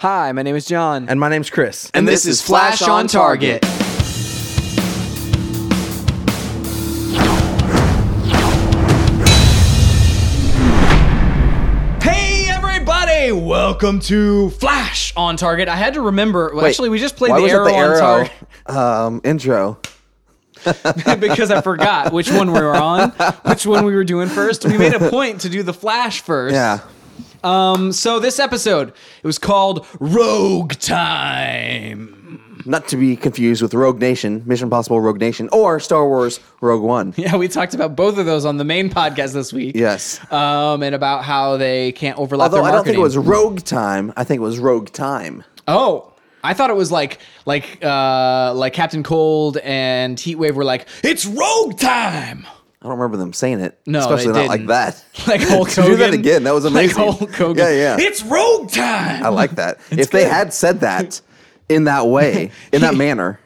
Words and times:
Hi, 0.00 0.30
my 0.30 0.44
name 0.44 0.54
is 0.54 0.64
John. 0.64 1.08
And 1.08 1.18
my 1.18 1.28
name's 1.28 1.50
Chris. 1.50 1.90
And 1.92 2.06
this 2.06 2.24
is 2.24 2.40
Flash 2.40 2.82
on 2.82 3.08
Target. 3.08 3.64
Hey 12.00 12.46
everybody! 12.48 13.32
Welcome 13.32 13.98
to 14.02 14.50
Flash 14.50 15.12
on 15.16 15.36
Target. 15.36 15.66
I 15.68 15.74
had 15.74 15.94
to 15.94 16.02
remember. 16.02 16.52
Well, 16.54 16.62
Wait, 16.62 16.68
actually, 16.68 16.90
we 16.90 17.00
just 17.00 17.16
played 17.16 17.30
why 17.30 17.38
the 17.38 17.42
was 17.42 17.52
arrow, 17.52 17.66
it 17.66 17.70
the 17.70 17.74
on 17.74 17.80
arrow 17.80 17.98
Target 17.98 18.32
um, 18.66 19.20
intro? 19.24 19.80
because 21.18 21.50
I 21.50 21.60
forgot 21.60 22.12
which 22.12 22.30
one 22.30 22.52
we 22.52 22.60
were 22.60 22.76
on, 22.76 23.10
which 23.46 23.66
one 23.66 23.84
we 23.84 23.96
were 23.96 24.04
doing 24.04 24.28
first. 24.28 24.64
We 24.64 24.78
made 24.78 24.94
a 24.94 25.10
point 25.10 25.40
to 25.40 25.48
do 25.48 25.64
the 25.64 25.74
Flash 25.74 26.20
first. 26.20 26.54
Yeah. 26.54 26.82
Um. 27.44 27.92
So 27.92 28.18
this 28.18 28.38
episode, 28.38 28.88
it 28.88 29.26
was 29.26 29.38
called 29.38 29.86
Rogue 30.00 30.72
Time. 30.74 32.14
Not 32.66 32.88
to 32.88 32.96
be 32.96 33.16
confused 33.16 33.62
with 33.62 33.72
Rogue 33.72 34.00
Nation, 34.00 34.42
Mission 34.44 34.64
Impossible 34.66 35.00
Rogue 35.00 35.20
Nation, 35.20 35.48
or 35.52 35.80
Star 35.80 36.06
Wars 36.06 36.40
Rogue 36.60 36.82
One. 36.82 37.14
Yeah, 37.18 37.36
we 37.36 37.48
talked 37.48 37.72
about 37.74 37.96
both 37.96 38.18
of 38.18 38.26
those 38.26 38.44
on 38.44 38.56
the 38.58 38.64
main 38.64 38.90
podcast 38.90 39.32
this 39.32 39.52
week. 39.52 39.74
Yes. 39.76 40.20
Um, 40.32 40.82
and 40.82 40.94
about 40.94 41.24
how 41.24 41.56
they 41.56 41.92
can't 41.92 42.18
overlap 42.18 42.50
Although 42.50 42.64
I 42.64 42.72
don't 42.72 42.84
think 42.84 42.96
it 42.96 43.00
was 43.00 43.16
Rogue 43.16 43.60
Time. 43.60 44.12
I 44.16 44.24
think 44.24 44.38
it 44.38 44.42
was 44.42 44.58
Rogue 44.58 44.90
Time. 44.90 45.44
Oh, 45.66 46.12
I 46.42 46.54
thought 46.54 46.70
it 46.70 46.76
was 46.76 46.92
like 46.92 47.18
like 47.46 47.78
uh 47.82 48.52
like 48.54 48.72
Captain 48.72 49.02
Cold 49.02 49.56
and 49.58 50.16
Heatwave 50.16 50.54
were 50.54 50.64
like 50.64 50.86
it's 51.02 51.26
Rogue 51.26 51.78
Time. 51.78 52.46
I 52.80 52.84
don't 52.86 52.98
remember 52.98 53.16
them 53.16 53.32
saying 53.32 53.58
it. 53.60 53.78
No, 53.86 53.98
especially 54.00 54.32
not 54.34 54.46
like 54.46 54.60
didn't. 54.60 54.68
that. 54.68 55.04
Like 55.26 55.40
Hulk 55.48 55.68
Hogan. 55.70 55.90
Do 55.90 55.96
that 55.96 56.14
again. 56.14 56.44
That 56.44 56.54
was 56.54 56.64
amazing. 56.64 56.96
Like 57.04 57.18
Hulk 57.18 57.34
Hogan. 57.34 57.56
Yeah, 57.64 57.70
yeah. 57.70 57.96
It's 57.98 58.22
Rogue 58.22 58.70
Time. 58.70 59.24
I 59.24 59.28
like 59.28 59.52
that. 59.56 59.78
if 59.90 60.10
they 60.10 60.22
good. 60.22 60.32
had 60.32 60.52
said 60.52 60.80
that 60.80 61.20
in 61.68 61.84
that 61.84 62.06
way, 62.06 62.50
in 62.72 62.80
that 62.82 62.94
manner, 62.94 63.40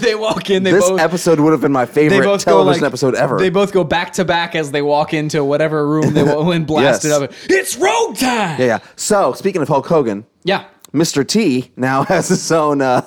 they 0.00 0.14
walk 0.16 0.50
in. 0.50 0.64
They 0.64 0.72
this 0.72 0.88
both. 0.88 0.98
episode 1.00 1.38
would 1.40 1.52
have 1.52 1.60
been 1.60 1.72
my 1.72 1.84
they 1.84 1.92
favorite 2.08 2.24
both 2.24 2.42
television 2.44 2.80
go 2.80 2.84
like, 2.86 2.90
episode 2.90 3.14
ever. 3.14 3.38
They 3.38 3.48
both 3.50 3.72
go 3.72 3.84
back 3.84 4.12
to 4.14 4.24
back 4.24 4.54
as 4.56 4.72
they 4.72 4.82
walk 4.82 5.14
into 5.14 5.44
whatever 5.44 5.86
room 5.88 6.12
they 6.12 6.22
walk 6.24 6.52
and 6.54 6.66
blast 6.66 7.04
Yes. 7.04 7.04
it 7.04 7.12
up. 7.22 7.32
It's 7.48 7.76
Rogue 7.76 8.16
Time. 8.16 8.60
yeah, 8.60 8.66
yeah. 8.66 8.78
So 8.96 9.32
speaking 9.34 9.62
of 9.62 9.68
Hulk 9.68 9.86
Hogan, 9.86 10.26
Yeah. 10.44 10.64
Mr. 10.92 11.26
T 11.26 11.70
now 11.76 12.02
has 12.04 12.28
his 12.28 12.50
own. 12.50 12.80
Uh, 12.82 13.06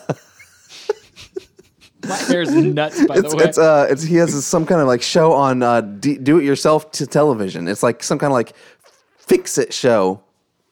My 2.09 2.15
hair's 2.17 2.53
nuts. 2.53 3.05
By 3.05 3.15
it's 3.17 3.31
the 3.31 3.37
way. 3.37 3.43
it's 3.45 3.57
uh 3.57 3.87
it's 3.89 4.03
he 4.03 4.15
has 4.15 4.45
some 4.45 4.65
kind 4.65 4.81
of 4.81 4.87
like 4.87 5.01
show 5.01 5.33
on 5.33 5.63
uh 5.63 5.81
d- 5.81 6.17
do 6.17 6.37
it 6.39 6.43
yourself 6.43 6.91
to 6.93 7.07
television. 7.07 7.67
It's 7.67 7.83
like 7.83 8.03
some 8.03 8.19
kind 8.19 8.31
of 8.31 8.35
like 8.35 8.53
fix 9.17 9.57
it 9.57 9.73
show. 9.73 10.21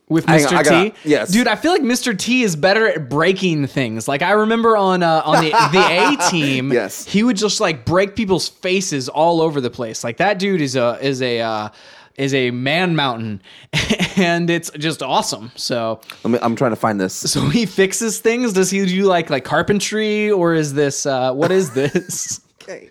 with 0.09 0.27
on, 0.29 0.37
Mr. 0.39 0.53
I 0.57 0.63
T. 0.63 0.69
gotta- 0.69 0.93
yes. 1.03 1.31
dude, 1.31 1.47
I 1.47 1.55
feel 1.55 1.71
like 1.73 1.81
Mr. 1.81 2.17
T 2.17 2.41
is 2.43 2.55
better 2.55 2.87
at 2.87 3.09
breaking 3.09 3.67
things. 3.67 4.07
Like 4.07 4.21
I 4.21 4.31
remember 4.31 4.77
on 4.77 5.03
uh, 5.03 5.21
on 5.25 5.43
the 5.43 5.51
the 5.51 5.79
A 6.25 6.29
team, 6.31 6.71
Yes. 6.71 7.05
he 7.05 7.23
would 7.23 7.37
just 7.37 7.59
like 7.59 7.85
break 7.85 8.15
people's 8.15 8.47
faces 8.47 9.09
all 9.09 9.41
over 9.41 9.59
the 9.61 9.69
place. 9.69 10.03
Like 10.03 10.17
that 10.17 10.39
dude 10.39 10.61
is 10.61 10.75
a 10.75 10.97
is 11.01 11.21
a 11.21 11.41
uh, 11.41 11.69
is 12.17 12.33
a 12.33 12.51
man 12.51 12.95
mountain, 12.95 13.41
and 14.17 14.49
it's 14.49 14.71
just 14.71 15.01
awesome. 15.03 15.51
So 15.55 16.01
Let 16.23 16.31
me, 16.31 16.39
I'm 16.41 16.55
trying 16.55 16.71
to 16.71 16.75
find 16.75 16.99
this. 16.99 17.13
so 17.31 17.41
he 17.49 17.65
fixes 17.65 18.19
things. 18.19 18.53
Does 18.53 18.69
he 18.71 18.85
do 18.85 19.03
like 19.03 19.29
like 19.29 19.43
carpentry 19.45 20.31
or 20.31 20.53
is 20.53 20.73
this 20.73 21.05
uh, 21.05 21.33
what 21.33 21.51
is 21.51 21.71
this? 21.73 22.41
Okay. 22.69 22.89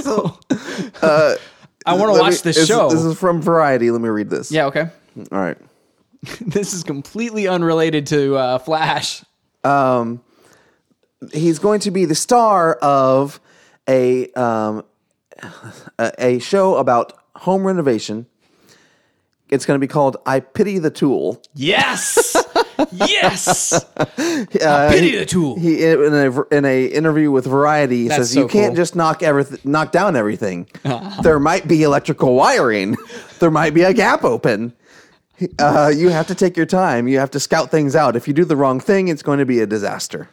So 0.00 0.36
I 0.50 1.94
want 1.94 2.14
to 2.16 2.20
watch 2.20 2.44
me- 2.44 2.50
this 2.50 2.66
show. 2.66 2.88
This 2.90 3.04
is 3.04 3.16
from 3.16 3.40
Variety. 3.40 3.92
Let 3.92 4.00
me 4.00 4.08
read 4.08 4.28
this. 4.28 4.50
yeah, 4.50 4.66
okay. 4.66 4.88
All 5.30 5.38
right. 5.38 5.56
This 6.40 6.74
is 6.74 6.82
completely 6.82 7.46
unrelated 7.46 8.08
to 8.08 8.34
uh, 8.36 8.58
Flash. 8.58 9.22
He's 11.32 11.58
going 11.60 11.80
to 11.80 11.90
be 11.92 12.06
the 12.06 12.14
star 12.16 12.74
of 12.74 13.40
a 13.88 14.32
um 14.32 14.84
a, 15.98 16.12
a 16.18 16.38
show 16.40 16.76
about 16.76 17.12
home 17.36 17.64
renovation. 17.66 18.26
It's 19.50 19.66
going 19.66 19.76
to 19.76 19.80
be 19.80 19.88
called 19.88 20.16
I 20.26 20.40
Pity 20.40 20.78
the 20.78 20.90
Tool. 20.90 21.40
Yes, 21.54 22.36
yes. 22.92 23.84
Uh, 24.64 24.90
Pity 24.90 25.10
he- 25.10 25.16
the 25.18 25.26
Tool. 25.26 25.58
He 25.58 25.84
in 25.84 26.14
a 26.14 26.42
in 26.54 26.64
a 26.64 26.86
interview 26.86 27.30
with 27.30 27.46
Variety 27.46 28.02
he 28.02 28.08
That's 28.08 28.22
says 28.22 28.32
so 28.32 28.40
you 28.40 28.48
can't 28.48 28.70
cool. 28.70 28.76
just 28.76 28.96
knock 28.96 29.22
everything 29.22 29.58
knock 29.64 29.92
down 29.92 30.16
everything. 30.16 30.68
there 31.22 31.38
might 31.38 31.68
be 31.68 31.82
electrical 31.82 32.34
wiring. 32.34 32.96
there 33.38 33.50
might 33.50 33.74
be 33.74 33.82
a 33.82 33.92
gap 33.92 34.24
open. 34.24 34.72
Uh, 35.58 35.92
you 35.94 36.08
have 36.08 36.26
to 36.28 36.34
take 36.34 36.56
your 36.56 36.66
time. 36.66 37.08
You 37.08 37.18
have 37.18 37.30
to 37.32 37.40
scout 37.40 37.70
things 37.70 37.94
out. 37.96 38.16
If 38.16 38.26
you 38.28 38.34
do 38.34 38.44
the 38.44 38.56
wrong 38.56 38.80
thing, 38.80 39.08
it's 39.08 39.22
going 39.22 39.40
to 39.40 39.46
be 39.46 39.60
a 39.60 39.66
disaster. 39.66 40.30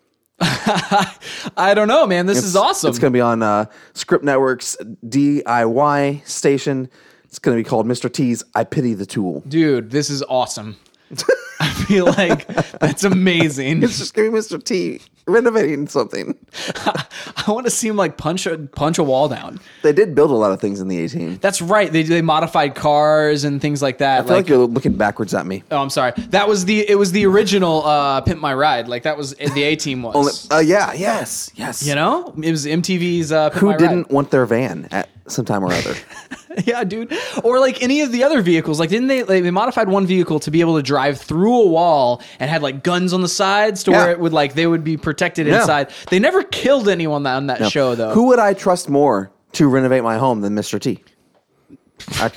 I 0.40 1.72
don't 1.74 1.88
know, 1.88 2.06
man. 2.06 2.26
This 2.26 2.42
is 2.44 2.56
awesome. 2.56 2.90
It's 2.90 2.98
going 2.98 3.12
to 3.12 3.16
be 3.16 3.20
on 3.20 3.42
uh, 3.42 3.66
Scripps 3.92 4.24
Network's 4.24 4.76
DIY 5.04 6.26
station. 6.26 6.88
It's 7.28 7.38
going 7.38 7.56
to 7.56 7.62
be 7.62 7.68
called 7.68 7.86
Mr. 7.86 8.12
T's 8.12 8.42
I 8.54 8.64
Pity 8.64 8.94
the 8.94 9.06
Tool. 9.06 9.42
Dude, 9.46 9.90
this 9.90 10.10
is 10.10 10.22
awesome. 10.24 10.76
I 11.60 11.68
feel 11.70 12.06
like 12.06 12.46
that's 12.78 13.04
amazing. 13.04 13.82
It's 13.82 13.98
just 13.98 14.14
going 14.14 14.30
to 14.30 14.32
be 14.32 14.38
Mr. 14.38 14.62
T 14.62 15.00
renovating 15.26 15.86
something. 15.88 16.36
I 16.76 17.44
want 17.48 17.66
to 17.66 17.70
see 17.70 17.88
him 17.88 17.96
like 17.96 18.16
punch 18.16 18.46
a 18.46 18.58
punch 18.58 18.98
a 18.98 19.04
wall 19.04 19.28
down. 19.28 19.60
They 19.82 19.92
did 19.92 20.14
build 20.14 20.30
a 20.30 20.34
lot 20.34 20.52
of 20.52 20.60
things 20.60 20.80
in 20.80 20.88
the 20.88 21.04
A 21.04 21.08
Team. 21.08 21.38
That's 21.40 21.60
right. 21.60 21.90
They 21.92 22.02
they 22.02 22.22
modified 22.22 22.74
cars 22.74 23.44
and 23.44 23.60
things 23.60 23.82
like 23.82 23.98
that. 23.98 24.20
I 24.20 24.22
feel 24.22 24.36
like, 24.36 24.48
you're 24.48 24.66
looking 24.66 24.96
backwards 24.96 25.34
at 25.34 25.46
me. 25.46 25.62
oh, 25.70 25.78
I'm 25.78 25.90
sorry. 25.90 26.12
That 26.30 26.48
was 26.48 26.64
the 26.64 26.88
it 26.88 26.96
was 26.96 27.12
the 27.12 27.26
original 27.26 27.84
uh, 27.84 28.20
Pimp 28.22 28.40
My 28.40 28.54
Ride. 28.54 28.88
Like 28.88 29.02
that 29.04 29.16
was 29.16 29.32
in 29.32 29.52
the 29.54 29.62
A 29.64 29.76
Team 29.76 30.02
was. 30.02 30.48
Uh, 30.50 30.58
yeah, 30.58 30.92
yes, 30.92 31.50
yes. 31.54 31.86
you 31.86 31.94
know, 31.94 32.34
it 32.42 32.50
was 32.50 32.66
MTV's 32.66 33.32
uh, 33.32 33.50
Pimp 33.50 33.60
Who 33.60 33.66
My 33.68 33.76
didn't 33.76 34.02
Ride. 34.04 34.12
want 34.12 34.30
their 34.30 34.46
van 34.46 34.88
at 34.90 35.08
some 35.26 35.44
time 35.44 35.64
or 35.64 35.72
other? 35.72 35.94
Yeah, 36.64 36.84
dude. 36.84 37.12
Or 37.44 37.60
like 37.60 37.82
any 37.82 38.00
of 38.00 38.10
the 38.12 38.24
other 38.24 38.42
vehicles. 38.42 38.80
Like, 38.80 38.90
didn't 38.90 39.08
they? 39.08 39.22
Like, 39.22 39.42
they 39.42 39.50
modified 39.50 39.88
one 39.88 40.06
vehicle 40.06 40.40
to 40.40 40.50
be 40.50 40.60
able 40.60 40.76
to 40.76 40.82
drive 40.82 41.20
through 41.20 41.62
a 41.62 41.66
wall 41.66 42.22
and 42.40 42.50
had 42.50 42.62
like 42.62 42.82
guns 42.82 43.12
on 43.12 43.20
the 43.22 43.28
sides 43.28 43.84
to 43.84 43.90
Yeah. 43.90 43.98
where 44.04 44.10
it 44.12 44.20
would 44.20 44.32
like 44.32 44.54
they 44.54 44.66
would 44.66 44.84
be 44.84 44.96
protected 44.96 45.46
Yeah. 45.46 45.60
inside. 45.60 45.90
They 46.10 46.18
never 46.18 46.42
killed 46.42 46.88
anyone 46.88 47.26
on 47.26 47.46
that 47.48 47.70
show 47.70 47.94
though. 47.94 48.10
Who 48.12 48.24
would 48.28 48.38
I 48.38 48.54
trust 48.54 48.88
more 48.88 49.30
to 49.52 49.68
renovate 49.68 50.02
my 50.02 50.18
home 50.18 50.40
than 50.40 50.54
Mr. 50.54 50.80
T? 50.80 51.02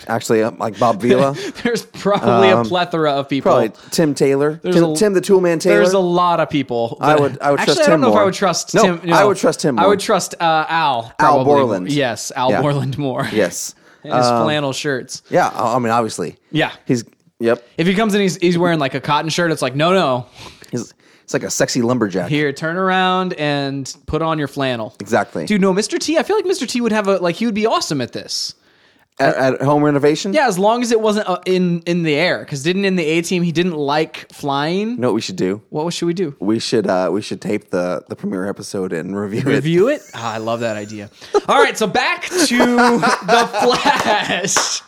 Actually, 0.07 0.41
uh, 0.43 0.51
like 0.57 0.78
Bob 0.79 0.99
Vila, 1.01 1.33
There's 1.63 1.85
probably 1.85 2.49
a 2.49 2.63
plethora 2.63 3.11
of 3.11 3.29
people. 3.29 3.51
probably 3.51 3.72
Tim 3.91 4.16
Taylor, 4.16 4.59
There's 4.63 4.75
Tim, 4.75 4.83
a- 4.85 4.95
Tim 4.95 5.13
the 5.13 5.22
Toolman 5.22 5.59
Taylor. 5.61 5.78
There's 5.78 5.93
a 5.93 5.99
lot 5.99 6.39
of 6.39 6.49
people. 6.49 6.97
I 6.99 7.16
would- 7.16 7.39
I 7.39 7.51
would 7.51 7.59
Actually, 7.59 7.75
trust 7.75 7.88
I 7.88 7.91
don't 7.91 7.91
Tim 7.93 8.01
know 8.01 8.09
if 8.11 8.16
I 8.19 8.23
would 8.25 8.33
trust 8.33 8.73
No, 8.73 8.81
Tim. 8.97 9.13
I 9.13 9.23
would 9.23 9.38
trust 9.38 9.61
him 9.63 9.79
I 9.79 9.85
would 9.88 9.99
trust 9.99 10.33
uh, 10.39 10.66
Al. 10.67 11.13
Al. 11.19 11.45
Borland. 11.45 11.91
Yes, 11.91 12.31
Al 12.35 12.49
Yeah. 12.49 12.61
Borland 12.61 12.97
more. 12.97 13.28
yes, 13.31 13.75
And 14.03 14.13
his 14.13 14.25
um, 14.25 14.44
flannel 14.45 14.73
shirts. 14.73 15.22
yeah. 15.29 15.47
I 15.50 15.75
I 15.75 15.79
mean, 15.79 15.91
obviously, 15.91 16.38
Yeah. 16.51 16.72
He's 16.85 17.03
yep. 17.39 17.66
If 17.78 17.88
he 17.88 17.94
comes 17.95 18.13
in, 18.16 18.22
he's, 18.22 18.38
he's 18.38 18.57
wearing 18.57 18.79
like 18.79 18.94
a 18.95 19.01
cotton 19.01 19.29
shirt. 19.29 19.51
It's 19.51 19.62
like, 19.62 19.75
no, 19.75 19.94
no. 19.94 20.25
He's 20.72 20.94
it's 21.23 21.34
like 21.34 21.44
a 21.44 21.50
sexy 21.50 21.81
lumberjack. 21.81 22.29
Here, 22.29 22.51
turn 22.51 22.75
around 22.75 23.34
and 23.34 23.95
put 24.06 24.22
on 24.22 24.38
your 24.38 24.47
flannel. 24.50 24.95
Exactly. 25.00 25.45
Dude, 25.45 25.61
no, 25.61 25.73
Mr. 25.73 25.97
T. 25.97 26.17
I 26.17 26.23
feel 26.23 26.35
like 26.35 26.45
Mr. 26.45 26.67
T 26.67 26.81
would 26.81 26.91
have 26.91 27.07
a 27.07 27.17
like 27.17 27.35
he 27.35 27.45
would 27.45 27.56
be 27.56 27.66
awesome 27.66 28.01
at 28.01 28.11
this. 28.11 28.53
At, 29.19 29.35
at 29.35 29.61
home 29.61 29.83
renovation. 29.83 30.33
Yeah, 30.33 30.47
as 30.47 30.57
long 30.57 30.81
as 30.81 30.91
it 30.91 30.99
wasn't 31.01 31.27
uh, 31.29 31.39
in 31.45 31.81
in 31.81 32.03
the 32.03 32.16
air. 32.16 32.39
Because 32.39 32.63
didn't 32.63 32.85
in 32.85 32.95
the 32.95 33.05
A 33.05 33.22
team 33.22 33.44
he 33.44 33.51
didn't 33.51 33.75
like 33.75 34.31
flying. 34.31 34.91
You 34.91 34.97
know 34.97 35.09
what 35.09 35.16
we 35.16 35.22
should 35.22 35.35
do? 35.35 35.61
What 35.69 35.94
should 35.94 36.05
we 36.07 36.13
do? 36.13 36.35
We 36.39 36.59
should 36.59 36.88
uh, 36.88 37.09
we 37.11 37.22
should 37.22 37.41
tape 37.41 37.69
the 37.69 38.03
the 38.09 38.16
premiere 38.16 38.47
episode 38.47 38.94
and 38.94 39.16
review, 39.19 39.41
it. 39.41 39.45
Review 39.45 39.89
it? 39.89 40.01
Ah, 40.16 40.33
I 40.33 40.38
love 40.38 40.61
that 40.61 40.75
idea. 40.77 41.09
All 41.47 41.61
right, 41.61 41.77
so 41.77 41.88
back 41.88 42.23
to 42.25 42.57
the 42.57 43.49
Flash. 43.61 44.81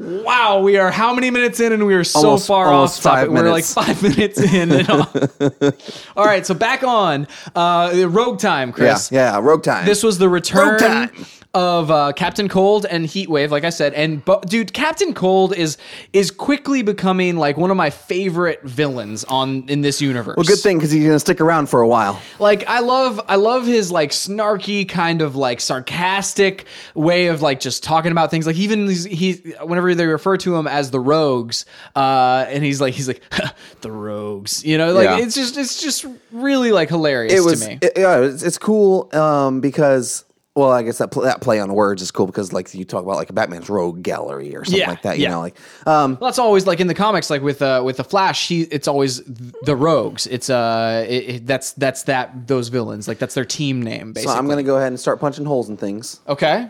Wow, 0.00 0.60
we 0.60 0.76
are 0.76 0.92
how 0.92 1.12
many 1.12 1.28
minutes 1.28 1.58
in, 1.58 1.72
and 1.72 1.84
we 1.84 1.92
are 1.94 2.04
so 2.04 2.20
Almost- 2.20 2.46
far 2.46 2.66
almost 2.68 2.98
off 3.04 3.14
topic. 3.14 3.30
five 3.30 3.30
We're 3.30 3.50
like 3.50 3.64
minutes. 3.64 3.74
five 3.74 4.02
minutes 4.02 4.40
in. 4.40 4.70
And 4.72 4.88
all. 5.68 5.72
all 6.16 6.24
right, 6.24 6.46
so 6.46 6.54
back 6.54 6.84
on 6.84 7.26
uh, 7.56 8.06
Rogue 8.08 8.38
Time, 8.38 8.68
Yeah, 8.68 8.74
Chris. 8.74 9.10
yeah. 9.10 9.38
Rogue 9.42 9.64
time. 9.64 9.86
This 9.86 10.04
was 10.04 10.18
the 10.18 10.28
return 10.28 10.78
time. 10.78 11.10
Of 11.54 11.90
uh, 11.90 12.12
Captain 12.12 12.46
Cold 12.48 12.84
and 12.84 13.06
Heatwave, 13.06 13.50
like 13.50 13.64
I 13.64 13.70
said, 13.70 13.94
and 13.94 14.22
but 14.24 14.46
dude, 14.48 14.72
Captain 14.74 15.14
Cold 15.14 15.54
is 15.56 15.78
is 16.12 16.30
quickly 16.30 16.82
becoming 16.82 17.36
like 17.36 17.56
one 17.56 17.70
of 17.70 17.76
my 17.76 17.90
favorite 17.90 18.62
villains 18.64 19.24
on 19.24 19.64
in 19.68 19.80
this 19.80 20.00
universe. 20.02 20.36
well, 20.36 20.44
good 20.44 20.58
thing 20.60 20.76
because 20.76 20.90
he's 20.90 21.04
gonna 21.04 21.18
stick 21.18 21.40
around 21.40 21.68
for 21.68 21.80
a 21.80 21.88
while. 21.88 22.20
Like 22.38 22.68
I 22.68 22.80
love 22.80 23.20
I 23.28 23.36
love 23.36 23.66
his 23.66 23.90
like 23.90 24.10
snarky 24.10 24.86
kind 24.88 25.22
of 25.22 25.36
like 25.36 25.60
sarcastic 25.60 26.66
way 26.94 27.28
of 27.28 27.40
like 27.42 27.60
just 27.60 27.82
talking 27.82 28.12
about 28.12 28.30
things. 28.30 28.46
Like 28.46 28.56
even 28.56 28.88
he 28.88 29.32
whenever 29.62 29.94
they 29.94 30.06
refer 30.06 30.36
to 30.38 30.54
him 30.54 30.66
as 30.66 30.90
the 30.90 31.00
Rogues, 31.00 31.64
uh, 31.96 32.44
and 32.48 32.62
he's 32.62 32.80
like 32.80 32.94
he's 32.94 33.08
like 33.08 33.22
the 33.80 33.90
Rogues, 33.90 34.64
you 34.64 34.76
know, 34.78 34.92
like 34.92 35.04
Yeah. 35.04 35.18
it's 35.24 35.34
just 35.34 35.56
it's 35.56 35.80
just 35.80 36.04
really 36.30 36.72
like 36.72 36.90
hilarious 36.90 37.32
It 37.32 37.40
was 37.40 37.62
to 37.62 37.68
me. 37.70 37.78
it- 37.80 37.92
yeah, 37.96 38.20
it's, 38.20 38.42
it's 38.42 38.58
cool 38.58 39.08
um, 39.16 39.60
because 39.60 40.24
well, 40.58 40.70
I 40.72 40.82
guess 40.82 40.98
that 40.98 41.10
pl- 41.10 41.22
that 41.22 41.40
play 41.40 41.60
on 41.60 41.72
words 41.72 42.02
is 42.02 42.10
cool 42.10 42.26
because 42.26 42.52
like 42.52 42.74
you 42.74 42.84
talk 42.84 43.02
about 43.02 43.16
like 43.16 43.32
Batman's 43.34 43.68
rogue 43.70 44.02
gallery 44.02 44.54
or 44.56 44.64
something 44.64 44.80
Yeah, 44.80 44.90
like 44.90 45.02
that. 45.02 45.18
You 45.18 45.24
yeah. 45.24 45.30
know, 45.30 45.40
like 45.40 45.56
um, 45.86 46.18
Well, 46.20 46.28
that's 46.28 46.38
always 46.38 46.66
like 46.66 46.80
in 46.80 46.86
the 46.86 46.94
comics, 46.94 47.30
like 47.30 47.42
with 47.42 47.62
uh, 47.62 47.82
with 47.84 47.96
the 47.98 48.04
Flash. 48.04 48.48
He 48.48 48.62
it's 48.62 48.88
always 48.88 49.22
the 49.62 49.76
Rogues. 49.76 50.26
It's 50.26 50.50
uh, 50.50 51.06
it, 51.08 51.14
it- 51.28 51.46
that's 51.46 51.72
that's 51.72 52.02
that 52.04 52.46
those 52.48 52.68
villains. 52.68 53.08
Like 53.08 53.18
that's 53.18 53.34
their 53.34 53.44
team 53.44 53.80
name. 53.82 54.08
so 54.08 54.12
Basically, 54.14 54.34
I'm 54.36 54.48
gonna 54.48 54.62
go 54.62 54.76
ahead 54.76 54.88
and 54.88 54.98
start 55.00 55.20
punching 55.20 55.44
holes 55.46 55.68
in 55.68 55.76
things. 55.76 56.20
okay. 56.28 56.68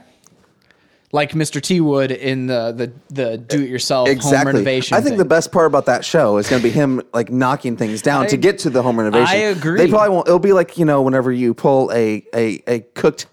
Like 1.10 1.30
Mr. 1.32 1.58
T 1.62 1.80
would 1.80 2.10
in 2.10 2.48
the 2.48 2.70
the 2.72 2.92
the 3.14 3.38
do 3.38 3.62
it 3.62 3.70
yourself 3.70 4.08
home 4.08 4.14
Exactly. 4.16 4.52
renovation. 4.52 4.94
I 4.94 5.00
think 5.00 5.12
thing. 5.12 5.18
the 5.18 5.24
best 5.24 5.50
part 5.52 5.66
about 5.66 5.86
that 5.86 6.04
show 6.04 6.36
is 6.36 6.50
going 6.50 6.60
to 6.60 6.68
be 6.68 6.70
him 6.70 7.00
like 7.14 7.30
knocking 7.30 7.78
things 7.78 8.02
down 8.02 8.26
to 8.26 8.36
get 8.36 8.58
to 8.58 8.68
the 8.70 8.82
home 8.82 8.98
renovation. 8.98 9.26
I 9.26 9.36
agree. 9.36 9.78
They 9.78 9.88
probably 9.88 10.10
won't. 10.14 10.28
It'll 10.28 10.38
be 10.38 10.52
like 10.52 10.76
you 10.76 10.84
know 10.84 11.00
whenever 11.00 11.32
you 11.32 11.54
pull 11.54 11.90
a 11.92 12.22
a, 12.34 12.62
a 12.66 12.80
cooked 12.94 13.24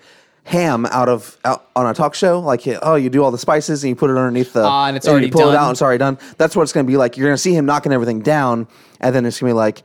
ham 0.45 0.85
out 0.85 1.09
of 1.09 1.37
out 1.43 1.69
on 1.75 1.87
a 1.87 1.93
talk 1.93 2.15
show, 2.15 2.39
like 2.39 2.61
oh 2.81 2.95
you 2.95 3.09
do 3.09 3.23
all 3.23 3.31
the 3.31 3.37
spices 3.37 3.83
and 3.83 3.89
you 3.89 3.95
put 3.95 4.09
it 4.09 4.17
underneath 4.17 4.53
the 4.53 4.63
Ah, 4.63 4.87
and 4.87 4.95
it's 4.95 5.05
you 5.05 5.11
already 5.11 5.29
pull 5.29 5.49
it 5.49 5.55
out 5.55 5.63
and 5.63 5.71
it's 5.71 5.81
already 5.81 5.97
done. 5.97 6.17
That's 6.37 6.55
what 6.55 6.63
it's 6.63 6.71
going 6.71 6.85
to 6.85 6.89
be 6.89 6.97
like. 6.97 7.17
You're 7.17 7.27
going 7.27 7.35
to 7.35 7.41
see 7.41 7.53
him 7.53 7.65
knocking 7.65 7.91
everything 7.91 8.21
down, 8.21 8.67
and 9.01 9.13
then 9.13 9.25
it's 9.25 9.39
going 9.39 9.49
to 9.49 9.53
be 9.53 9.57
like 9.57 9.83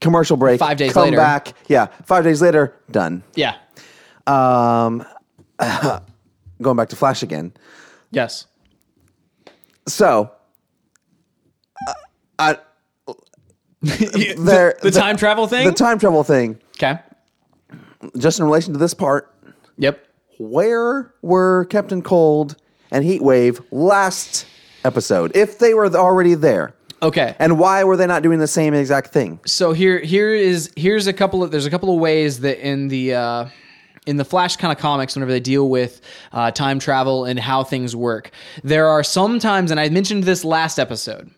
commercial 0.00 0.36
break. 0.36 0.60
Five 0.60 0.76
days 0.76 0.92
come 0.92 1.04
later. 1.04 1.16
back. 1.16 1.54
Yeah, 1.68 1.86
five 2.04 2.22
days 2.22 2.40
later, 2.40 2.76
done. 2.90 3.22
yeah. 3.34 3.56
Um, 4.26 5.04
going 6.62 6.76
back 6.76 6.90
to 6.90 6.96
Flash 6.96 7.22
again. 7.22 7.52
Yes. 8.10 8.46
So, 9.86 10.30
uh, 11.88 11.92
I, 12.38 12.58
the, 13.82 14.76
the 14.82 14.90
time 14.90 15.16
travel 15.16 15.46
thing. 15.46 15.66
the 15.66 15.74
time 15.74 15.98
travel 15.98 16.24
thing, 16.24 16.58
okay. 16.76 16.98
just 18.16 18.38
in 18.38 18.46
relation 18.46 18.72
to 18.72 18.78
this 18.78 18.94
part, 18.94 19.33
Yep. 19.78 20.06
where 20.38 21.12
were 21.22 21.64
Captain 21.66 22.02
Cold 22.02 22.56
and 22.90 23.04
Heatwave 23.04 23.64
last 23.70 24.46
episode 24.84 25.34
if 25.36 25.58
they 25.58 25.74
were 25.74 25.94
already 25.94 26.34
there? 26.34 26.74
Okay. 27.02 27.34
And 27.38 27.58
why 27.58 27.84
were 27.84 27.96
they 27.96 28.06
not 28.06 28.22
doing 28.22 28.38
the 28.38 28.46
same 28.46 28.72
exact 28.72 29.12
thing? 29.12 29.38
so 29.46 29.72
here 29.72 29.98
here 29.98 30.32
is 30.34 30.70
here's 30.76 31.06
a 31.06 31.12
couple 31.12 31.42
of 31.42 31.50
there's 31.50 31.66
a 31.66 31.70
couple 31.70 31.92
of 31.92 32.00
ways 32.00 32.40
that 32.40 32.66
in 32.66 32.88
the 32.88 33.14
uh 33.14 33.48
in 34.06 34.16
the 34.16 34.24
flash 34.24 34.56
kind 34.56 34.70
of 34.72 34.78
comics 34.78 35.14
whenever 35.16 35.32
they 35.32 35.40
deal 35.40 35.68
with 35.68 36.00
uh, 36.32 36.50
time 36.50 36.78
travel 36.78 37.24
and 37.24 37.38
how 37.38 37.64
things 37.64 37.96
work 37.96 38.30
there 38.62 38.86
are 38.86 39.02
some 39.02 39.38
times 39.38 39.70
and 39.70 39.80
i 39.80 39.88
mentioned 39.88 40.24
this 40.24 40.44
last 40.44 40.78
episode 40.78 41.30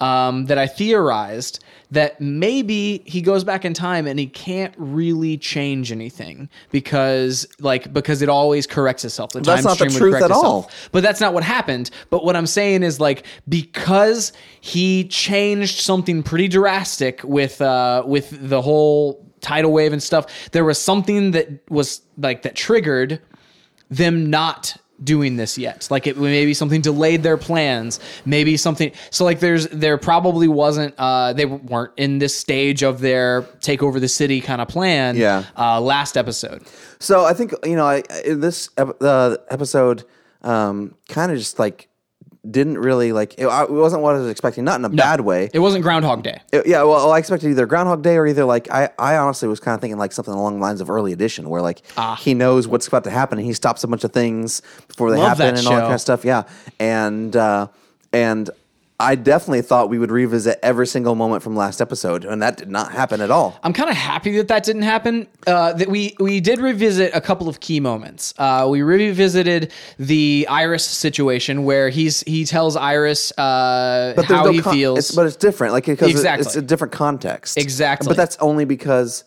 um, 0.00 0.46
that 0.46 0.58
i 0.58 0.66
theorized 0.66 1.62
that 1.90 2.20
maybe 2.20 3.02
he 3.06 3.22
goes 3.22 3.44
back 3.44 3.64
in 3.64 3.72
time 3.72 4.06
and 4.06 4.18
he 4.18 4.26
can't 4.26 4.74
really 4.76 5.38
change 5.38 5.92
anything 5.92 6.48
because 6.70 7.46
like 7.60 7.92
because 7.92 8.20
it 8.20 8.28
always 8.28 8.66
corrects 8.66 9.04
itself 9.04 9.30
the 9.30 9.40
That's 9.40 9.62
time 9.62 9.70
not 9.70 9.78
the 9.78 9.88
stream 9.90 9.92
would 9.92 9.98
truth 9.98 10.12
correct 10.14 10.24
at 10.24 10.30
all. 10.32 10.60
itself. 10.60 10.88
But 10.92 11.02
that's 11.04 11.20
not 11.20 11.32
what 11.32 11.44
happened. 11.44 11.90
But 12.10 12.24
what 12.24 12.34
I'm 12.36 12.46
saying 12.48 12.82
is 12.82 12.98
like 12.98 13.24
because 13.48 14.32
he 14.60 15.04
changed 15.04 15.80
something 15.80 16.22
pretty 16.24 16.48
drastic 16.48 17.22
with 17.22 17.60
uh 17.60 18.02
with 18.04 18.36
the 18.48 18.60
whole 18.60 19.24
tidal 19.40 19.72
wave 19.72 19.92
and 19.92 20.02
stuff, 20.02 20.50
there 20.50 20.64
was 20.64 20.80
something 20.80 21.30
that 21.30 21.48
was 21.70 22.00
like 22.18 22.42
that 22.42 22.56
triggered 22.56 23.20
them 23.90 24.30
not 24.30 24.76
doing 25.02 25.36
this 25.36 25.58
yet. 25.58 25.88
Like 25.90 26.06
it 26.06 26.16
maybe 26.16 26.54
something 26.54 26.80
delayed 26.80 27.22
their 27.22 27.36
plans, 27.36 27.98
maybe 28.24 28.56
something 28.56 28.92
so 29.10 29.24
like 29.24 29.40
there's 29.40 29.66
there 29.68 29.98
probably 29.98 30.48
wasn't 30.48 30.94
uh 30.98 31.32
they 31.32 31.46
weren't 31.46 31.92
in 31.96 32.18
this 32.18 32.36
stage 32.38 32.82
of 32.82 33.00
their 33.00 33.42
take 33.60 33.82
over 33.82 33.98
the 33.98 34.08
city 34.08 34.40
kind 34.40 34.60
of 34.60 34.68
plan 34.68 35.16
Yeah. 35.16 35.44
uh 35.58 35.80
last 35.80 36.16
episode. 36.16 36.62
So 37.00 37.24
I 37.24 37.34
think 37.34 37.52
you 37.64 37.76
know, 37.76 37.86
I 37.86 38.02
in 38.24 38.40
this 38.40 38.68
ep- 38.78 39.02
uh, 39.02 39.36
episode 39.50 40.04
um, 40.42 40.94
kind 41.08 41.32
of 41.32 41.38
just 41.38 41.58
like 41.58 41.88
didn't 42.50 42.78
really 42.78 43.12
like 43.12 43.34
it, 43.38 43.46
it 43.46 43.70
wasn't 43.70 44.02
what 44.02 44.14
I 44.16 44.18
was 44.18 44.28
expecting. 44.28 44.64
Not 44.64 44.78
in 44.78 44.84
a 44.84 44.88
bad 44.90 45.20
way. 45.22 45.48
It 45.52 45.60
wasn't 45.60 45.82
Groundhog 45.82 46.22
Day. 46.22 46.40
It- 46.52 46.66
yeah, 46.66 46.82
well, 46.82 47.10
I 47.10 47.18
expected 47.18 47.48
either 47.50 47.66
Groundhog 47.66 48.02
Day 48.02 48.16
or 48.16 48.26
either 48.26 48.44
like 48.44 48.70
I, 48.70 48.90
I 48.98 49.16
honestly 49.16 49.48
was 49.48 49.60
kind 49.60 49.74
of 49.74 49.80
thinking 49.80 49.98
like 49.98 50.12
something 50.12 50.34
along 50.34 50.56
the 50.56 50.60
lines 50.60 50.80
of 50.80 50.90
Early 50.90 51.12
Edition, 51.12 51.48
where 51.48 51.62
like 51.62 51.82
he 52.18 52.34
knows 52.34 52.68
what's 52.68 52.86
about 52.86 53.04
to 53.04 53.10
happen 53.10 53.38
and 53.38 53.46
he 53.46 53.52
stops 53.54 53.82
a 53.84 53.88
bunch 53.88 54.04
of 54.04 54.12
things 54.12 54.60
before 54.88 55.10
they 55.10 55.16
Ah. 55.18 55.24
Love 55.28 55.38
happen 55.38 55.56
and 55.56 55.66
all 55.66 55.72
that 55.74 55.80
kind 55.82 55.94
of 55.94 56.00
stuff. 56.00 56.24
Yeah, 56.24 56.42
and 56.78 57.34
uh, 57.34 57.68
and 58.12 58.50
I 59.04 59.14
definitely 59.14 59.62
thought 59.62 59.90
we 59.90 59.98
would 59.98 60.10
revisit 60.10 60.58
every 60.62 60.86
single 60.86 61.14
moment 61.14 61.42
from 61.42 61.54
last 61.56 61.80
episode, 61.80 62.24
and 62.24 62.42
that 62.42 62.56
did 62.56 62.70
not 62.70 62.92
happen 62.92 63.20
at 63.20 63.30
all. 63.30 63.58
I'm 63.62 63.72
kind 63.72 63.90
of 63.90 63.96
happy 63.96 64.36
that 64.38 64.48
that 64.48 64.64
didn't 64.64 64.82
happen. 64.82 65.26
Uh, 65.46 65.72
that 65.74 65.88
we 65.88 66.16
we 66.18 66.40
did 66.40 66.58
revisit 66.60 67.14
a 67.14 67.20
couple 67.20 67.48
of 67.48 67.60
key 67.60 67.80
moments. 67.80 68.34
Uh, 68.38 68.66
we 68.70 68.82
revisited 68.82 69.72
the 69.98 70.46
Iris 70.48 70.84
situation 70.84 71.64
where 71.64 71.88
he's 71.90 72.22
he 72.22 72.44
tells 72.44 72.76
Iris 72.76 73.30
uh, 73.38 74.14
how 74.26 74.44
no 74.44 74.50
he 74.52 74.60
con- 74.60 74.74
feels. 74.74 74.98
It's, 74.98 75.12
but 75.12 75.26
it's 75.26 75.36
different, 75.36 75.72
like 75.74 75.86
because 75.86 76.10
Exactly. 76.10 76.46
it's 76.46 76.56
a 76.56 76.62
different 76.62 76.92
context. 76.92 77.58
Exactly. 77.58 78.08
But 78.08 78.16
that's 78.16 78.36
only 78.38 78.64
because 78.64 79.24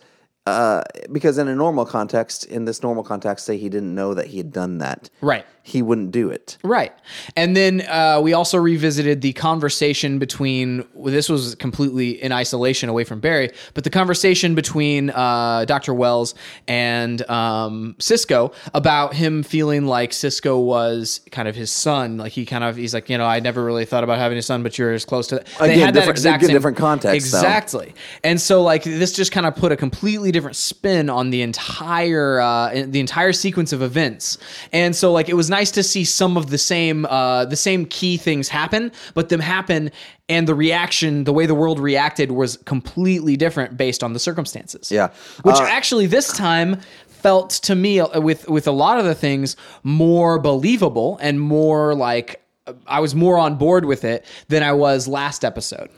uh, 0.48 0.82
because 1.12 1.38
in 1.38 1.48
a 1.50 1.56
normal 1.56 1.86
context, 1.86 2.46
in 2.46 2.66
this 2.66 2.82
normal 2.82 3.04
context, 3.04 3.46
say 3.46 3.58
he 3.58 3.68
didn't 3.70 3.94
know 3.94 4.14
that 4.14 4.28
he 4.28 4.38
had 4.38 4.52
done 4.52 4.78
that. 4.78 5.10
Right. 5.22 5.46
He 5.68 5.82
wouldn't 5.82 6.12
do 6.12 6.30
it. 6.30 6.58
Right. 6.64 6.94
And 7.36 7.54
then 7.54 7.82
uh, 7.82 8.22
we 8.24 8.32
also 8.32 8.58
revisited 8.58 9.20
the 9.20 9.34
conversation 9.34 10.18
between, 10.18 10.86
well, 10.94 11.14
this 11.14 11.28
was 11.28 11.56
completely 11.56 12.12
in 12.24 12.32
isolation 12.32 12.88
away 12.88 13.04
from 13.04 13.20
Barry, 13.20 13.52
but 13.74 13.84
the 13.84 13.90
conversation 13.90 14.56
between 14.56 15.10
uh, 15.10 15.66
Dr. 15.66 15.94
Wells 15.94 16.36
and 16.70 17.30
um, 17.30 17.98
Cisco 18.00 18.54
about 18.74 19.14
him 19.14 19.44
feeling 19.44 19.86
like 19.88 20.14
Cisco 20.14 20.58
was 20.58 21.20
kind 21.32 21.50
of 21.50 21.56
his 21.58 21.70
son. 21.70 22.18
Like 22.18 22.32
he 22.32 22.46
kind 22.46 22.64
of, 22.64 22.78
he's 22.78 22.94
like, 22.94 23.10
you 23.10 23.18
know, 23.18 23.26
I 23.26 23.42
never 23.42 23.62
really 23.62 23.84
thought 23.84 24.06
about 24.06 24.20
having 24.20 24.38
a 24.38 24.42
son, 24.42 24.64
but 24.64 24.78
you're 24.78 24.94
as 24.94 25.04
close 25.04 25.28
to 25.28 25.36
that. 25.36 25.50
Again, 25.60 25.94
different- 25.94 26.20
again, 26.20 26.40
different 26.50 26.78
context, 26.78 27.30
though. 27.34 27.40
Exactly. 27.40 27.94
And 28.24 28.40
so 28.40 28.64
like 28.64 28.84
this 28.84 29.12
just 29.12 29.34
kind 29.34 29.46
of 29.46 29.54
put 29.58 29.74
a 29.74 29.76
completely 29.76 30.32
different 30.32 30.56
spin 30.56 31.10
on 31.10 31.30
the 31.30 31.42
entire 31.42 32.40
uh, 32.40 32.86
the 32.88 33.02
entire 33.02 33.34
sequence 33.34 33.74
of 33.74 33.82
events. 33.82 34.38
And 34.72 34.96
so 34.96 35.12
like 35.12 35.28
it 35.28 35.34
was 35.34 35.50
nice 35.50 35.57
to 35.66 35.84
see 35.84 36.04
some 36.04 36.38
of 36.38 36.50
the 36.50 36.58
same 36.58 37.06
uh, 37.06 37.46
the 37.46 37.56
same 37.56 37.86
key 37.86 38.18
things 38.18 38.48
happen, 38.50 38.92
but 39.14 39.30
them 39.30 39.40
happen 39.40 39.92
and 40.30 40.48
the 40.48 40.56
reaction, 40.56 41.24
the 41.24 41.34
way 41.34 41.46
the 41.46 41.56
world 41.56 41.80
reacted 41.80 42.32
was 42.32 42.58
completely 42.58 43.38
different 43.38 43.78
based 43.78 44.04
on 44.04 44.14
the 44.14 44.20
circumstances. 44.20 44.92
Yeah. 44.92 45.10
Which 45.44 45.56
Uh, 45.56 45.64
actually 45.64 46.08
this 46.08 46.32
time 46.34 46.82
felt 47.08 47.50
to 47.50 47.76
me 47.76 48.00
uh, 48.00 48.22
with 48.22 48.48
with 48.50 48.68
a 48.68 48.72
lot 48.72 49.00
of 49.00 49.06
the 49.06 49.16
things 49.16 49.56
more 49.84 50.40
believable 50.40 51.18
and 51.22 51.40
more 51.40 51.96
like 51.96 52.42
I 52.86 53.00
was 53.00 53.16
more 53.16 53.38
on 53.38 53.56
board 53.56 53.86
with 53.86 54.04
it 54.04 54.26
than 54.50 54.64
I 54.64 54.74
was 54.74 55.08
last 55.08 55.46
episode. 55.46 55.90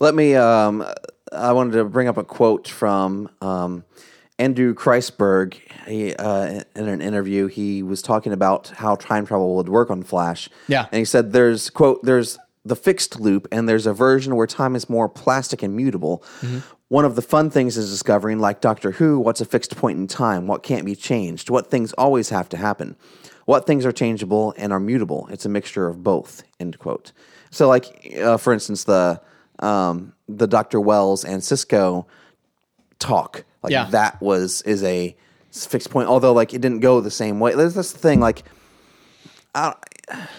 Let 0.00 0.14
me. 0.14 0.34
Um, 0.34 0.84
I 1.32 1.52
wanted 1.52 1.72
to 1.72 1.84
bring 1.84 2.08
up 2.08 2.16
a 2.16 2.24
quote 2.24 2.68
from 2.68 3.28
um, 3.40 3.84
Andrew 4.38 4.74
Kreisberg. 4.74 5.54
He, 5.86 6.14
uh, 6.14 6.62
in 6.74 6.88
an 6.88 7.00
interview, 7.00 7.46
he 7.46 7.82
was 7.82 8.02
talking 8.02 8.32
about 8.32 8.68
how 8.68 8.96
time 8.96 9.26
travel 9.26 9.56
would 9.56 9.68
work 9.68 9.90
on 9.90 10.02
Flash. 10.02 10.48
Yeah. 10.68 10.86
and 10.90 10.98
he 10.98 11.04
said, 11.04 11.32
"There's 11.32 11.70
quote. 11.70 12.02
There's 12.02 12.38
the 12.64 12.76
fixed 12.76 13.20
loop, 13.20 13.48
and 13.52 13.68
there's 13.68 13.86
a 13.86 13.92
version 13.92 14.34
where 14.36 14.46
time 14.46 14.76
is 14.76 14.90
more 14.90 15.08
plastic 15.08 15.62
and 15.62 15.74
mutable." 15.74 16.22
One 16.88 17.04
of 17.04 17.16
the 17.16 17.22
fun 17.22 17.50
things 17.50 17.76
is 17.76 17.90
discovering, 17.90 18.38
like 18.38 18.60
Doctor 18.60 18.92
Who, 18.92 19.18
what's 19.18 19.40
a 19.40 19.44
fixed 19.44 19.76
point 19.76 19.98
in 19.98 20.06
time, 20.06 20.46
what 20.46 20.62
can't 20.62 20.84
be 20.84 20.94
changed, 20.94 21.50
what 21.50 21.68
things 21.68 21.92
always 21.94 22.28
have 22.28 22.48
to 22.50 22.56
happen, 22.56 22.94
what 23.44 23.66
things 23.66 23.84
are 23.84 23.90
changeable 23.90 24.54
and 24.56 24.72
are 24.72 24.78
mutable. 24.78 25.26
It's 25.30 25.44
a 25.44 25.48
mixture 25.48 25.88
of 25.88 26.04
both. 26.04 26.44
End 26.60 26.78
quote. 26.78 27.10
So, 27.50 27.66
like 27.68 28.14
uh, 28.20 28.36
for 28.36 28.52
instance, 28.52 28.84
the 28.84 29.20
um, 29.58 30.12
the 30.28 30.46
Dr. 30.46 30.80
Wells 30.80 31.24
and 31.24 31.42
Cisco 31.42 32.06
talk, 32.98 33.44
like 33.66 33.72
Yeah. 33.72 33.90
that 33.90 34.20
was 34.22 34.62
is 34.62 34.82
a 34.82 35.14
fixed 35.52 35.90
point. 35.90 36.08
Although, 36.08 36.32
like 36.32 36.54
it 36.54 36.60
didn't 36.60 36.80
go 36.80 37.00
the 37.00 37.10
same 37.10 37.38
way. 37.40 37.54
That's, 37.54 37.74
that's 37.74 37.92
the 37.92 37.98
thing. 37.98 38.20
Like, 38.20 38.42
I, 39.54 39.74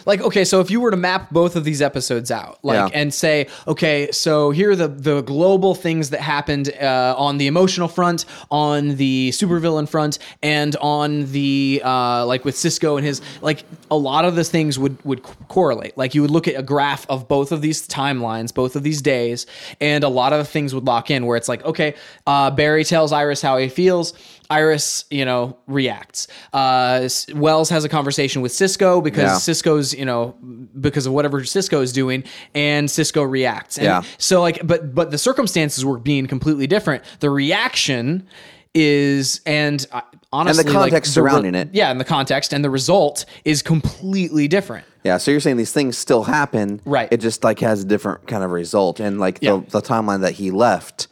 like 0.05 0.21
okay 0.21 0.45
so 0.45 0.61
if 0.61 0.71
you 0.71 0.79
were 0.79 0.91
to 0.91 0.95
map 0.97 1.29
both 1.29 1.57
of 1.57 1.65
these 1.65 1.81
episodes 1.81 2.31
out 2.31 2.57
like 2.63 2.75
Yeah. 2.93 2.99
and 3.01 3.13
say 3.13 3.47
okay 3.67 4.09
so 4.11 4.51
here 4.51 4.71
are 4.71 4.75
the 4.77 4.87
the 4.87 5.21
global 5.23 5.75
things 5.75 6.11
that 6.11 6.21
happened 6.21 6.71
uh, 6.81 7.13
on 7.17 7.37
the 7.37 7.47
emotional 7.47 7.89
front 7.89 8.23
on 8.49 8.95
the 8.95 9.29
supervillain 9.33 9.87
front 9.89 10.19
and 10.41 10.75
on 10.77 11.29
the 11.33 11.81
uh, 11.83 12.25
like 12.25 12.45
with 12.45 12.55
cisco 12.57 12.95
and 12.95 13.05
his 13.05 13.21
like 13.41 13.65
a 13.91 13.97
lot 13.97 14.23
of 14.23 14.35
the 14.35 14.43
things 14.45 14.79
would 14.79 15.03
would 15.03 15.21
correlate 15.49 15.97
like 15.97 16.15
you 16.15 16.21
would 16.21 16.31
look 16.31 16.47
at 16.47 16.55
a 16.57 16.63
graph 16.63 17.05
of 17.09 17.27
both 17.27 17.51
of 17.51 17.61
these 17.61 17.85
timelines 17.89 18.53
both 18.53 18.77
of 18.77 18.83
these 18.83 19.01
days 19.01 19.45
and 19.81 20.05
a 20.05 20.09
lot 20.09 20.31
of 20.31 20.39
the 20.39 20.45
things 20.45 20.73
would 20.73 20.85
lock 20.85 21.11
in 21.11 21.25
where 21.25 21.35
it's 21.35 21.49
like 21.49 21.63
okay 21.65 21.93
uh, 22.25 22.49
barry 22.51 22.85
tells 22.85 23.11
iris 23.11 23.41
how 23.41 23.57
he 23.57 23.67
feels 23.67 24.13
Iris, 24.49 25.05
you 25.09 25.25
know, 25.25 25.57
reacts. 25.67 26.27
Uh, 26.53 27.07
Wells 27.35 27.69
has 27.69 27.83
a 27.83 27.89
conversation 27.89 28.41
with 28.41 28.51
Cisco 28.51 29.01
because 29.01 29.23
Yeah. 29.23 29.37
Cisco's, 29.37 29.93
you 29.93 30.05
know, 30.05 30.35
because 30.79 31.05
of 31.05 31.13
whatever 31.13 31.43
Cisco 31.43 31.81
is 31.81 31.91
doing, 31.91 32.23
and 32.55 32.89
Cisco 32.89 33.23
reacts. 33.23 33.77
And 33.77 33.85
Yeah. 33.85 34.01
So 34.17 34.41
like, 34.41 34.65
but 34.65 34.93
but 34.95 35.11
the 35.11 35.17
circumstances 35.17 35.83
were 35.85 35.97
being 35.99 36.27
completely 36.27 36.67
different. 36.67 37.03
The 37.19 37.29
reaction 37.29 38.27
is 38.73 39.41
and 39.45 39.85
uh, 39.91 40.01
honestly 40.31 40.63
like, 40.63 40.71
context 40.73 41.15
the 41.15 41.23
re- 41.23 41.31
surrounding 41.31 41.55
it. 41.55 41.69
yeah 41.73 41.89
and 41.89 41.99
the 41.99 42.05
context 42.05 42.53
and 42.53 42.63
the 42.63 42.69
result 42.69 43.25
is 43.43 43.61
completely 43.63 44.47
different 44.47 44.85
Yeah, 45.03 45.17
so 45.17 45.31
you're 45.31 45.39
saying 45.39 45.57
these 45.57 45.71
things 45.71 45.97
still 45.97 46.23
happen, 46.23 46.81
Right. 46.85 47.07
It 47.11 47.17
just 47.17 47.43
like 47.43 47.59
has 47.61 47.81
a 47.83 47.85
different 47.85 48.27
kind 48.27 48.43
of 48.43 48.51
result, 48.51 48.99
and 48.99 49.19
like 49.19 49.39
Yeah. 49.41 49.61
the, 49.67 49.79
the 49.79 49.81
timeline 49.81 50.21
that 50.21 50.33
he 50.33 50.51
left 50.51 51.07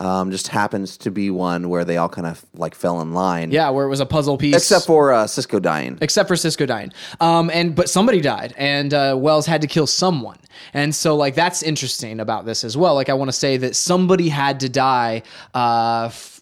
um, 0.00 0.30
just 0.30 0.48
happens 0.48 0.96
to 0.96 1.10
be 1.10 1.30
one 1.30 1.68
where 1.68 1.84
they 1.84 1.96
all 1.96 2.08
kind 2.08 2.26
of 2.26 2.44
like 2.54 2.74
fell 2.74 3.00
in 3.00 3.12
line. 3.12 3.50
yeah 3.50 3.70
where 3.70 3.86
it 3.86 3.88
was 3.88 4.00
a 4.00 4.06
puzzle 4.06 4.36
piece 4.38 4.56
except 4.56 4.86
for 4.86 5.12
uh, 5.12 5.26
Cisco 5.26 5.60
dying. 5.60 5.98
except 6.00 6.26
for 6.28 6.36
Cisco 6.36 6.66
dying. 6.66 6.92
Um, 7.20 7.50
and 7.52 7.74
but 7.74 7.88
somebody 7.88 8.20
died, 8.20 8.54
and 8.56 8.92
uh, 8.94 9.14
Wells 9.18 9.46
had 9.46 9.60
to 9.60 9.66
kill 9.68 9.86
someone, 9.86 10.38
and 10.74 10.94
so 10.94 11.14
like 11.16 11.34
that's 11.34 11.62
interesting 11.62 12.18
about 12.20 12.46
this 12.46 12.64
as 12.64 12.76
well. 12.76 12.94
Like 12.94 13.08
I 13.08 13.14
want 13.14 13.28
to 13.28 13.36
say 13.36 13.56
that 13.58 13.76
somebody 13.76 14.28
had 14.28 14.60
to 14.60 14.68
die, 14.68 15.22
uh, 15.54 16.04
f- 16.06 16.40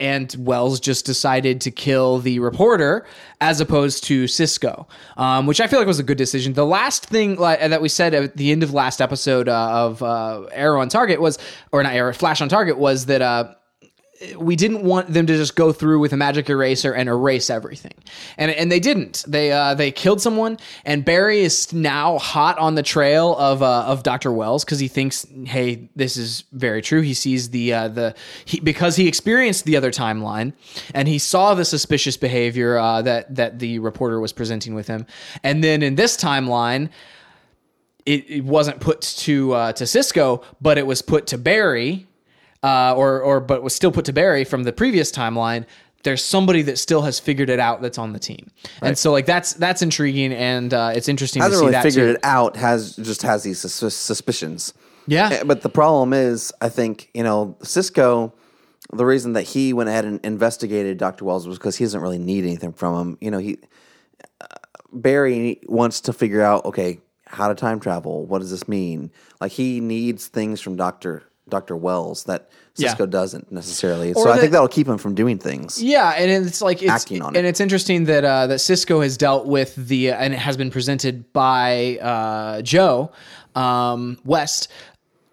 and 0.00 0.34
Wells 0.38 0.80
just 0.80 1.06
decided 1.06 1.60
to 1.62 1.70
kill 1.70 2.18
the 2.18 2.38
reporter 2.40 3.06
as 3.40 3.60
opposed 3.60 4.02
to 4.04 4.26
Cisco, 4.26 4.88
um, 5.16 5.46
which 5.46 5.60
I 5.60 5.66
feel 5.66 5.78
like 5.78 5.86
was 5.86 5.98
a 5.98 6.02
good 6.02 6.16
decision. 6.18 6.54
The 6.54 6.64
last 6.64 7.06
thing 7.06 7.36
like, 7.36 7.60
that 7.60 7.82
we 7.82 7.88
said 7.88 8.14
at 8.14 8.36
the 8.36 8.50
end 8.50 8.62
of 8.62 8.72
last 8.72 9.00
episode 9.00 9.48
uh, 9.48 9.70
of 9.70 10.02
uh, 10.02 10.44
Arrow 10.52 10.80
on 10.80 10.88
Target 10.88 11.20
was, 11.20 11.38
or 11.70 11.82
not 11.82 11.92
Arrow, 11.92 12.14
Flash 12.14 12.40
on 12.40 12.48
Target 12.48 12.78
was 12.78 12.95
that. 13.04 13.20
Uh, 13.20 13.54
we 14.38 14.56
didn't 14.56 14.82
want 14.82 15.12
them 15.12 15.26
to 15.26 15.36
just 15.36 15.56
go 15.56 15.72
through 15.72 16.00
with 16.00 16.10
a 16.12 16.16
magic 16.16 16.48
eraser 16.48 16.90
and 16.94 17.06
erase 17.06 17.50
everything, 17.50 17.92
and 18.38 18.50
and 18.50 18.72
they 18.72 18.80
didn't. 18.80 19.22
They 19.28 19.52
uh, 19.52 19.74
they 19.74 19.90
killed 19.90 20.22
someone, 20.22 20.58
and 20.86 21.04
Barry 21.04 21.40
is 21.40 21.70
now 21.70 22.16
hot 22.16 22.58
on 22.58 22.76
the 22.76 22.82
trail 22.82 23.36
of 23.36 23.62
uh, 23.62 23.82
of 23.82 24.02
Doctor 24.02 24.32
Wells 24.32 24.64
because 24.64 24.78
he 24.78 24.88
thinks, 24.88 25.26
hey, 25.44 25.90
this 25.96 26.16
is 26.16 26.44
very 26.52 26.80
true. 26.80 27.02
He 27.02 27.12
sees 27.12 27.50
the 27.50 27.74
uh, 27.74 27.88
the 27.88 28.14
he, 28.46 28.58
because 28.58 28.96
he 28.96 29.06
experienced 29.06 29.66
the 29.66 29.76
other 29.76 29.90
timeline, 29.90 30.54
and 30.94 31.06
he 31.06 31.18
saw 31.18 31.54
the 31.54 31.66
suspicious 31.66 32.16
behavior 32.16 32.78
uh, 32.78 33.02
that 33.02 33.34
that 33.34 33.58
the 33.58 33.80
reporter 33.80 34.18
was 34.18 34.32
presenting 34.32 34.74
with 34.74 34.86
him, 34.86 35.04
and 35.42 35.62
then 35.62 35.82
in 35.82 35.94
this 35.94 36.16
timeline 36.16 36.88
it, 38.06 38.30
it 38.30 38.44
wasn't 38.44 38.80
put 38.80 39.02
to 39.02 39.52
uh, 39.52 39.72
to 39.72 39.86
Cisco, 39.86 40.42
but 40.60 40.78
it 40.78 40.86
was 40.86 41.02
put 41.02 41.26
to 41.28 41.38
Barry, 41.38 42.06
uh, 42.66 42.94
or 42.96 43.20
or 43.20 43.38
but 43.38 43.62
was 43.62 43.74
still 43.74 43.92
put 43.92 44.04
to 44.06 44.12
Barry 44.12 44.44
from 44.44 44.64
the 44.64 44.72
previous 44.72 45.12
timeline. 45.12 45.64
There's 46.02 46.24
somebody 46.24 46.62
that 46.62 46.78
still 46.78 47.02
has 47.02 47.18
figured 47.18 47.48
it 47.48 47.58
out 47.60 47.80
that's 47.80 47.98
on 47.98 48.12
the 48.12 48.18
team, 48.18 48.50
and 48.82 48.98
so 48.98 49.12
like 49.12 49.24
that's 49.24 49.52
that's 49.54 49.82
intriguing 49.82 50.32
and 50.32 50.74
uh, 50.74 50.92
it's 50.94 51.08
interesting 51.08 51.40
to 51.40 51.44
hasn't 51.44 51.58
see 51.58 51.66
really 51.66 51.72
that 51.72 51.82
figured 51.84 52.08
too. 52.08 52.14
it 52.14 52.20
out. 52.24 52.56
Has 52.56 52.96
just 52.96 53.22
has 53.22 53.44
these 53.44 53.60
sus- 53.60 53.94
suspicions. 53.94 54.74
Yeah. 55.06 55.28
Eh, 55.30 55.44
but 55.44 55.62
the 55.62 55.68
problem 55.68 56.12
is, 56.12 56.52
I 56.60 56.68
think 56.68 57.08
you 57.14 57.22
know 57.22 57.56
Cisco. 57.62 58.34
The 58.92 59.04
reason 59.04 59.32
that 59.32 59.42
he 59.42 59.72
went 59.72 59.88
ahead 59.88 60.04
and 60.04 60.24
investigated 60.24 60.96
Dr. 60.96 61.24
Wells 61.24 61.48
was 61.48 61.58
because 61.58 61.74
he 61.74 61.84
doesn't 61.84 62.00
really 62.00 62.18
need 62.18 62.44
anything 62.44 62.72
from 62.72 62.94
him. 62.94 63.18
You 63.20 63.32
know, 63.32 63.38
he 63.38 63.58
uh, 64.40 64.46
Barry 64.92 65.60
wants 65.66 66.00
to 66.02 66.12
figure 66.12 66.42
out 66.42 66.64
okay 66.66 67.00
how 67.26 67.48
to 67.48 67.54
time 67.56 67.80
travel. 67.80 68.26
What 68.26 68.40
does 68.40 68.50
this 68.50 68.68
mean? 68.68 69.10
Like 69.40 69.52
he 69.52 69.80
needs 69.80 70.28
things 70.28 70.60
from 70.60 70.76
Doctor 70.76 71.24
Doctor 71.48 71.76
Wells 71.76 72.24
that 72.24 72.50
Yeah. 72.76 72.88
Cisco 72.90 73.06
doesn't 73.06 73.50
necessarily. 73.52 74.12
Or 74.14 74.24
so 74.24 74.30
I 74.32 74.38
think 74.38 74.52
that'll 74.52 74.68
keep 74.68 74.86
him 74.88 74.98
from 74.98 75.14
doing 75.14 75.38
things. 75.38 75.82
Yeah, 75.82 76.10
and 76.10 76.46
it's 76.46 76.60
like 76.60 76.82
it's 76.82 76.90
Acting 76.90 77.22
on 77.22 77.36
and 77.36 77.46
it. 77.46 77.48
it's 77.48 77.60
interesting 77.60 78.04
that 78.04 78.24
uh, 78.24 78.46
that 78.48 78.58
Cisco 78.58 79.00
has 79.00 79.16
dealt 79.16 79.46
with 79.46 79.74
the 79.76 80.10
and 80.12 80.34
it 80.34 80.38
has 80.38 80.56
been 80.56 80.70
presented 80.70 81.32
by 81.32 81.98
uh, 82.02 82.62
Joe 82.62 83.12
um, 83.54 84.18
West 84.24 84.68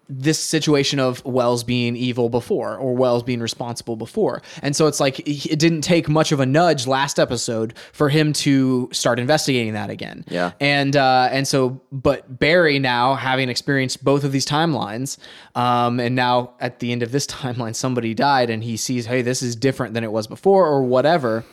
this 0.08 0.38
situation 0.38 0.98
of 0.98 1.24
Wells 1.24 1.64
being 1.64 1.96
evil 1.96 2.28
before 2.28 2.76
or 2.76 2.94
Wells 2.94 3.22
being 3.22 3.40
responsible 3.40 3.96
before. 3.96 4.42
And 4.62 4.76
so 4.76 4.86
it's 4.86 5.00
like 5.00 5.20
it 5.20 5.58
didn't 5.58 5.80
take 5.82 6.08
much 6.08 6.32
of 6.32 6.40
a 6.40 6.46
nudge 6.46 6.86
last 6.86 7.18
episode 7.18 7.74
for 7.92 8.08
him 8.08 8.32
to 8.34 8.88
start 8.92 9.18
investigating 9.18 9.72
that 9.72 9.90
again. 9.90 10.24
Yeah. 10.28 10.52
And 10.60 10.96
uh 10.96 11.28
and 11.30 11.48
so 11.48 11.80
but 11.90 12.38
Barry 12.38 12.78
now 12.78 13.14
having 13.14 13.48
experienced 13.48 14.04
both 14.04 14.24
of 14.24 14.32
these 14.32 14.46
timelines 14.46 15.18
um 15.54 16.00
and 16.00 16.14
now 16.14 16.54
at 16.60 16.80
the 16.80 16.92
end 16.92 17.02
of 17.02 17.12
this 17.12 17.26
timeline 17.34 17.74
somebody 17.74 18.14
died 18.14 18.50
and 18.50 18.62
he 18.62 18.76
sees 18.76 19.06
hey 19.06 19.22
this 19.22 19.42
is 19.42 19.56
different 19.56 19.94
than 19.94 20.04
it 20.04 20.12
was 20.12 20.26
before 20.26 20.66
or 20.66 20.82
whatever. 20.82 21.44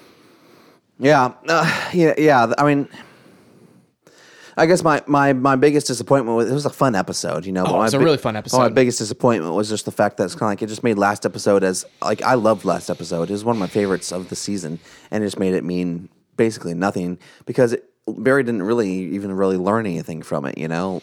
Yeah, 0.99 1.33
uh, 1.47 1.89
yeah, 1.93 2.13
yeah. 2.15 2.53
I 2.59 2.63
mean, 2.63 2.87
I 4.57 4.65
guess 4.65 4.83
my, 4.83 5.01
my, 5.07 5.33
my 5.33 5.55
biggest 5.55 5.87
disappointment 5.87 6.35
was 6.35 6.49
it 6.49 6.53
was 6.53 6.65
a 6.65 6.69
fun 6.69 6.95
episode, 6.95 7.45
you 7.45 7.51
know. 7.51 7.65
Oh, 7.65 7.75
it 7.75 7.79
was 7.79 7.93
a 7.93 7.97
bi- 7.97 8.03
really 8.03 8.17
fun 8.17 8.35
episode. 8.35 8.57
My 8.57 8.69
biggest 8.69 8.97
disappointment 8.99 9.53
was 9.53 9.69
just 9.69 9.85
the 9.85 9.91
fact 9.91 10.17
that 10.17 10.25
it's 10.25 10.35
kind 10.35 10.43
of 10.43 10.51
like 10.51 10.61
it 10.61 10.67
just 10.67 10.83
made 10.83 10.97
last 10.97 11.25
episode 11.25 11.63
as 11.63 11.85
like 12.01 12.21
I 12.21 12.33
loved 12.33 12.65
last 12.65 12.89
episode. 12.89 13.29
It 13.29 13.33
was 13.33 13.45
one 13.45 13.55
of 13.55 13.59
my 13.59 13.67
favorites 13.67 14.11
of 14.11 14.29
the 14.29 14.35
season, 14.35 14.79
and 15.09 15.23
it 15.23 15.27
just 15.27 15.39
made 15.39 15.53
it 15.53 15.63
mean 15.63 16.09
basically 16.37 16.73
nothing 16.73 17.17
because 17.45 17.73
it, 17.73 17.85
Barry 18.07 18.43
didn't 18.43 18.63
really 18.63 18.91
even 18.91 19.31
really 19.31 19.57
learn 19.57 19.85
anything 19.85 20.21
from 20.21 20.45
it, 20.45 20.57
you 20.57 20.67
know. 20.67 21.01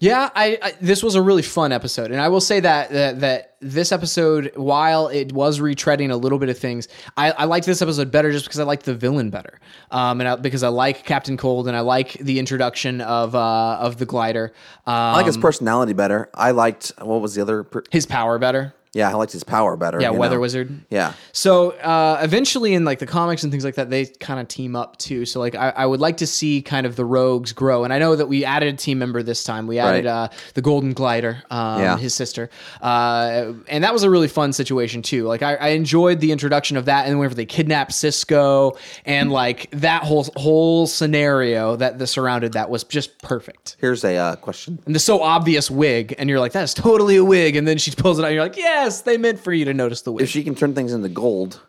Yeah, 0.00 0.30
I, 0.34 0.58
I 0.62 0.74
this 0.80 1.02
was 1.02 1.16
a 1.16 1.22
really 1.22 1.42
fun 1.42 1.72
episode, 1.72 2.12
and 2.12 2.20
I 2.20 2.28
will 2.28 2.40
say 2.40 2.60
that 2.60 2.90
that, 2.90 3.20
that 3.20 3.56
this 3.60 3.90
episode, 3.90 4.52
while 4.54 5.08
it 5.08 5.32
was 5.32 5.58
retreading 5.58 6.10
a 6.12 6.16
little 6.16 6.38
bit 6.38 6.48
of 6.48 6.56
things, 6.56 6.86
I, 7.16 7.32
I 7.32 7.44
liked 7.46 7.66
this 7.66 7.82
episode 7.82 8.12
better 8.12 8.30
just 8.30 8.44
because 8.44 8.60
I 8.60 8.62
liked 8.64 8.84
the 8.84 8.94
villain 8.94 9.30
better, 9.30 9.58
um, 9.90 10.20
and 10.20 10.28
I, 10.28 10.36
because 10.36 10.62
I 10.62 10.68
like 10.68 11.04
Captain 11.04 11.36
Cold 11.36 11.66
and 11.66 11.76
I 11.76 11.80
like 11.80 12.12
the 12.12 12.38
introduction 12.38 13.00
of 13.00 13.34
uh 13.34 13.78
of 13.80 13.98
the 13.98 14.06
glider, 14.06 14.52
um, 14.86 14.94
I 14.94 15.12
like 15.16 15.26
his 15.26 15.36
personality 15.36 15.94
better. 15.94 16.30
I 16.32 16.52
liked 16.52 16.92
what 17.00 17.20
was 17.20 17.34
the 17.34 17.42
other? 17.42 17.64
Per- 17.64 17.84
his 17.90 18.06
power 18.06 18.38
better. 18.38 18.74
Yeah, 18.98 19.10
I 19.10 19.14
liked 19.14 19.32
his 19.32 19.44
power 19.44 19.76
better. 19.76 20.00
Yeah, 20.00 20.10
you 20.12 20.18
Weather 20.18 20.34
know? 20.36 20.40
Wizard. 20.40 20.80
Yeah, 20.90 21.12
So 21.32 21.70
uh, 21.72 22.18
eventually, 22.22 22.74
in 22.74 22.84
like 22.84 22.98
the 22.98 23.06
comics 23.06 23.42
and 23.44 23.52
things 23.52 23.64
like 23.64 23.76
that, 23.76 23.90
they 23.90 24.06
kind 24.06 24.40
of 24.40 24.48
team 24.48 24.74
up 24.74 24.96
too. 24.98 25.24
So 25.24 25.38
like, 25.40 25.54
I, 25.54 25.70
I 25.70 25.86
would 25.86 26.00
like 26.00 26.16
to 26.18 26.26
see 26.26 26.60
kind 26.62 26.84
of 26.86 26.96
the 26.96 27.04
rogues 27.04 27.52
grow. 27.52 27.84
And 27.84 27.92
I 27.92 27.98
know 27.98 28.16
that 28.16 28.26
we 28.26 28.44
added 28.44 28.74
a 28.74 28.76
team 28.76 28.98
member 28.98 29.22
this 29.22 29.44
time. 29.44 29.66
We 29.66 29.78
added 29.78 30.04
Right. 30.04 30.06
uh, 30.06 30.28
the 30.54 30.62
Golden 30.62 30.92
Glider, 30.92 31.42
um, 31.50 31.80
Yeah. 31.80 31.96
his 31.96 32.14
sister, 32.14 32.50
uh, 32.82 33.52
and 33.68 33.84
that 33.84 33.92
was 33.92 34.02
a 34.02 34.10
really 34.10 34.28
fun 34.28 34.52
situation 34.52 35.02
too. 35.02 35.24
Like 35.24 35.42
I, 35.42 35.54
I 35.54 35.68
enjoyed 35.68 36.20
the 36.20 36.32
introduction 36.32 36.76
of 36.76 36.86
that, 36.86 37.06
and 37.06 37.18
whenever 37.18 37.34
they 37.34 37.46
kidnapped 37.46 37.92
Cisco, 37.92 38.76
and 39.04 39.30
like 39.30 39.70
that 39.72 40.02
whole 40.04 40.24
whole 40.36 40.86
scenario 40.86 41.76
that 41.76 41.98
the 41.98 42.06
surrounded 42.06 42.52
that 42.54 42.68
was 42.70 42.84
just 42.84 43.18
perfect. 43.22 43.76
here's 43.80 44.04
a 44.04 44.16
uh, 44.16 44.36
question. 44.36 44.78
And 44.86 44.94
the 44.94 44.98
so 44.98 45.22
obvious 45.22 45.70
wig, 45.70 46.14
and 46.18 46.28
you're 46.28 46.40
like, 46.40 46.52
that 46.52 46.64
is 46.64 46.74
totally 46.74 47.16
a 47.16 47.24
wig. 47.24 47.56
And 47.56 47.66
then 47.68 47.78
she 47.78 47.90
pulls 47.92 48.18
it 48.18 48.22
out, 48.22 48.28
and 48.28 48.34
you're 48.34 48.44
like, 48.44 48.56
yes, 48.88 49.02
they 49.02 49.16
meant 49.18 49.38
for 49.40 49.52
you 49.52 49.64
to 49.66 49.74
notice 49.74 50.02
the 50.02 50.12
wig. 50.12 50.22
If 50.22 50.30
she 50.30 50.42
can 50.42 50.54
turn 50.54 50.74
things 50.74 50.92
into 50.92 51.08
gold, 51.08 51.60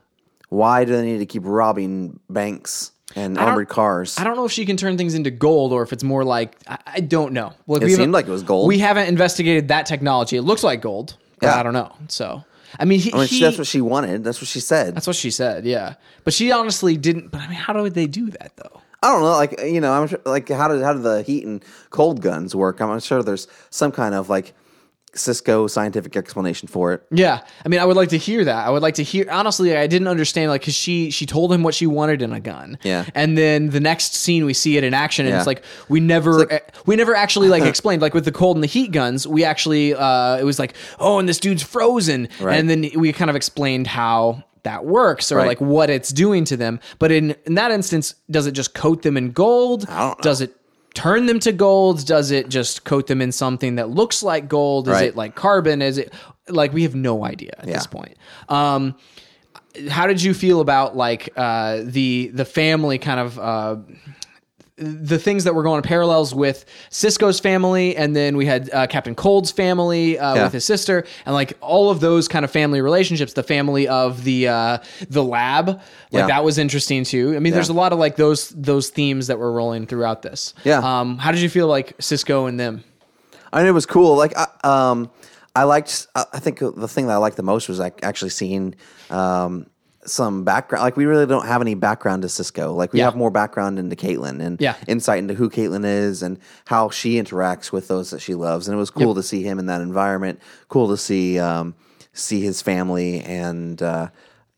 why 0.49 0.85
do 0.85 0.91
they 0.95 1.03
need 1.05 1.19
to 1.19 1.25
keep 1.25 1.43
robbing 1.45 2.19
banks 2.29 2.91
and 3.15 3.37
armored 3.37 3.69
cars? 3.69 4.17
I 4.17 4.23
don't 4.23 4.35
know 4.35 4.45
if 4.45 4.51
she 4.51 4.65
can 4.65 4.77
turn 4.77 4.97
things 4.97 5.13
into 5.13 5.31
gold 5.31 5.71
or 5.73 5.83
if 5.83 5.93
it's 5.93 6.03
more 6.03 6.23
like 6.23 6.55
I, 6.67 6.77
I 6.87 6.99
don't 7.01 7.33
know. 7.33 7.53
Like, 7.67 7.81
It 7.81 7.85
we 7.85 7.91
haven't- 7.91 8.03
seemed 8.05 8.13
like 8.13 8.27
it 8.27 8.31
was 8.31 8.43
gold. 8.43 8.67
We 8.67 8.79
haven't 8.79 9.07
investigated 9.07 9.67
that 9.69 9.85
technology. 9.85 10.37
It 10.37 10.43
looks 10.43 10.63
like 10.63 10.81
gold, 10.81 11.17
but 11.39 11.47
Yeah. 11.47 11.59
I 11.59 11.63
don't 11.63 11.73
know. 11.73 11.91
So 12.07 12.43
I 12.79 12.85
mean, 12.85 12.99
he, 12.99 13.13
I 13.13 13.17
mean, 13.19 13.27
he- 13.27 13.41
that's 13.41 13.57
what 13.57 13.67
she 13.67 13.81
wanted. 13.81 14.23
That's 14.23 14.39
what 14.41 14.47
she 14.47 14.59
said. 14.59 14.95
that's 14.95 15.07
what 15.07 15.15
she 15.15 15.31
said. 15.31 15.65
Yeah, 15.65 15.95
but 16.23 16.33
she 16.33 16.51
honestly 16.51 16.97
didn't. 16.97 17.31
But 17.31 17.41
I 17.41 17.47
mean, 17.47 17.55
how 17.57 17.73
do 17.73 17.89
they 17.89 18.07
do 18.07 18.29
that 18.31 18.53
though? 18.57 18.81
I 19.01 19.11
don't 19.11 19.21
know, 19.21 19.31
like 19.31 19.61
you 19.61 19.79
know, 19.81 19.93
I'm 19.93 20.07
sure, 20.07 20.19
like 20.25 20.49
how 20.49 20.67
do 20.67 20.81
how 20.83 20.93
do 20.93 20.99
the 20.99 21.21
heat 21.23 21.45
and 21.45 21.63
cold 21.89 22.21
guns 22.21 22.53
work? 22.55 22.79
I'm 22.81 22.99
sure 22.99 23.23
there's 23.23 23.47
some 23.69 23.91
kind 23.91 24.13
of 24.13 24.29
like 24.29 24.53
Cisco 25.15 25.67
scientific 25.67 26.15
explanation 26.15 26.67
for 26.67 26.93
it. 26.93 27.03
Yeah, 27.11 27.41
I 27.65 27.69
mean, 27.69 27.79
I 27.79 27.85
would 27.85 27.95
like 27.97 28.09
to 28.09 28.17
hear 28.17 28.43
that. 28.45 28.65
I 28.67 28.69
would 28.69 28.81
like 28.81 28.95
to 28.95 29.03
hear. 29.03 29.25
Honestly, 29.29 29.75
I 29.75 29.87
didn't 29.87 30.07
understand 30.07 30.49
like 30.49 30.61
because 30.61 30.75
she 30.75 31.09
she 31.11 31.25
told 31.25 31.51
him 31.51 31.63
what 31.63 31.73
she 31.75 31.87
wanted 31.87 32.21
in 32.21 32.33
a 32.33 32.39
gun. 32.39 32.77
Yeah. 32.83 33.05
and 33.15 33.37
then 33.37 33.69
the 33.69 33.79
next 33.79 34.15
scene 34.15 34.45
we 34.45 34.53
see 34.53 34.77
it 34.77 34.83
in 34.83 34.93
action, 34.93 35.25
and 35.25 35.33
Yeah. 35.33 35.37
it's 35.39 35.47
like 35.47 35.63
we 35.89 35.99
never 35.99 36.51
eh, 36.51 36.59
we 36.85 36.95
never 36.95 37.15
actually 37.15 37.49
like 37.49 37.63
explained 37.73 38.01
like 38.01 38.13
with 38.13 38.25
the 38.25 38.31
cold 38.31 38.57
and 38.57 38.63
the 38.63 38.67
heat 38.67 38.91
guns. 38.91 39.25
We 39.27 39.43
actually 39.43 39.93
uh 39.95 40.37
it 40.37 40.43
was 40.43 40.59
like 40.59 40.73
oh, 40.99 41.19
and 41.19 41.27
this 41.27 41.39
dude's 41.39 41.63
frozen, 41.63 42.27
Right. 42.39 42.59
and 42.59 42.69
then 42.69 42.89
we 42.95 43.11
kind 43.13 43.29
of 43.29 43.35
explained 43.35 43.87
how 43.87 44.43
that 44.63 44.83
works 44.85 45.31
or 45.31 45.37
Right. 45.37 45.47
like 45.47 45.61
what 45.61 45.89
it's 45.89 46.09
doing 46.09 46.43
to 46.45 46.57
them. 46.57 46.79
But 46.99 47.11
in 47.11 47.35
in 47.45 47.55
that 47.55 47.71
instance, 47.71 48.15
does 48.29 48.45
it 48.45 48.51
just 48.51 48.73
coat 48.73 49.01
them 49.03 49.15
in 49.17 49.31
gold? 49.31 49.85
I 49.89 49.99
don't 49.99 50.09
know. 50.19 50.21
Does 50.21 50.41
it? 50.41 50.53
Turn 50.95 51.27
them 51.27 51.39
to 51.41 51.51
gold? 51.51 52.05
Does 52.05 52.31
it 52.31 52.49
just 52.49 52.83
coat 52.83 53.07
them 53.07 53.21
in 53.21 53.31
something 53.31 53.75
that 53.75 53.89
looks 53.89 54.23
like 54.23 54.49
gold? 54.49 54.87
Is 54.87 54.93
Right. 54.93 55.05
it 55.09 55.15
like 55.15 55.35
carbon? 55.35 55.81
Is 55.81 55.97
it 55.97 56.11
like 56.47 56.73
we 56.73 56.83
have 56.83 56.95
no 56.95 57.23
idea 57.23 57.51
at 57.57 57.67
Yeah. 57.67 57.73
this 57.75 57.87
point? 57.87 58.17
Um, 58.49 58.95
how 59.89 60.07
did 60.07 60.21
you 60.21 60.33
feel 60.33 60.61
about 60.61 60.97
like 60.97 61.29
uh, 61.37 61.81
the 61.83 62.31
the 62.33 62.43
family 62.45 62.97
kind 62.97 63.19
of 63.19 63.37
uh, 63.39 63.75
the 64.79 65.19
things 65.19 65.43
that 65.43 65.53
were 65.55 65.63
going 65.63 65.81
parallels 65.81 66.33
with 66.33 66.65
Cisco's 66.89 67.39
family, 67.39 67.95
and 67.97 68.15
then 68.15 68.37
we 68.37 68.45
had 68.45 68.69
uh, 68.73 68.87
Captain 68.87 69.13
Cold's 69.15 69.51
family 69.51 70.17
uh, 70.17 70.35
Yeah. 70.35 70.43
with 70.43 70.53
his 70.53 70.65
sister, 70.65 71.05
and 71.25 71.35
like 71.35 71.57
all 71.61 71.89
of 71.91 71.99
those 71.99 72.27
kind 72.27 72.45
of 72.45 72.51
family 72.51 72.81
relationships. 72.81 73.33
The 73.33 73.43
family 73.43 73.87
of 73.87 74.23
the 74.23 74.47
uh, 74.47 74.77
the 75.09 75.23
lab, 75.23 75.67
like 75.67 75.79
Yeah. 76.11 76.27
that 76.27 76.43
was 76.43 76.57
interesting 76.57 77.03
too. 77.03 77.35
I 77.35 77.39
mean, 77.39 77.53
there's 77.53 77.69
a 77.69 77.73
lot 77.73 77.93
of 77.93 77.99
like 77.99 78.15
those 78.15 78.49
those 78.49 78.89
themes 78.89 79.27
that 79.27 79.37
were 79.39 79.51
rolling 79.51 79.85
throughout 79.85 80.21
this. 80.21 80.53
Yeah. 80.63 80.79
Um, 80.79 81.17
how 81.17 81.31
did 81.31 81.41
you 81.41 81.49
feel 81.49 81.67
like 81.67 81.93
Cisco 81.99 82.45
and 82.45 82.59
them? 82.59 82.83
I 83.51 83.59
mean, 83.59 83.67
it 83.67 83.71
was 83.73 83.85
cool. 83.87 84.15
Like, 84.15 84.33
I, 84.37 84.47
um, 84.63 85.09
I 85.55 85.63
liked. 85.63 86.07
I 86.15 86.25
I 86.33 86.39
think 86.39 86.59
the 86.59 86.87
thing 86.87 87.07
that 87.07 87.13
I 87.13 87.17
liked 87.17 87.35
the 87.35 87.43
most 87.43 87.67
was 87.67 87.79
like 87.79 87.99
actually 88.03 88.29
seeing 88.29 88.75
um, 89.09 89.65
some 90.09 90.43
background. 90.43 90.83
Like 90.83 90.97
we 90.97 91.05
really 91.05 91.25
don't 91.25 91.45
have 91.45 91.61
any 91.61 91.75
background 91.75 92.23
to 92.23 92.29
Cisco. 92.29 92.73
Like 92.73 92.93
we 92.93 92.99
Yeah. 92.99 93.05
have 93.05 93.15
more 93.15 93.31
background 93.31 93.79
into 93.79 93.95
Caitlin 93.95 94.41
and 94.41 94.59
Yeah. 94.59 94.75
insight 94.87 95.19
into 95.19 95.33
who 95.33 95.49
Caitlin 95.49 95.85
is 95.85 96.21
and 96.23 96.39
how 96.65 96.89
she 96.89 97.15
interacts 97.21 97.71
with 97.71 97.87
those 97.87 98.09
that 98.11 98.19
she 98.21 98.35
loves. 98.35 98.67
And 98.67 98.75
it 98.75 98.79
was 98.79 98.89
cool 98.89 99.15
to 99.15 99.23
see 99.23 99.43
him 99.43 99.59
in 99.59 99.67
that 99.67 99.81
environment. 99.81 100.39
Cool 100.67 100.89
to 100.89 100.97
see 100.97 101.39
um, 101.39 101.75
see 102.13 102.41
his 102.41 102.61
family 102.61 103.21
and. 103.21 103.81
Uh, 103.81 104.09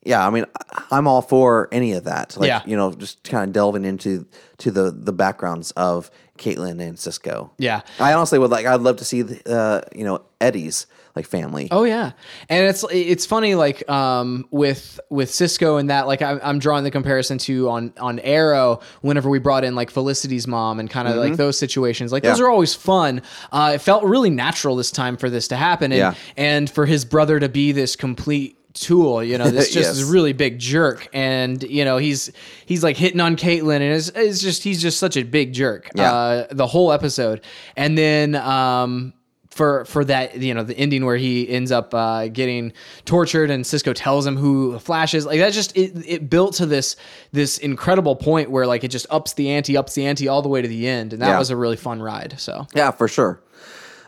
yeah, 0.03 0.25
I 0.25 0.31
mean, 0.31 0.45
I'm 0.89 1.05
all 1.05 1.21
for 1.21 1.67
any 1.71 1.91
of 1.93 2.05
that. 2.05 2.35
Like, 2.35 2.47
Yeah. 2.47 2.61
you 2.65 2.75
know, 2.75 2.91
just 2.91 3.23
kind 3.23 3.43
of 3.49 3.53
delving 3.53 3.85
into 3.85 4.25
to 4.57 4.71
the 4.71 4.89
the 4.89 5.13
backgrounds 5.13 5.69
of 5.77 6.09
Caitlin 6.39 6.81
and 6.81 6.97
Cisco. 6.97 7.51
Yeah. 7.59 7.81
I 7.99 8.13
honestly 8.13 8.39
would 8.39 8.49
like. 8.49 8.65
I'd 8.65 8.81
love 8.81 8.95
to 8.97 9.05
see, 9.05 9.21
the, 9.21 9.39
uh, 9.55 9.81
you 9.95 10.03
know, 10.03 10.21
Eddie's 10.39 10.87
like 11.15 11.27
family. 11.27 11.67
Oh 11.71 11.83
yeah, 11.83 12.11
and 12.49 12.67
it's 12.67 12.85
it's 12.91 13.25
funny 13.25 13.55
like 13.55 13.87
um 13.89 14.45
with 14.51 14.99
with 15.09 15.31
Cisco 15.33 15.77
and 15.77 15.89
that 15.89 16.07
like 16.07 16.21
I'm, 16.21 16.39
I'm 16.43 16.59
drawing 16.59 16.83
the 16.83 16.91
comparison 16.91 17.37
to 17.39 17.69
on 17.69 17.93
on 17.99 18.19
Arrow 18.19 18.79
whenever 19.01 19.29
we 19.29 19.39
brought 19.39 19.63
in 19.63 19.75
like 19.75 19.89
Felicity's 19.91 20.47
mom 20.47 20.79
and 20.79 20.89
kind 20.89 21.07
of 21.07 21.15
like 21.17 21.35
those 21.37 21.57
situations 21.57 22.11
like 22.11 22.23
those 22.23 22.37
Mm-hmm. 22.37 22.45
Are 22.45 22.49
always 22.49 22.73
fun. 22.73 23.21
Uh, 23.51 23.73
it 23.75 23.81
felt 23.81 24.03
really 24.03 24.29
natural 24.29 24.75
this 24.75 24.89
time 24.91 25.17
for 25.17 25.29
this 25.29 25.47
to 25.49 25.55
happen 25.55 25.91
and 25.91 25.99
Yeah. 25.99 26.13
and 26.37 26.69
for 26.69 26.85
his 26.85 27.05
brother 27.05 27.39
to 27.39 27.49
be 27.49 27.71
this 27.71 27.95
complete 27.95 28.57
tool 28.73 29.21
you 29.21 29.37
know 29.37 29.49
this 29.51 29.65
just 29.73 29.87
Yes. 29.87 29.97
is 29.97 30.09
a 30.09 30.13
really 30.13 30.31
big 30.31 30.57
jerk 30.57 31.09
and 31.11 31.61
you 31.63 31.83
know 31.83 31.97
he's 31.97 32.31
he's 32.65 32.85
like 32.85 32.95
hitting 32.95 33.19
on 33.19 33.35
Caitlin 33.35 33.75
and 33.81 33.93
it's, 33.93 34.07
it's 34.15 34.39
just 34.39 34.63
he's 34.63 34.81
just 34.81 34.97
such 34.97 35.17
a 35.17 35.23
big 35.23 35.51
jerk 35.51 35.89
Yeah. 35.93 36.13
uh 36.13 36.47
the 36.51 36.67
whole 36.67 36.93
episode 36.93 37.41
and 37.75 37.97
then 37.97 38.33
um 38.35 39.11
for 39.51 39.83
for 39.85 40.05
that 40.05 40.37
you 40.37 40.53
know 40.53 40.63
the 40.63 40.75
ending 40.77 41.03
where 41.05 41.17
he 41.17 41.47
ends 41.49 41.71
up 41.73 41.93
uh, 41.93 42.27
getting 42.29 42.71
tortured 43.03 43.49
and 43.49 43.67
Cisco 43.67 43.91
tells 43.93 44.25
him 44.25 44.37
who 44.37 44.79
Flash 44.79 45.13
is 45.13 45.25
like 45.25 45.39
that 45.39 45.51
just 45.51 45.75
it, 45.75 45.91
it 46.07 46.29
built 46.29 46.55
to 46.55 46.65
this 46.65 46.95
this 47.33 47.57
incredible 47.57 48.15
point 48.15 48.49
where 48.49 48.65
like 48.65 48.83
it 48.85 48.87
just 48.87 49.05
ups 49.09 49.33
the 49.33 49.49
ante 49.49 49.75
ups 49.75 49.93
the 49.93 50.05
ante 50.05 50.27
all 50.29 50.41
the 50.41 50.47
way 50.49 50.61
to 50.61 50.67
the 50.69 50.87
end 50.87 51.11
and 51.11 51.21
that 51.21 51.27
Yeah. 51.29 51.37
was 51.39 51.49
a 51.49 51.57
really 51.57 51.75
fun 51.75 52.01
ride 52.01 52.35
so 52.39 52.65
Yeah, 52.73 52.91
for 52.91 53.07
sure. 53.09 53.41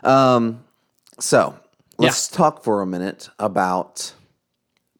Um, 0.02 0.64
so 1.20 1.54
let's 1.98 2.28
talk 2.28 2.64
for 2.64 2.80
a 2.82 2.86
minute 2.86 3.28
about 3.38 4.14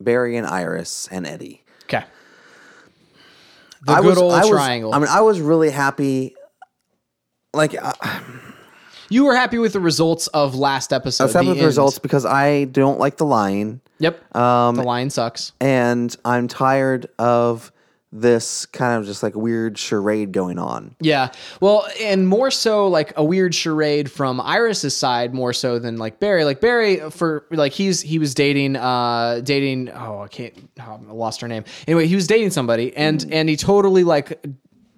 Barry 0.01 0.37
and 0.37 0.47
Iris 0.47 1.09
and 1.11 1.27
Eddie. 1.27 1.65
okay 1.85 2.05
the 3.87 3.93
I 3.93 4.01
good 4.01 4.09
was, 4.09 4.19
old 4.19 4.33
I 4.35 4.41
was, 4.41 4.51
triangle 4.51 4.95
I 4.95 4.99
mean, 4.99 5.09
I 5.09 5.21
was 5.23 5.41
really 5.41 5.71
happy. 5.71 6.35
Like, 7.53 7.75
I, 7.81 8.21
you 9.15 9.25
were 9.25 9.35
happy 9.35 9.59
with 9.59 9.73
the 9.73 9.81
results 9.81 10.27
of 10.29 10.55
last 10.55 10.93
episode 10.93 11.25
I 11.25 11.27
was 11.27 11.35
happy 11.35 11.49
with 11.49 11.57
the 11.57 11.63
end. 11.63 11.67
results 11.67 11.99
because 11.99 12.27
I 12.27 12.65
don't 12.65 12.99
like 12.99 13.17
the 13.17 13.27
line, 13.27 13.81
yep 13.99 14.37
um, 14.37 14.75
the 14.75 14.83
line 14.83 15.11
sucks 15.11 15.53
and 15.61 16.15
I'm 16.25 16.49
tired 16.49 17.07
of 17.19 17.71
this 18.15 18.65
kind 18.67 18.99
of 18.99 19.07
just 19.07 19.23
like 19.25 19.35
weird 19.35 19.77
charade 19.77 20.31
going 20.31 20.57
on. 20.57 20.95
Yeah. 21.01 21.33
Well, 21.61 21.87
and 22.01 22.29
more 22.29 22.51
so 22.51 22.87
like 22.87 23.13
a 23.17 23.25
weird 23.25 23.55
charade 23.55 24.11
from 24.11 24.41
Iris's 24.41 24.97
side 24.97 25.35
more 25.35 25.53
so 25.53 25.81
than 25.81 25.97
like 25.97 26.21
Barry. 26.21 26.45
Like 26.45 26.61
Barry 26.61 27.11
for 27.11 27.45
like 27.51 27.73
he's 27.73 28.01
he 28.01 28.21
was 28.21 28.33
dating 28.33 28.77
uh 28.77 29.41
dating 29.43 29.91
oh 29.91 30.21
I 30.21 30.29
can't 30.29 30.55
oh, 30.81 31.01
I 31.09 31.13
lost 31.13 31.41
her 31.41 31.49
name. 31.49 31.65
Anyway, 31.89 32.07
he 32.07 32.15
was 32.15 32.29
dating 32.29 32.51
somebody 32.51 32.97
and 32.97 33.27
and 33.33 33.49
he 33.49 33.57
totally 33.57 34.05
like 34.05 34.41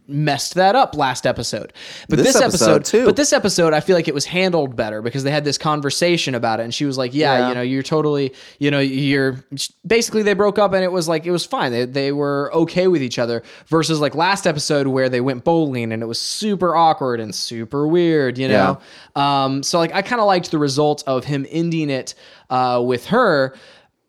messed 0.08 0.54
that 0.54 0.74
up 0.76 0.94
last 0.96 1.26
episode. 1.26 1.72
But 2.08 2.16
This 2.18 2.34
this, 2.34 2.36
episode, 2.42 2.76
episode, 2.76 2.84
too. 2.84 3.04
but 3.06 3.16
this 3.16 3.32
episode 3.32 3.72
I 3.74 3.80
feel 3.80 3.96
like 3.96 4.08
it 4.08 4.14
was 4.14 4.24
handled 4.26 4.76
better 4.76 5.02
because 5.02 5.24
they 5.24 5.30
had 5.30 5.44
this 5.44 5.58
conversation 5.58 6.34
about 6.34 6.60
it 6.60 6.64
and 6.64 6.72
she 6.74 6.84
was 6.84 6.96
like, 6.96 7.12
"Yeah, 7.14 7.38
Yeah. 7.38 7.48
you 7.48 7.54
know, 7.54 7.62
you're 7.62 7.82
totally, 7.82 8.32
you 8.58 8.70
know, 8.70 8.78
you're 8.78 9.44
basically 9.86 10.22
they 10.22 10.34
broke 10.34 10.58
up 10.58 10.72
and 10.72 10.84
it 10.84 10.92
was 10.92 11.08
like 11.08 11.26
it 11.26 11.30
was 11.30 11.44
fine. 11.44 11.72
They 11.72 11.84
they 11.86 12.12
were 12.12 12.50
okay 12.54 12.86
with 12.88 13.02
each 13.02 13.18
other 13.18 13.42
versus 13.66 14.00
like 14.00 14.14
last 14.14 14.46
episode 14.46 14.86
where 14.86 15.08
they 15.08 15.20
went 15.20 15.44
bowling 15.44 15.92
and 15.92 16.02
it 16.02 16.06
was 16.06 16.20
super 16.20 16.74
awkward 16.76 17.20
and 17.20 17.34
super 17.34 17.86
weird, 17.88 18.38
you 18.38 18.48
know. 18.48 18.78
Um 19.14 19.62
so 19.62 19.78
like 19.78 19.94
I 19.94 20.02
kind 20.02 20.20
of 20.20 20.26
liked 20.26 20.50
the 20.50 20.58
result 20.58 21.02
of 21.06 21.24
him 21.24 21.46
ending 21.50 21.90
it 21.90 22.14
uh 22.50 22.80
with 22.84 23.06
her 23.06 23.54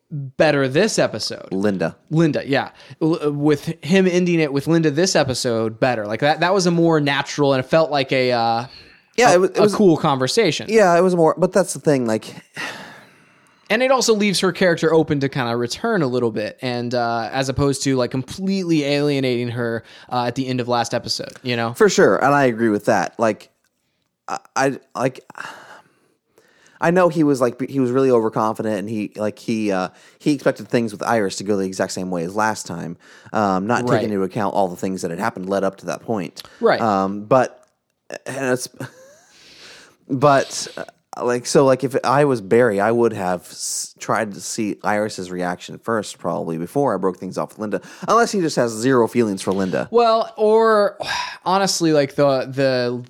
better 0.10 0.68
this 0.68 0.98
episode. 1.00 1.52
Linda. 1.52 1.98
Linda, 2.10 2.48
yeah, 2.48 2.72
L- 3.02 3.32
with 3.34 3.65
him 3.84 4.08
ending 4.08 4.39
it 4.39 4.54
with 4.54 4.67
Linda 4.67 4.89
this 4.91 5.15
episode 5.15 5.80
better. 5.80 6.06
Like 6.06 6.22
that 6.22 6.39
that 6.39 6.54
was 6.54 6.65
a 6.65 6.72
more 6.72 7.00
natural 7.02 7.54
and 7.54 7.63
it 7.63 7.67
felt 7.67 7.91
like 7.91 8.12
a 8.12 8.32
uh 8.32 8.67
Yeah, 9.17 9.34
it 9.34 9.39
was, 9.39 9.50
it 9.52 9.58
a 9.60 9.62
was 9.63 9.76
cool 9.76 9.98
conversation. 9.98 10.67
yeah, 10.70 10.98
it 10.98 11.02
was 11.02 11.15
more, 11.15 11.36
but 11.38 11.52
that's 11.52 11.74
the 11.74 11.80
thing. 11.80 12.06
Like, 12.06 12.34
and 13.70 13.84
it 13.84 13.91
also 13.91 14.13
leaves 14.13 14.39
her 14.39 14.54
character 14.54 14.93
open 14.93 15.20
to 15.20 15.28
kind 15.30 15.52
of 15.52 15.60
return 15.60 16.02
a 16.02 16.08
little 16.08 16.32
bit 16.32 16.58
and 16.62 16.93
uh, 16.96 17.28
as 17.34 17.50
opposed 17.50 17.84
to 17.84 17.98
like 17.98 18.12
completely 18.12 18.84
alienating 18.86 19.50
her 19.50 19.84
uh, 20.10 20.24
at 20.26 20.36
the 20.36 20.48
end 20.48 20.62
of 20.62 20.67
last 20.70 20.93
episode 20.93 21.34
you 21.43 21.56
know 21.58 21.74
For 21.74 21.89
sure, 21.89 22.15
and 22.24 22.34
I 22.34 22.46
agree 22.46 22.70
with 22.70 22.86
that. 22.86 23.20
Like, 23.20 23.50
I, 24.30 24.39
I 24.56 24.80
like. 24.96 25.26
I 26.80 26.92
know 26.92 27.10
he 27.10 27.24
was 27.24 27.42
like 27.42 27.60
he 27.70 27.80
was 27.80 27.92
really 27.92 28.12
overconfident, 28.12 28.78
and 28.78 28.90
he 28.90 29.12
like 29.16 29.40
he 29.40 29.72
uh, 29.72 29.90
he 30.20 30.34
expected 30.34 30.68
things 30.68 30.92
with 30.92 31.02
Iris 31.04 31.36
to 31.38 31.44
go 31.44 31.58
the 31.58 31.66
exact 31.66 31.92
same 31.94 32.10
way 32.12 32.24
as 32.24 32.36
last 32.36 32.66
time, 32.68 32.98
um, 33.34 33.66
not 33.68 33.84
Right. 33.90 33.98
taking 34.00 34.12
into 34.13 34.24
account 34.24 34.54
all 34.54 34.68
the 34.68 34.76
things 34.76 35.02
that 35.02 35.12
had 35.12 35.20
happened 35.20 35.50
led 35.50 35.63
up 35.63 35.78
to 35.78 35.86
that 35.88 36.02
point. 36.02 36.44
Right. 36.62 36.80
Um, 36.82 37.26
but 37.26 37.63
and 38.26 38.54
it's 38.54 38.68
but 40.10 40.68
uh, 40.78 41.26
like 41.26 41.46
so 41.46 41.66
like 41.66 41.84
if 41.84 41.96
I 42.04 42.26
was 42.26 42.42
Barry, 42.42 42.80
I 42.80 42.92
would 42.92 43.13
have 43.13 43.42
s- 43.42 43.96
tried 44.00 44.34
to 44.36 44.42
see 44.42 44.78
Iris's 44.84 45.32
reaction 45.32 45.80
first, 45.80 46.18
probably 46.20 46.58
before 46.58 46.94
I 46.94 46.98
broke 46.98 47.18
things 47.18 47.38
off 47.38 47.50
with 47.50 47.60
Linda, 47.60 47.82
unless 48.08 48.32
he 48.32 48.40
just 48.40 48.56
has 48.56 48.72
zero 48.72 49.08
feelings 49.08 49.42
for 49.42 49.52
Linda. 49.52 49.88
well 49.92 50.34
or 50.38 50.98
honestly 51.46 51.92
like 51.92 52.16
the 52.16 52.46
the 52.46 53.04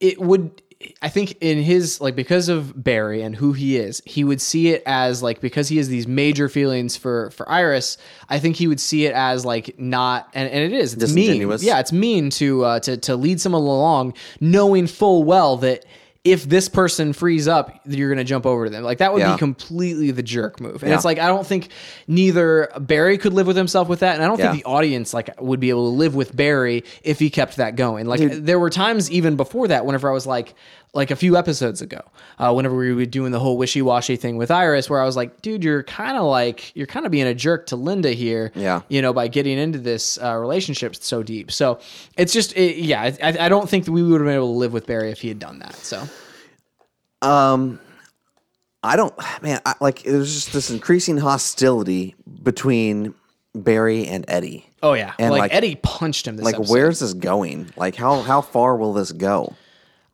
it 0.00 0.20
would 0.20 0.60
I 1.02 1.08
think 1.08 1.38
in 1.40 1.62
his 1.62 2.00
like 2.00 2.16
because 2.16 2.48
of 2.48 2.82
Barry 2.82 3.22
and 3.22 3.34
who 3.36 3.52
he 3.52 3.76
is, 3.76 4.02
he 4.04 4.24
would 4.24 4.40
see 4.40 4.68
it 4.68 4.82
as 4.86 5.22
like 5.22 5.40
because 5.40 5.68
he 5.68 5.76
has 5.78 5.88
these 5.88 6.06
major 6.06 6.48
feelings 6.48 6.96
for 6.96 7.30
for 7.30 7.48
Iris. 7.48 7.98
I 8.28 8.38
think 8.38 8.56
he 8.56 8.66
would 8.66 8.80
see 8.80 9.06
it 9.06 9.12
as 9.12 9.44
like 9.44 9.78
not 9.78 10.28
and, 10.34 10.48
and 10.48 10.72
it 10.72 10.76
is 10.76 10.94
it's 10.94 11.12
mean. 11.14 11.48
Yeah, 11.62 11.80
it's 11.80 11.92
mean 11.92 12.30
to 12.30 12.64
uh, 12.64 12.80
to 12.80 12.96
to 12.98 13.16
lead 13.16 13.40
someone 13.40 13.62
along 13.62 14.14
knowing 14.40 14.86
full 14.86 15.24
well 15.24 15.56
that 15.58 15.84
if 16.24 16.44
this 16.48 16.70
person 16.70 17.12
frees 17.12 17.46
up, 17.46 17.70
you're 17.84 18.08
going 18.08 18.16
to 18.18 18.24
jump 18.24 18.46
over 18.46 18.64
to 18.64 18.70
them. 18.70 18.82
Like 18.82 18.98
that 18.98 19.12
would 19.12 19.20
Yeah. 19.20 19.34
be 19.34 19.38
completely 19.38 20.10
the 20.10 20.22
jerk 20.22 20.58
move. 20.58 20.82
And 20.82 20.88
Yeah. 20.90 20.96
it's 20.96 21.04
like 21.04 21.18
I 21.18 21.26
don't 21.26 21.46
think 21.46 21.68
neither 22.08 22.70
Barry 22.80 23.18
could 23.18 23.34
live 23.34 23.46
with 23.46 23.56
himself 23.56 23.88
with 23.88 24.00
that, 24.00 24.14
and 24.14 24.24
I 24.24 24.26
don't 24.28 24.38
Yeah. 24.38 24.52
think 24.52 24.64
the 24.64 24.68
audience 24.68 25.12
like 25.12 25.28
would 25.40 25.60
be 25.60 25.68
able 25.68 25.90
to 25.90 25.96
live 25.96 26.14
with 26.14 26.34
Barry 26.34 26.82
if 27.02 27.18
he 27.18 27.28
kept 27.28 27.56
that 27.58 27.76
going. 27.76 28.06
Like 28.06 28.20
there 28.44 28.58
were 28.58 28.70
times 28.70 29.10
even 29.10 29.36
before 29.36 29.68
that, 29.68 29.84
whenever 29.84 30.08
I 30.08 30.14
was 30.14 30.26
like, 30.26 30.54
like 30.94 31.10
a 31.10 31.16
few 31.16 31.36
episodes 31.36 31.82
ago, 31.82 32.00
uh, 32.38 32.52
whenever 32.52 32.76
we 32.76 32.92
were 32.94 33.04
doing 33.04 33.32
the 33.32 33.40
whole 33.40 33.56
wishy 33.58 33.82
washy 33.82 34.16
thing 34.16 34.36
with 34.36 34.50
Iris, 34.50 34.88
where 34.88 35.00
I 35.00 35.04
was 35.04 35.16
like, 35.16 35.42
dude, 35.42 35.64
you're 35.64 35.82
kind 35.82 36.16
of 36.16 36.24
like 36.24 36.74
you're 36.76 36.86
kind 36.86 37.04
of 37.04 37.12
being 37.12 37.26
a 37.26 37.34
jerk 37.34 37.66
to 37.66 37.76
Linda 37.76 38.10
here, 38.12 38.52
Yeah. 38.54 38.82
you 38.88 39.02
know, 39.02 39.12
by 39.12 39.28
getting 39.28 39.58
into 39.58 39.78
this 39.78 40.18
uh, 40.22 40.34
relationship 40.36 40.94
so 40.96 41.22
deep. 41.22 41.50
So 41.52 41.80
it's 42.16 42.32
just, 42.32 42.56
it, 42.56 42.76
yeah, 42.76 43.02
I, 43.22 43.36
I 43.40 43.48
don't 43.48 43.68
think 43.68 43.84
that 43.86 43.92
we 43.92 44.02
would 44.02 44.20
have 44.20 44.26
been 44.26 44.36
able 44.36 44.52
to 44.52 44.58
live 44.58 44.72
with 44.72 44.86
Barry 44.86 45.10
if 45.10 45.20
he 45.20 45.28
had 45.28 45.38
done 45.38 45.58
that. 45.58 45.74
So 45.74 46.02
Um, 47.22 47.80
I 48.82 48.96
don't, 48.96 49.14
man. 49.42 49.60
I, 49.64 49.74
like 49.80 50.02
there's 50.02 50.32
just 50.32 50.52
this 50.52 50.70
increasing 50.70 51.16
hostility 51.16 52.14
between 52.42 53.14
Barry 53.54 54.06
and 54.06 54.24
Eddie. 54.28 54.66
oh 54.82 54.92
yeah, 54.92 55.14
And, 55.18 55.30
like, 55.30 55.40
like- 55.40 55.54
Eddie 55.54 55.76
punched 55.76 56.26
him. 56.28 56.36
This 56.36 56.44
Like, 56.44 56.56
episode. 56.56 56.72
where's 56.72 57.00
this 57.00 57.14
going? 57.14 57.70
Like, 57.76 57.94
how 57.94 58.20
how 58.22 58.40
far 58.42 58.76
will 58.76 58.92
this 58.92 59.12
go? 59.12 59.54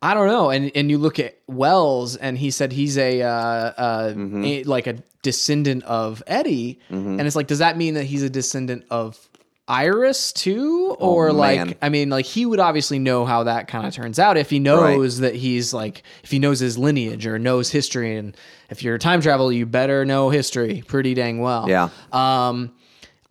I 0.02 0.14
don't 0.14 0.26
know. 0.28 0.50
And 0.50 0.70
and 0.74 0.90
you 0.90 0.98
look 0.98 1.18
at 1.18 1.38
Wells, 1.46 2.16
and 2.16 2.38
he 2.38 2.50
said 2.50 2.72
he's 2.72 2.96
a, 2.96 3.22
uh, 3.22 3.28
uh, 3.28 4.12
Mm-hmm. 4.16 4.44
a- 4.44 4.62
like 4.64 4.86
a 4.86 4.96
descendant 5.22 5.84
of 5.84 6.22
Eddie, 6.26 6.80
and 6.88 7.20
it's 7.20 7.36
like, 7.36 7.46
does 7.46 7.58
that 7.58 7.76
mean 7.76 7.94
that 7.94 8.04
he's 8.04 8.22
a 8.22 8.30
descendant 8.30 8.84
of 8.90 9.18
Iris 9.68 10.32
too, 10.32 10.96
or 10.98 11.28
Oh, 11.28 11.32
like, 11.32 11.78
I 11.82 11.90
mean, 11.90 12.10
like 12.10 12.24
he 12.26 12.44
would 12.46 12.58
obviously 12.58 12.98
know 12.98 13.24
how 13.24 13.44
that 13.44 13.68
kind 13.68 13.86
of 13.86 13.92
turns 13.94 14.18
out 14.18 14.36
if 14.36 14.50
he 14.50 14.58
knows 14.58 15.20
that 15.20 15.34
he's 15.36 15.72
like, 15.72 16.02
if 16.24 16.30
he 16.30 16.38
knows 16.40 16.58
his 16.58 16.76
lineage 16.78 17.26
or 17.26 17.38
knows 17.38 17.70
history, 17.70 18.16
and 18.16 18.36
if 18.70 18.82
you're 18.82 18.96
a 18.96 18.98
time 18.98 19.20
travel, 19.20 19.52
you 19.52 19.66
better 19.66 20.04
know 20.04 20.30
history 20.30 20.82
pretty 20.88 21.14
dang 21.14 21.38
well. 21.40 21.68
Yeah. 21.68 21.90
Um, 22.12 22.72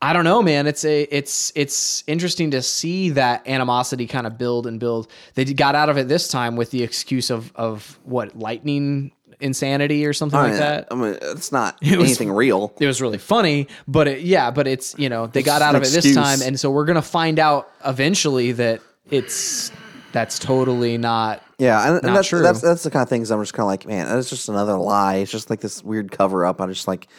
I 0.01 0.13
don't 0.13 0.23
know, 0.23 0.41
man. 0.41 0.65
It's 0.65 0.85
a 0.85 1.01
it's 1.03 1.51
it's 1.55 2.03
interesting 2.07 2.51
to 2.51 2.61
see 2.61 3.09
that 3.11 3.45
animosity 3.47 4.07
kind 4.07 4.25
of 4.25 4.37
build 4.37 4.65
and 4.65 4.79
build. 4.79 5.09
They 5.35 5.45
got 5.45 5.75
out 5.75 5.89
of 5.89 5.97
it 5.97 6.07
this 6.07 6.27
time 6.29 6.55
with 6.55 6.71
the 6.71 6.83
excuse 6.83 7.29
of 7.29 7.51
of 7.55 7.99
what 8.03 8.37
lightning 8.37 9.11
insanity 9.41 10.05
or 10.05 10.13
something 10.13 10.39
I 10.39 10.43
like 10.49 10.59
that. 10.59 10.87
I 10.91 10.95
mean, 10.95 11.17
it's 11.21 11.51
not 11.51 11.77
was- 11.81 11.91
anything 11.93 12.31
real. 12.31 12.73
It 12.79 12.87
was 12.87 13.01
really 13.01 13.17
funny, 13.17 13.67
but 13.87 14.07
it, 14.07 14.21
yeah, 14.21 14.51
but 14.51 14.67
it's 14.67 14.95
you 14.97 15.09
know 15.09 15.27
they 15.27 15.43
got 15.43 15.61
out 15.61 15.75
of 15.75 15.83
it 15.83 15.89
this 15.89 16.13
time, 16.15 16.41
and 16.41 16.57
so 16.57 16.71
we're 16.71 16.85
gonna 16.85 17.01
find 17.01 17.37
out 17.37 17.69
eventually 17.85 18.53
that 18.53 18.81
it's 19.09 19.69
that's 20.13 20.39
totally 20.39 20.97
not. 20.97 21.43
Yeah, 21.57 21.85
and, 21.85 21.95
and 21.95 22.03
Not 22.05 22.13
that's 22.15 22.27
true. 22.29 22.41
that's 22.41 22.61
that's 22.61 22.83
the 22.83 22.89
kind 22.91 23.03
of 23.03 23.09
things 23.09 23.31
I'm 23.31 23.41
just 23.41 23.53
kind 23.53 23.65
of 23.65 23.67
like, 23.67 23.85
man, 23.85 24.07
that's 24.07 24.29
just 24.29 24.47
another 24.47 24.77
lie. 24.77 25.15
It's 25.15 25.31
just 25.31 25.49
like 25.49 25.59
this 25.59 25.83
weird 25.83 26.09
cover 26.09 26.45
up. 26.45 26.61
I'm 26.61 26.71
just 26.71 26.87
like, 26.87 27.09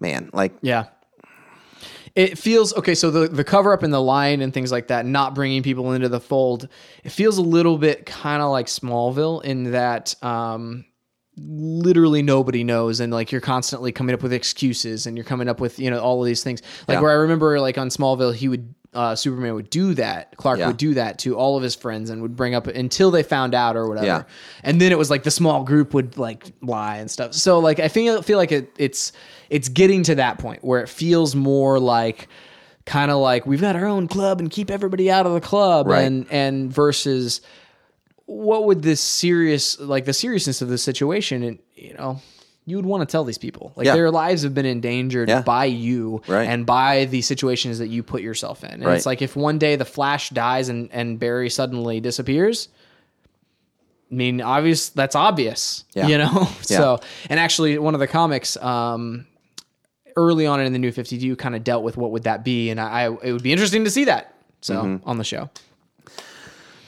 man, 0.00 0.30
like 0.32 0.54
Yeah, 0.62 0.86
it 2.16 2.38
feels 2.38 2.74
okay. 2.74 2.94
So 2.94 3.10
the 3.10 3.28
the 3.28 3.44
cover 3.44 3.72
up 3.72 3.82
and 3.82 3.92
the 3.92 4.00
line 4.02 4.40
and 4.42 4.52
things 4.52 4.70
like 4.72 4.88
that, 4.88 5.06
not 5.06 5.34
bringing 5.34 5.62
people 5.62 5.92
into 5.92 6.08
the 6.08 6.20
fold, 6.20 6.68
it 7.04 7.10
feels 7.10 7.38
a 7.38 7.42
little 7.42 7.78
bit 7.78 8.06
kind 8.06 8.42
of 8.42 8.50
like 8.50 8.66
Smallville 8.66 9.42
in 9.44 9.72
that. 9.72 10.14
Um, 10.22 10.84
literally 11.36 12.22
nobody 12.22 12.64
knows 12.64 13.00
and 13.00 13.12
like 13.12 13.32
you're 13.32 13.40
constantly 13.40 13.92
coming 13.92 14.14
up 14.14 14.22
with 14.22 14.32
excuses 14.32 15.06
and 15.06 15.16
you're 15.16 15.24
coming 15.24 15.48
up 15.48 15.58
with 15.60 15.78
you 15.78 15.88
know 15.90 15.98
all 15.98 16.20
of 16.20 16.26
these 16.26 16.42
things 16.42 16.60
like 16.86 16.96
Yeah. 16.96 17.00
where 17.00 17.10
i 17.12 17.14
remember 17.14 17.58
like 17.60 17.78
on 17.78 17.88
smallville 17.88 18.34
he 18.34 18.48
would 18.48 18.74
uh, 18.92 19.14
superman 19.14 19.54
would 19.54 19.70
do 19.70 19.94
that 19.94 20.36
clark 20.36 20.58
Yeah. 20.58 20.66
would 20.66 20.76
do 20.76 20.94
that 20.94 21.18
to 21.20 21.36
all 21.36 21.56
of 21.56 21.62
his 21.62 21.74
friends 21.76 22.10
and 22.10 22.20
would 22.20 22.34
bring 22.36 22.54
up 22.54 22.66
until 22.66 23.10
they 23.12 23.22
found 23.22 23.54
out 23.54 23.76
or 23.76 23.88
whatever 23.88 24.06
Yeah. 24.06 24.22
and 24.64 24.80
then 24.80 24.90
it 24.92 24.98
was 24.98 25.08
like 25.08 25.22
the 25.22 25.30
small 25.30 25.62
group 25.64 25.94
would 25.94 26.18
like 26.18 26.52
lie 26.60 26.96
and 26.96 27.08
stuff 27.10 27.32
so 27.32 27.60
like 27.60 27.78
i 27.78 27.88
feel 27.88 28.20
feel 28.20 28.36
like 28.36 28.52
it, 28.52 28.70
it's 28.76 29.12
it's 29.50 29.68
getting 29.68 30.02
to 30.04 30.14
that 30.14 30.38
point 30.38 30.64
where 30.64 30.80
it 30.80 30.88
feels 30.88 31.34
more 31.34 31.78
like 31.78 32.28
kind 32.86 33.10
of 33.10 33.18
like 33.18 33.44
we've 33.46 33.60
got 33.60 33.76
our 33.76 33.86
own 33.86 34.08
club 34.08 34.40
and 34.40 34.50
keep 34.50 34.70
everybody 34.70 35.10
out 35.10 35.26
of 35.26 35.34
the 35.34 35.40
club 35.40 35.86
Right. 35.86 36.02
and 36.04 36.26
and 36.30 36.72
versus 36.72 37.40
what 38.26 38.64
would 38.64 38.82
this 38.82 39.00
serious 39.00 39.78
like 39.78 40.04
the 40.06 40.12
seriousness 40.12 40.62
of 40.62 40.68
the 40.68 40.78
situation 40.78 41.42
and 41.42 41.58
you 41.74 41.94
know 41.94 42.20
you 42.66 42.76
would 42.76 42.86
want 42.86 43.00
to 43.06 43.10
tell 43.10 43.24
these 43.24 43.38
people 43.38 43.72
like 43.76 43.86
Yeah. 43.86 43.94
their 43.94 44.10
lives 44.10 44.42
have 44.44 44.54
been 44.54 44.66
endangered 44.66 45.28
Yeah. 45.28 45.42
by 45.42 45.64
you 45.66 46.22
Right. 46.28 46.48
and 46.48 46.64
by 46.64 47.06
the 47.06 47.20
situations 47.22 47.78
that 47.80 47.88
you 47.88 48.02
put 48.02 48.22
yourself 48.22 48.62
in 48.64 48.70
and 48.70 48.84
Right. 48.84 48.96
it's 48.96 49.06
like 49.06 49.20
if 49.22 49.34
one 49.36 49.58
day 49.58 49.76
the 49.76 49.84
flash 49.84 50.30
dies 50.30 50.68
and 50.68 50.88
and 50.92 51.18
barry 51.18 51.50
suddenly 51.50 52.00
disappears 52.00 52.68
I 54.12 54.14
mean, 54.16 54.40
obvious. 54.40 54.88
That's 54.88 55.14
obvious, 55.14 55.84
Yeah. 55.94 56.08
you 56.08 56.18
know. 56.18 56.48
So, 56.62 56.98
and 57.28 57.38
actually, 57.38 57.78
one 57.78 57.94
of 57.94 58.00
the 58.00 58.08
comics, 58.08 58.56
um, 58.56 59.24
early 60.16 60.46
on 60.46 60.60
in 60.60 60.72
the 60.72 60.78
New 60.78 60.92
Fifty 60.92 61.18
Two, 61.18 61.36
kind 61.36 61.54
of 61.56 61.64
dealt 61.64 61.82
with 61.84 61.96
what 61.96 62.10
would 62.12 62.24
that 62.24 62.44
be, 62.44 62.70
and 62.70 62.80
I, 62.80 63.04
I 63.04 63.10
it 63.22 63.32
would 63.32 63.42
be 63.42 63.52
interesting 63.52 63.84
to 63.84 63.90
see 63.90 64.04
that. 64.04 64.34
So 64.60 64.74
Mm-hmm. 64.84 65.08
on 65.08 65.16
the 65.18 65.24
show, 65.24 65.48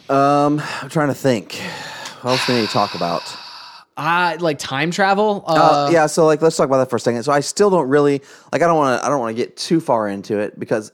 Um, 0.08 0.60
I'm 0.80 0.88
trying 0.88 1.08
to 1.08 1.14
think. 1.14 1.54
What 2.22 2.32
else 2.32 2.46
we 2.48 2.54
need 2.54 2.66
to 2.66 2.72
talk 2.72 2.94
about? 2.94 3.22
I 3.96 4.36
like 4.36 4.58
time 4.58 4.90
travel. 4.90 5.44
Uh, 5.46 5.52
Uh, 5.52 5.90
yeah, 5.90 6.06
so 6.06 6.24
like 6.26 6.40
let's 6.42 6.56
talk 6.56 6.66
about 6.66 6.78
that 6.78 6.90
for 6.90 6.96
a 6.96 7.00
second. 7.00 7.22
So 7.24 7.32
I 7.32 7.40
still 7.40 7.70
don't 7.70 7.88
really 7.88 8.22
like 8.52 8.62
I 8.62 8.66
don't 8.66 8.76
want 8.78 9.00
to 9.00 9.06
I 9.06 9.08
don't 9.08 9.20
want 9.20 9.36
to 9.36 9.42
get 9.42 9.56
too 9.56 9.80
far 9.80 10.08
into 10.08 10.38
it 10.38 10.58
because 10.58 10.92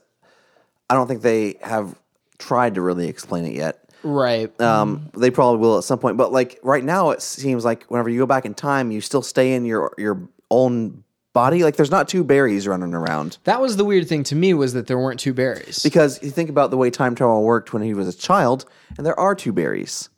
I 0.89 0.95
don't 0.95 1.07
think 1.07 1.21
they 1.21 1.57
have 1.61 1.95
tried 2.39 2.75
to 2.75 2.81
really 2.81 3.07
explain 3.07 3.45
it 3.45 3.53
yet. 3.53 3.89
right. 4.03 4.49
Um, 4.61 5.09
they 5.15 5.29
probably 5.31 5.59
will 5.59 5.77
at 5.77 5.83
some 5.83 5.99
point, 5.99 6.17
but 6.17 6.31
like 6.31 6.59
right 6.63 6.83
now, 6.83 7.11
it 7.11 7.21
seems 7.21 7.63
like 7.63 7.83
whenever 7.85 8.09
you 8.09 8.19
go 8.19 8.25
back 8.25 8.45
in 8.45 8.53
time, 8.53 8.91
you 8.91 9.01
still 9.01 9.21
stay 9.21 9.53
in 9.53 9.65
your 9.65 9.93
your 9.97 10.27
own 10.49 11.03
body. 11.33 11.63
Like 11.63 11.75
there's 11.75 11.91
not 11.91 12.07
two 12.07 12.23
Barrys 12.23 12.67
running 12.67 12.93
around 12.93 13.37
that 13.43 13.61
was 13.61 13.77
the 13.77 13.85
weird 13.85 14.07
thing 14.07 14.23
to 14.23 14.35
me 14.35 14.53
was 14.53 14.73
that 14.73 14.87
there 14.87 14.97
weren't 14.97 15.19
two 15.19 15.33
Barrys. 15.33 15.83
because 15.83 16.21
you 16.23 16.29
think 16.31 16.49
about 16.49 16.71
the 16.71 16.77
way 16.77 16.89
time 16.89 17.15
travel 17.15 17.43
worked 17.43 17.71
when 17.73 17.81
he 17.83 17.93
was 17.93 18.07
a 18.07 18.17
child, 18.17 18.65
and 18.97 19.05
there 19.05 19.19
are 19.19 19.35
two 19.35 19.53
Barrys 19.53 20.09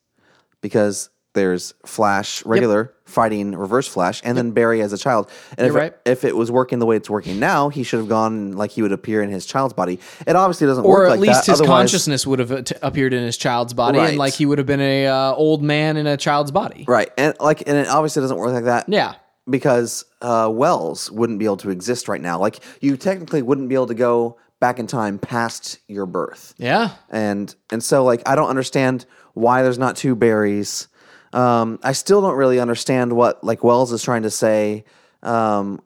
because 0.61 1.09
there's 1.33 1.73
Flash 1.85 2.45
regular 2.45 2.93
fighting 3.05 3.51
Reverse 3.55 3.87
Flash, 3.87 4.21
and 4.23 4.37
then 4.37 4.51
Barry 4.51 4.81
as 4.81 4.91
a 4.93 4.97
child. 4.97 5.29
And 5.57 5.65
if 5.67 5.73
it, 5.73 5.77
right. 5.77 5.93
if 6.05 6.23
it 6.25 6.35
was 6.35 6.51
working 6.51 6.79
the 6.79 6.85
way 6.85 6.97
it's 6.97 7.09
working 7.09 7.39
now, 7.39 7.69
he 7.69 7.83
should 7.83 7.99
have 7.99 8.09
gone 8.09 8.51
like 8.53 8.71
he 8.71 8.81
would 8.81 8.91
appear 8.91 9.21
in 9.21 9.29
his 9.29 9.45
child's 9.45 9.73
body. 9.73 9.99
It 10.27 10.35
obviously 10.35 10.67
doesn't 10.67 10.83
work. 10.83 10.99
or 10.99 11.05
at 11.05 11.09
like 11.11 11.19
least 11.21 11.45
that. 11.45 11.51
his 11.51 11.61
Otherwise- 11.61 11.77
consciousness 11.91 12.27
would 12.27 12.39
have 12.39 12.51
appeared 12.81 13.13
in 13.13 13.23
his 13.23 13.37
child's 13.37 13.73
body, 13.73 13.97
Right. 13.97 14.09
and 14.09 14.17
like 14.17 14.33
he 14.33 14.45
would 14.45 14.57
have 14.57 14.67
been 14.67 14.81
a 14.81 15.07
uh, 15.07 15.33
old 15.33 15.63
man 15.63 15.95
in 15.97 16.05
a 16.07 16.17
child's 16.17 16.51
body. 16.51 16.83
right? 16.87 17.09
And 17.17 17.33
like, 17.39 17.63
and 17.67 17.77
it 17.77 17.87
obviously 17.87 18.21
doesn't 18.21 18.37
work 18.37 18.51
like 18.53 18.65
that. 18.65 18.89
Yeah. 18.89 19.15
Because 19.51 20.05
uh, 20.21 20.49
Wells 20.51 21.11
wouldn't 21.11 21.39
be 21.39 21.45
able 21.45 21.57
to 21.57 21.69
exist 21.69 22.07
right 22.07 22.21
now. 22.21 22.39
Like 22.39 22.59
you 22.79 22.97
technically 22.97 23.41
wouldn't 23.41 23.69
be 23.69 23.75
able 23.75 23.87
to 23.87 23.93
go 23.93 24.37
back 24.59 24.79
in 24.79 24.87
time 24.87 25.19
past 25.19 25.79
your 25.87 26.05
birth. 26.05 26.53
Yeah. 26.57 26.91
And 27.09 27.53
and 27.71 27.83
so 27.83 28.03
like 28.03 28.21
I 28.27 28.35
don't 28.35 28.49
understand 28.49 29.05
why 29.33 29.61
there's 29.63 29.79
not 29.79 29.95
two 29.95 30.15
Barrys. 30.15 30.87
Um, 31.33 31.79
I 31.83 31.93
still 31.93 32.21
don't 32.21 32.35
really 32.35 32.59
understand 32.59 33.13
what 33.13 33.43
like 33.43 33.63
Wells 33.63 33.91
is 33.91 34.03
trying 34.03 34.23
to 34.23 34.29
say. 34.31 34.83
Um, 35.23 35.81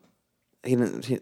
he, 0.63 0.75
didn't- 0.75 1.06
he 1.06 1.19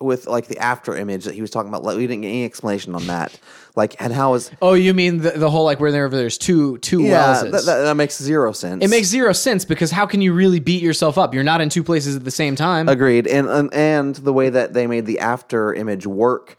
with 0.00 0.26
like 0.26 0.46
the 0.46 0.58
after 0.58 0.96
image 0.96 1.24
that 1.24 1.34
he 1.34 1.40
was 1.40 1.50
talking 1.50 1.68
about. 1.68 1.82
Like, 1.82 1.96
we 1.96 2.06
didn't 2.06 2.22
get 2.22 2.28
any 2.28 2.44
explanation 2.44 2.94
on 2.94 3.06
that. 3.06 3.38
Like 3.76 4.00
and 4.00 4.12
how 4.12 4.34
is 4.34 4.50
Oh, 4.60 4.74
you 4.74 4.92
mean 4.92 5.18
the, 5.18 5.30
the 5.30 5.50
whole 5.50 5.64
like 5.64 5.78
where 5.78 5.92
there 5.92 6.08
there's 6.08 6.36
two 6.36 6.78
two 6.78 7.02
yeah 7.02 7.42
that, 7.44 7.52
that, 7.52 7.64
that 7.64 7.96
makes 7.96 8.20
zero 8.20 8.52
sense. 8.52 8.84
It 8.84 8.90
makes 8.90 9.06
zero 9.06 9.32
sense 9.32 9.64
because 9.64 9.90
how 9.90 10.04
can 10.06 10.20
you 10.20 10.32
really 10.32 10.58
beat 10.58 10.82
yourself 10.82 11.16
up? 11.16 11.32
You're 11.32 11.44
not 11.44 11.60
in 11.60 11.68
two 11.68 11.84
places 11.84 12.16
at 12.16 12.24
the 12.24 12.30
same 12.30 12.56
time. 12.56 12.88
Agreed, 12.88 13.26
and, 13.26 13.48
and 13.48 13.72
and 13.72 14.16
the 14.16 14.32
way 14.32 14.50
that 14.50 14.72
they 14.72 14.86
made 14.86 15.06
the 15.06 15.20
after 15.20 15.72
image 15.72 16.06
work, 16.06 16.56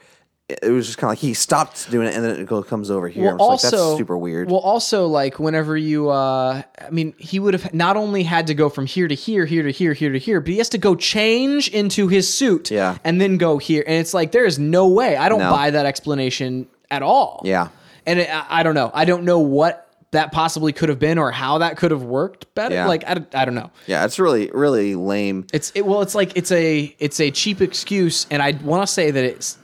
it 0.50 0.72
was 0.72 0.88
just 0.88 0.98
kind 0.98 1.10
of 1.10 1.12
like 1.12 1.20
he 1.20 1.34
stopped 1.36 1.92
doing 1.92 2.08
it, 2.08 2.16
and 2.16 2.26
then 2.26 2.40
it 2.40 2.48
comes 2.68 2.90
over 2.90 3.08
here. 3.08 3.26
well, 3.26 3.38
also 3.38 3.68
like, 3.68 3.72
that's 3.88 3.98
super 3.98 4.18
weird. 4.18 4.50
Well, 4.50 4.60
also 4.60 5.06
like 5.06 5.40
whenever 5.40 5.78
you, 5.78 6.10
uh, 6.10 6.64
I 6.82 6.90
mean, 6.90 7.14
he 7.20 7.40
would 7.40 7.54
have 7.54 7.74
not 7.74 7.98
only 7.98 8.24
had 8.24 8.48
to 8.48 8.56
go 8.56 8.68
from 8.70 8.86
here 8.88 9.08
to 9.08 9.14
here, 9.16 9.46
here 9.46 9.64
to 9.64 9.72
here, 9.72 9.94
here 9.94 10.12
to 10.12 10.18
here, 10.20 10.42
but 10.42 10.50
he 10.52 10.58
has 10.58 10.70
to 10.70 10.78
go 10.80 10.96
change 10.96 11.68
into 11.70 12.08
his 12.08 12.32
suit, 12.34 12.72
Yeah. 12.72 12.98
and 13.04 13.22
then 13.22 13.38
go 13.38 13.60
here, 13.60 13.84
and 13.86 13.96
it's 13.98 14.14
like 14.14 14.32
there 14.32 14.46
is 14.46 14.58
no 14.58 14.88
way. 14.88 15.16
I 15.16 15.30
don't 15.30 15.40
No. 15.40 15.52
buy 15.52 15.70
that 15.70 15.86
explanation 15.86 16.68
at 16.90 17.04
all. 17.04 17.42
Yeah. 17.46 17.68
and 18.08 18.20
it, 18.20 18.30
I, 18.34 18.62
I 18.62 18.64
don't 18.64 18.74
know. 18.76 18.90
I 18.94 19.06
don't 19.06 19.26
know 19.26 19.40
what 19.40 19.86
that 20.12 20.32
possibly 20.32 20.74
could 20.74 20.90
have 20.90 20.98
been 20.98 21.20
or 21.20 21.30
how 21.30 21.60
that 21.60 21.78
could 21.78 21.92
have 21.92 22.02
worked 22.02 22.52
better. 22.56 22.74
Yeah. 22.74 22.88
Like 22.88 23.04
I, 23.06 23.14
don't- 23.14 23.36
I 23.36 23.46
don't 23.46 23.54
know. 23.54 23.70
yeah, 23.86 24.06
it's 24.06 24.18
really 24.18 24.50
really 24.52 24.96
lame. 24.96 25.46
It's 25.54 25.72
it, 25.76 25.86
well, 25.86 26.02
it's 26.02 26.16
like 26.16 26.36
it's 26.36 26.52
a 26.52 26.96
it's 26.98 27.20
a 27.20 27.30
cheap 27.30 27.62
excuse, 27.62 28.26
and 28.32 28.42
I 28.42 28.54
want 28.64 28.82
to 28.82 28.88
say 28.92 29.12
that 29.12 29.24
it's 29.24 29.60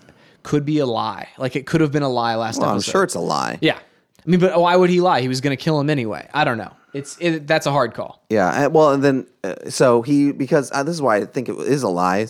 could 0.46 0.64
be 0.64 0.80
a 0.80 0.86
lie. 0.86 1.28
Like 1.38 1.56
it 1.56 1.66
could 1.66 1.82
have 1.82 1.92
been 1.92 2.04
a 2.04 2.10
lie 2.10 2.36
last 2.36 2.62
Well, 2.62 2.70
I'm 2.70 2.80
sure 2.80 3.04
it's 3.04 3.16
a 3.16 3.20
lie. 3.20 3.58
Yeah, 3.62 3.78
I 3.78 4.30
mean, 4.30 4.40
but 4.40 4.58
why 4.58 4.76
would 4.76 4.90
he 4.90 5.02
lie? 5.02 5.22
He 5.22 5.28
was 5.28 5.42
going 5.42 5.58
to 5.58 5.62
kill 5.62 5.80
him 5.80 5.90
anyway. 5.90 6.30
I 6.34 6.44
don't 6.44 6.58
know. 6.58 6.72
It's 6.94 7.18
it, 7.20 7.48
that's 7.48 7.66
a 7.66 7.72
hard 7.72 7.94
call. 7.94 8.24
Yeah, 8.30 8.68
well, 8.68 8.94
and 8.94 9.04
then 9.04 9.28
uh, 9.44 9.56
so 9.70 10.04
he 10.04 10.32
because 10.32 10.72
uh, 10.72 10.84
this 10.84 10.94
is 10.94 11.02
why 11.02 11.18
I 11.18 11.26
think 11.26 11.50
it 11.50 11.58
is 11.58 11.84
a 11.84 11.90
lie 11.90 12.28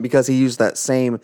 because 0.00 0.26
he 0.26 0.34
used 0.34 0.58
that 0.58 0.78
same 0.78 1.20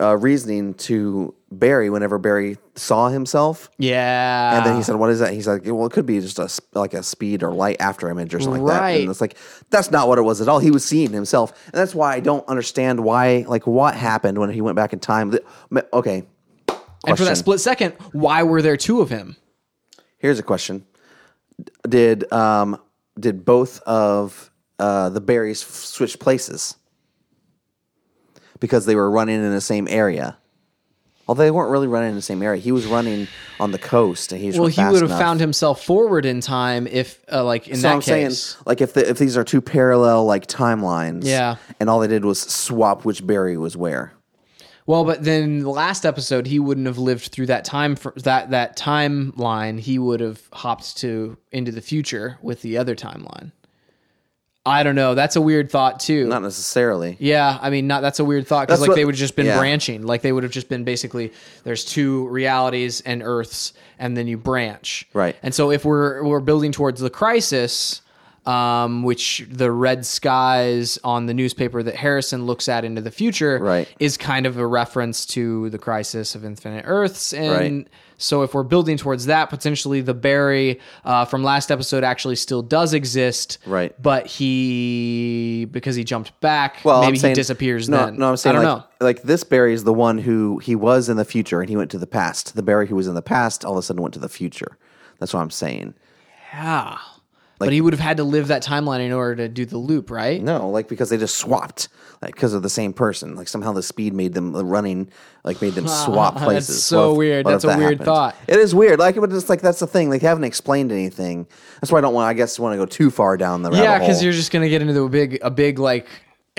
uh, 0.00 0.16
reasoning 0.16 0.74
to 0.74 1.34
Barry 1.50 1.90
whenever 1.90 2.18
Barry 2.18 2.56
saw 2.74 3.08
himself. 3.08 3.70
Yeah, 3.78 4.56
And 4.56 4.66
then 4.66 4.76
he 4.76 4.82
said, 4.82 4.96
"What 4.96 5.10
is 5.10 5.18
that?" 5.20 5.32
He's 5.34 5.46
like, 5.46 5.62
"Well, 5.66 5.86
it 5.86 5.92
could 5.92 6.06
be 6.06 6.20
just 6.20 6.38
a 6.38 6.48
like 6.72 6.94
a 6.94 7.02
speed 7.02 7.42
or 7.42 7.52
light 7.52 7.76
after 7.80 8.08
image 8.08 8.34
or 8.34 8.40
something 8.40 8.62
like 8.62 8.74
that." 8.76 8.80
Right. 8.80 9.00
And 9.02 9.10
it's 9.10 9.20
like 9.20 9.36
that's 9.70 9.90
not 9.90 10.08
what 10.08 10.18
it 10.18 10.22
was 10.22 10.40
at 10.40 10.48
all. 10.48 10.58
He 10.58 10.70
was 10.70 10.84
seeing 10.84 11.12
himself, 11.12 11.52
and 11.66 11.74
that's 11.74 11.94
why 11.94 12.14
I 12.14 12.20
don't 12.20 12.46
understand 12.48 13.00
why, 13.00 13.44
like, 13.46 13.66
what 13.66 13.94
happened 13.94 14.38
when 14.38 14.50
he 14.50 14.60
went 14.60 14.76
back 14.76 14.92
in 14.92 14.98
time. 14.98 15.34
Okay, 15.92 16.24
and 17.06 17.18
for 17.18 17.24
that 17.24 17.36
split 17.36 17.60
second, 17.60 17.92
why 18.12 18.42
were 18.42 18.62
there 18.62 18.76
two 18.76 19.00
of 19.00 19.10
him? 19.10 19.36
here's 20.18 20.38
a 20.38 20.42
question: 20.42 20.86
Did 21.86 22.32
um 22.32 22.80
did 23.20 23.44
both 23.44 23.80
of 23.82 24.50
uh, 24.78 25.10
the 25.10 25.20
Barrys 25.20 25.62
f- 25.62 25.68
switch 25.68 26.18
places 26.18 26.76
because 28.62 28.86
they 28.86 28.94
were 28.94 29.10
running 29.10 29.44
in 29.44 29.50
the 29.52 29.60
same 29.60 29.86
area? 29.90 30.38
Although 31.28 31.44
they 31.44 31.50
weren't 31.50 31.70
really 31.70 31.86
running 31.86 32.10
in 32.10 32.16
the 32.16 32.22
same 32.22 32.42
area, 32.42 32.60
he 32.60 32.72
was 32.72 32.86
running 32.86 33.28
on 33.60 33.70
the 33.72 33.78
coast, 33.78 34.32
and 34.32 34.40
he 34.40 34.48
was 34.48 34.58
Well, 34.58 34.68
he 34.68 34.82
would 34.84 35.02
have 35.02 35.10
found 35.20 35.40
himself 35.40 35.84
forward 35.84 36.24
in 36.24 36.40
time 36.40 36.86
if, 36.86 37.22
uh, 37.30 37.44
like, 37.44 37.68
in 37.68 37.76
So 37.76 37.82
that 37.82 37.92
I'm 37.94 38.00
case. 38.00 38.06
saying, 38.40 38.62
like, 38.66 38.80
if 38.80 38.94
the, 38.94 39.08
if 39.08 39.18
these 39.18 39.36
are 39.36 39.44
two 39.44 39.60
parallel 39.60 40.24
like 40.24 40.46
timelines, 40.46 41.24
Yeah. 41.24 41.56
and 41.78 41.88
all 41.90 42.00
they 42.00 42.08
did 42.08 42.24
was 42.24 42.40
swap 42.40 43.04
which 43.04 43.24
Barry 43.26 43.56
was 43.56 43.76
where. 43.76 44.12
Well, 44.84 45.04
but 45.04 45.22
then 45.22 45.60
the 45.60 45.70
last 45.70 46.04
episode, 46.04 46.48
he 46.48 46.58
wouldn't 46.58 46.88
have 46.88 46.98
lived 46.98 47.26
through 47.30 47.46
that 47.46 47.64
time 47.64 47.94
for 47.94 48.12
that 48.24 48.50
that 48.50 48.76
timeline. 48.76 49.78
He 49.78 49.96
would 49.98 50.18
have 50.18 50.40
hopped 50.52 50.96
to 50.98 51.38
into 51.52 51.70
the 51.70 51.80
future 51.80 52.36
with 52.42 52.62
the 52.62 52.76
other 52.78 52.96
timeline. 52.96 53.52
I 54.64 54.84
don't 54.84 54.94
know. 54.94 55.16
That's 55.16 55.34
a 55.34 55.40
weird 55.40 55.70
thought 55.72 55.98
too. 55.98 56.28
Not 56.28 56.42
necessarily. 56.42 57.16
Yeah, 57.18 57.58
I 57.60 57.70
mean, 57.70 57.88
not 57.88 58.00
that's 58.00 58.20
a 58.20 58.24
weird 58.24 58.46
thought 58.46 58.68
because 58.68 58.80
like 58.80 58.88
what- 58.88 58.94
they 58.94 59.04
would 59.04 59.14
have 59.16 59.18
just 59.20 59.34
been 59.34 59.46
yeah. 59.46 59.58
branching. 59.58 60.02
Like 60.06 60.22
they 60.22 60.30
would 60.32 60.44
have 60.44 60.52
just 60.52 60.68
been 60.68 60.84
basically 60.84 61.32
there's 61.64 61.84
two 61.84 62.28
realities 62.28 63.00
and 63.00 63.22
Earths, 63.24 63.72
and 63.98 64.16
then 64.16 64.28
you 64.28 64.36
branch. 64.36 65.08
Right. 65.14 65.34
And 65.42 65.52
so 65.52 65.70
if 65.72 65.84
we're 65.84 66.22
we're 66.24 66.38
building 66.40 66.70
towards 66.70 67.00
the 67.00 67.10
crisis, 67.10 68.02
um, 68.46 69.02
which 69.02 69.44
the 69.50 69.72
red 69.72 70.06
skies 70.06 70.96
on 71.02 71.26
the 71.26 71.34
newspaper 71.34 71.82
that 71.82 71.96
Harrison 71.96 72.46
looks 72.46 72.68
at 72.68 72.84
into 72.84 73.00
the 73.00 73.10
future, 73.10 73.58
Right. 73.60 73.88
is 73.98 74.16
kind 74.16 74.46
of 74.46 74.58
a 74.58 74.66
reference 74.66 75.26
to 75.26 75.70
the 75.70 75.78
crisis 75.78 76.34
of 76.36 76.44
infinite 76.44 76.84
Earths, 76.86 77.32
and 77.32 77.52
Right. 77.78 77.88
So 78.22 78.42
if 78.42 78.54
we're 78.54 78.62
building 78.62 78.96
towards 78.96 79.26
that, 79.26 79.50
potentially 79.50 80.00
the 80.00 80.14
Barry 80.14 80.80
uh, 81.04 81.24
from 81.24 81.42
last 81.42 81.70
episode 81.70 82.04
actually 82.04 82.36
still 82.36 82.62
does 82.62 82.94
exist, 82.94 83.58
Right. 83.66 83.94
But 84.00 84.26
he 84.26 85.66
because 85.70 85.96
he 85.96 86.04
jumped 86.04 86.38
back, 86.40 86.76
Well, 86.84 87.00
maybe 87.00 87.08
I'm 87.08 87.16
saying, 87.16 87.32
he 87.32 87.40
disappears 87.40 87.88
No, 87.88 88.06
then. 88.06 88.18
no, 88.18 88.28
I'm 88.30 88.36
saying 88.36 88.56
I 88.56 88.62
don't 88.62 88.68
like, 88.78 89.00
know. 89.00 89.06
like 89.06 89.22
this 89.22 89.44
Barry 89.44 89.74
is 89.74 89.84
the 89.84 89.92
one 89.92 90.18
who 90.18 90.58
he 90.58 90.74
was 90.74 91.08
in 91.08 91.16
the 91.16 91.24
future 91.24 91.60
and 91.60 91.68
he 91.68 91.76
went 91.76 91.90
to 91.90 91.98
the 91.98 92.06
past. 92.06 92.54
The 92.54 92.62
Barry 92.62 92.86
who 92.86 92.96
was 92.96 93.06
in 93.06 93.14
the 93.14 93.22
past 93.22 93.64
all 93.64 93.72
of 93.72 93.78
a 93.78 93.82
sudden 93.82 94.02
went 94.02 94.14
to 94.14 94.20
the 94.20 94.28
future. 94.28 94.78
That's 95.18 95.34
what 95.34 95.40
I'm 95.40 95.50
saying. 95.50 95.94
Yeah. 96.52 96.98
But 97.66 97.72
he 97.72 97.80
would 97.80 97.92
have 97.92 98.00
had 98.00 98.16
to 98.18 98.24
live 98.24 98.48
that 98.48 98.62
timeline 98.62 99.00
in 99.00 99.12
order 99.12 99.36
to 99.36 99.48
do 99.48 99.64
the 99.66 99.78
loop, 99.78 100.10
right? 100.10 100.42
No, 100.42 100.70
like 100.70 100.88
because 100.88 101.10
they 101.10 101.16
just 101.16 101.36
swapped, 101.36 101.88
like 102.20 102.34
because 102.34 102.52
of 102.54 102.62
the 102.62 102.68
same 102.70 102.92
person. 102.92 103.34
Like 103.36 103.48
somehow 103.48 103.72
the 103.72 103.82
speed 103.82 104.14
made 104.14 104.34
them 104.34 104.52
the 104.52 104.64
running, 104.64 105.10
like 105.44 105.60
made 105.62 105.74
them 105.74 105.88
swap 106.04 106.34
That's 106.34 106.44
places. 106.44 106.84
so 106.84 107.12
if- 107.12 107.18
weird. 107.18 107.44
what 107.44 107.52
That's 107.52 107.64
a 107.64 107.66
that 107.68 107.78
weird 107.78 107.90
happened? 107.92 108.04
thought. 108.06 108.36
It 108.48 108.58
is 108.58 108.74
weird. 108.74 108.98
Like, 108.98 109.16
but 109.16 109.32
it's 109.32 109.48
like 109.48 109.60
that's 109.60 109.80
the 109.80 109.86
thing. 109.86 110.10
Like, 110.10 110.20
they 110.20 110.26
haven't 110.26 110.44
explained 110.44 110.92
anything. 110.92 111.46
That's 111.80 111.90
why 111.92 111.98
I 111.98 112.00
don't 112.02 112.14
want. 112.14 112.28
I 112.28 112.34
guess 112.34 112.58
want 112.58 112.72
to 112.74 112.76
go 112.78 112.86
too 112.86 113.10
far 113.10 113.36
down 113.36 113.62
the 113.62 113.70
Yeah, 113.72 113.98
because 113.98 114.22
you're 114.22 114.32
just 114.32 114.50
gonna 114.52 114.68
get 114.68 114.82
into 114.82 115.00
a 115.02 115.08
big, 115.08 115.38
a 115.42 115.50
big 115.50 115.78
like, 115.78 116.06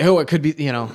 oh, 0.00 0.18
it 0.18 0.28
could 0.28 0.42
be, 0.42 0.54
you 0.58 0.72
know, 0.72 0.90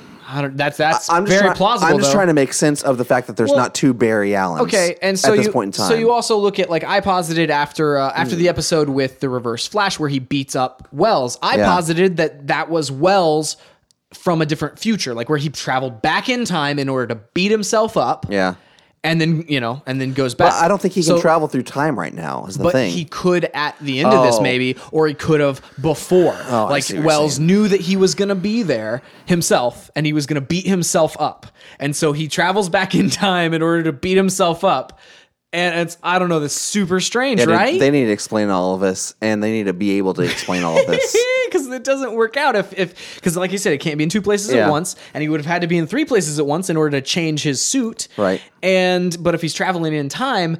that's 0.54 0.76
that's 0.76 1.10
I'm 1.10 1.26
very 1.26 1.40
try- 1.48 1.54
plausible. 1.54 1.92
I'm 1.92 1.98
just 1.98 2.10
though. 2.10 2.14
trying 2.16 2.28
to 2.28 2.34
make 2.34 2.52
sense 2.52 2.82
of 2.82 2.98
the 2.98 3.04
fact 3.04 3.26
that 3.26 3.36
there's 3.36 3.50
Well, 3.50 3.58
not 3.58 3.74
two 3.74 3.92
Barry 3.94 4.34
Allens. 4.34 4.62
Okay, 4.62 4.96
and 5.02 5.18
so 5.18 5.32
at 5.32 5.36
this 5.36 5.46
you 5.46 5.52
point 5.52 5.68
in 5.68 5.72
time, 5.80 5.88
so 5.88 5.94
you 5.94 6.10
also 6.10 6.36
look 6.36 6.58
at 6.58 6.70
like 6.70 6.84
I 6.84 7.00
posited 7.00 7.50
after 7.50 7.98
uh, 7.98 8.12
after 8.14 8.34
Hmm. 8.34 8.40
the 8.42 8.48
episode 8.48 8.88
with 8.88 9.20
the 9.20 9.28
Reverse 9.28 9.66
Flash 9.66 9.98
where 9.98 10.08
he 10.08 10.18
beats 10.18 10.54
up 10.56 10.88
Wells. 10.92 11.38
I 11.42 11.56
Yeah. 11.56 11.66
posited 11.66 12.16
that 12.18 12.46
that 12.48 12.70
was 12.70 12.90
Wells 12.90 13.56
from 14.14 14.42
a 14.42 14.46
different 14.46 14.78
future, 14.78 15.14
like 15.14 15.28
where 15.28 15.38
he 15.38 15.48
traveled 15.48 16.02
back 16.02 16.28
in 16.28 16.44
time 16.44 16.78
in 16.78 16.88
order 16.88 17.14
to 17.14 17.20
beat 17.34 17.50
himself 17.50 17.96
up. 17.96 18.26
yeah. 18.28 18.54
And 19.02 19.20
then 19.20 19.44
you 19.48 19.60
know, 19.60 19.82
and 19.86 20.00
then 20.00 20.12
goes 20.12 20.34
back. 20.34 20.52
But 20.52 20.62
I 20.62 20.68
don't 20.68 20.80
think 20.80 20.94
he 20.94 21.00
can 21.02 21.16
So- 21.16 21.20
travel 21.20 21.48
through 21.48 21.62
time 21.62 21.98
right 21.98 22.12
now. 22.14 22.44
Is 22.46 22.56
the 22.58 22.64
But 22.64 22.72
thing? 22.72 22.90
he 22.92 23.04
could 23.04 23.48
at 23.54 23.74
the 23.80 24.00
end 24.00 24.10
of 24.10 24.24
this 24.24 24.36
Oh. 24.38 24.42
maybe, 24.42 24.76
or 24.92 25.08
he 25.08 25.14
could 25.14 25.40
have 25.40 25.62
before. 25.80 26.36
Oh, 26.48 26.66
like 26.68 26.84
Wells 27.02 27.38
knew 27.38 27.66
that 27.68 27.80
he 27.80 27.96
was 27.96 28.14
going 28.14 28.28
to 28.28 28.34
be 28.34 28.62
there 28.62 29.02
himself, 29.26 29.90
and 29.96 30.04
he 30.06 30.12
was 30.12 30.26
going 30.26 30.34
to 30.40 30.46
beat 30.46 30.66
himself 30.66 31.16
up, 31.18 31.46
and 31.78 31.94
so 31.96 32.12
he 32.12 32.28
travels 32.28 32.68
back 32.68 32.94
in 32.94 33.08
time 33.26 33.54
in 33.54 33.62
order 33.62 33.82
to 33.84 33.92
beat 33.92 34.16
himself 34.16 34.64
up. 34.64 34.98
And 35.52 35.80
it's 35.80 35.98
I 36.02 36.18
don't 36.20 36.28
know, 36.28 36.38
that's 36.40 36.54
super 36.54 37.00
strange, 37.00 37.40
Yeah, 37.40 37.46
right? 37.46 37.78
They, 37.78 37.90
need 37.90 38.04
to 38.04 38.12
explain 38.12 38.50
all 38.50 38.74
of 38.74 38.80
this, 38.80 39.14
and 39.20 39.42
they 39.42 39.50
need 39.50 39.64
to 39.64 39.72
be 39.72 39.98
able 39.98 40.14
to 40.14 40.22
explain 40.22 40.62
all 40.62 40.78
of 40.78 40.86
this. 40.86 41.16
because 41.46 41.66
it 41.66 41.82
doesn't 41.82 42.12
work 42.12 42.36
out 42.36 42.54
if 42.54 42.72
if 42.78 43.16
because 43.16 43.36
like 43.36 43.50
you 43.50 43.58
said, 43.58 43.72
it 43.72 43.78
can't 43.78 43.98
be 43.98 44.04
in 44.04 44.10
two 44.10 44.22
places 44.22 44.52
Yeah. 44.54 44.66
at 44.66 44.70
once, 44.70 44.94
and 45.12 45.22
he 45.22 45.28
would 45.28 45.40
have 45.40 45.46
had 45.46 45.62
to 45.62 45.66
be 45.66 45.76
in 45.76 45.88
three 45.88 46.04
places 46.04 46.38
at 46.38 46.46
once 46.46 46.70
in 46.70 46.76
order 46.76 47.00
to 47.00 47.04
change 47.04 47.42
his 47.42 47.64
suit. 47.64 48.06
Right. 48.16 48.40
And 48.62 49.16
but 49.20 49.34
if 49.34 49.42
he's 49.42 49.54
traveling 49.54 49.92
in 49.92 50.08
time, 50.08 50.56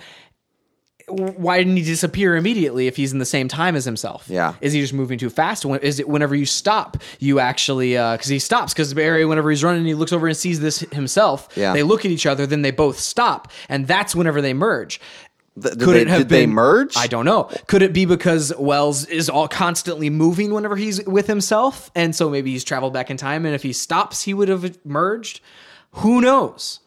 why 1.13 1.59
didn't 1.59 1.77
he 1.77 1.83
disappear 1.83 2.37
immediately 2.37 2.87
if 2.87 2.97
he's 2.97 3.13
in 3.13 3.19
the 3.19 3.25
same 3.25 3.49
time 3.49 3.77
as 3.77 3.85
himself? 3.85 4.27
Yeah. 4.29 4.55
Is 4.61 4.73
he 4.73 4.81
just 4.81 4.95
moving 4.95 5.19
too 5.19 5.31
fast? 5.31 5.65
Is 5.65 6.01
it 6.01 6.09
whenever 6.09 6.35
you 6.35 6.47
stop, 6.47 6.97
you 7.19 7.41
actually 7.41 7.97
uh, 7.97 8.13
because 8.17 8.29
he 8.29 8.39
stops 8.39 8.73
because 8.73 8.93
Barry 8.95 9.25
whenever 9.25 9.51
he's 9.51 9.63
running, 9.65 9.85
he 9.85 9.95
looks 9.95 10.13
over 10.13 10.27
and 10.27 10.37
sees 10.37 10.61
this 10.61 10.81
himself. 10.81 11.49
Yeah. 11.57 11.73
They 11.73 11.83
look 11.83 12.05
at 12.05 12.11
each 12.11 12.27
other, 12.27 12.47
then 12.47 12.63
they 12.63 12.71
both 12.71 12.99
stop, 12.99 13.51
and 13.69 13.87
that's 13.87 14.15
whenever 14.15 14.41
they 14.41 14.55
merge. 14.55 15.01
Th- 15.61 15.75
Could 15.79 15.95
they, 15.97 16.03
it 16.03 16.09
have 16.09 16.19
did 16.21 16.29
been 16.29 16.39
they 16.39 16.47
merge? 16.47 16.97
I 16.97 17.07
don't 17.07 17.25
know. 17.25 17.51
Could 17.67 17.83
it 17.83 17.93
be 17.93 18.05
because 18.05 18.53
Wells 18.59 19.05
is 19.07 19.29
all 19.29 19.49
constantly 19.49 20.09
moving 20.09 20.53
whenever 20.55 20.77
he's 20.77 21.05
with 21.07 21.27
himself, 21.27 21.91
and 21.95 22.15
so 22.15 22.31
maybe 22.31 22.53
he's 22.53 22.65
traveled 22.65 22.93
back 22.93 23.11
in 23.11 23.17
time, 23.17 23.45
and 23.45 23.55
if 23.55 23.63
he 23.63 23.73
stops, 23.73 24.23
he 24.23 24.33
would 24.33 24.49
have 24.49 24.79
merged. 24.85 25.41
Who 25.95 26.21
knows? 26.21 26.81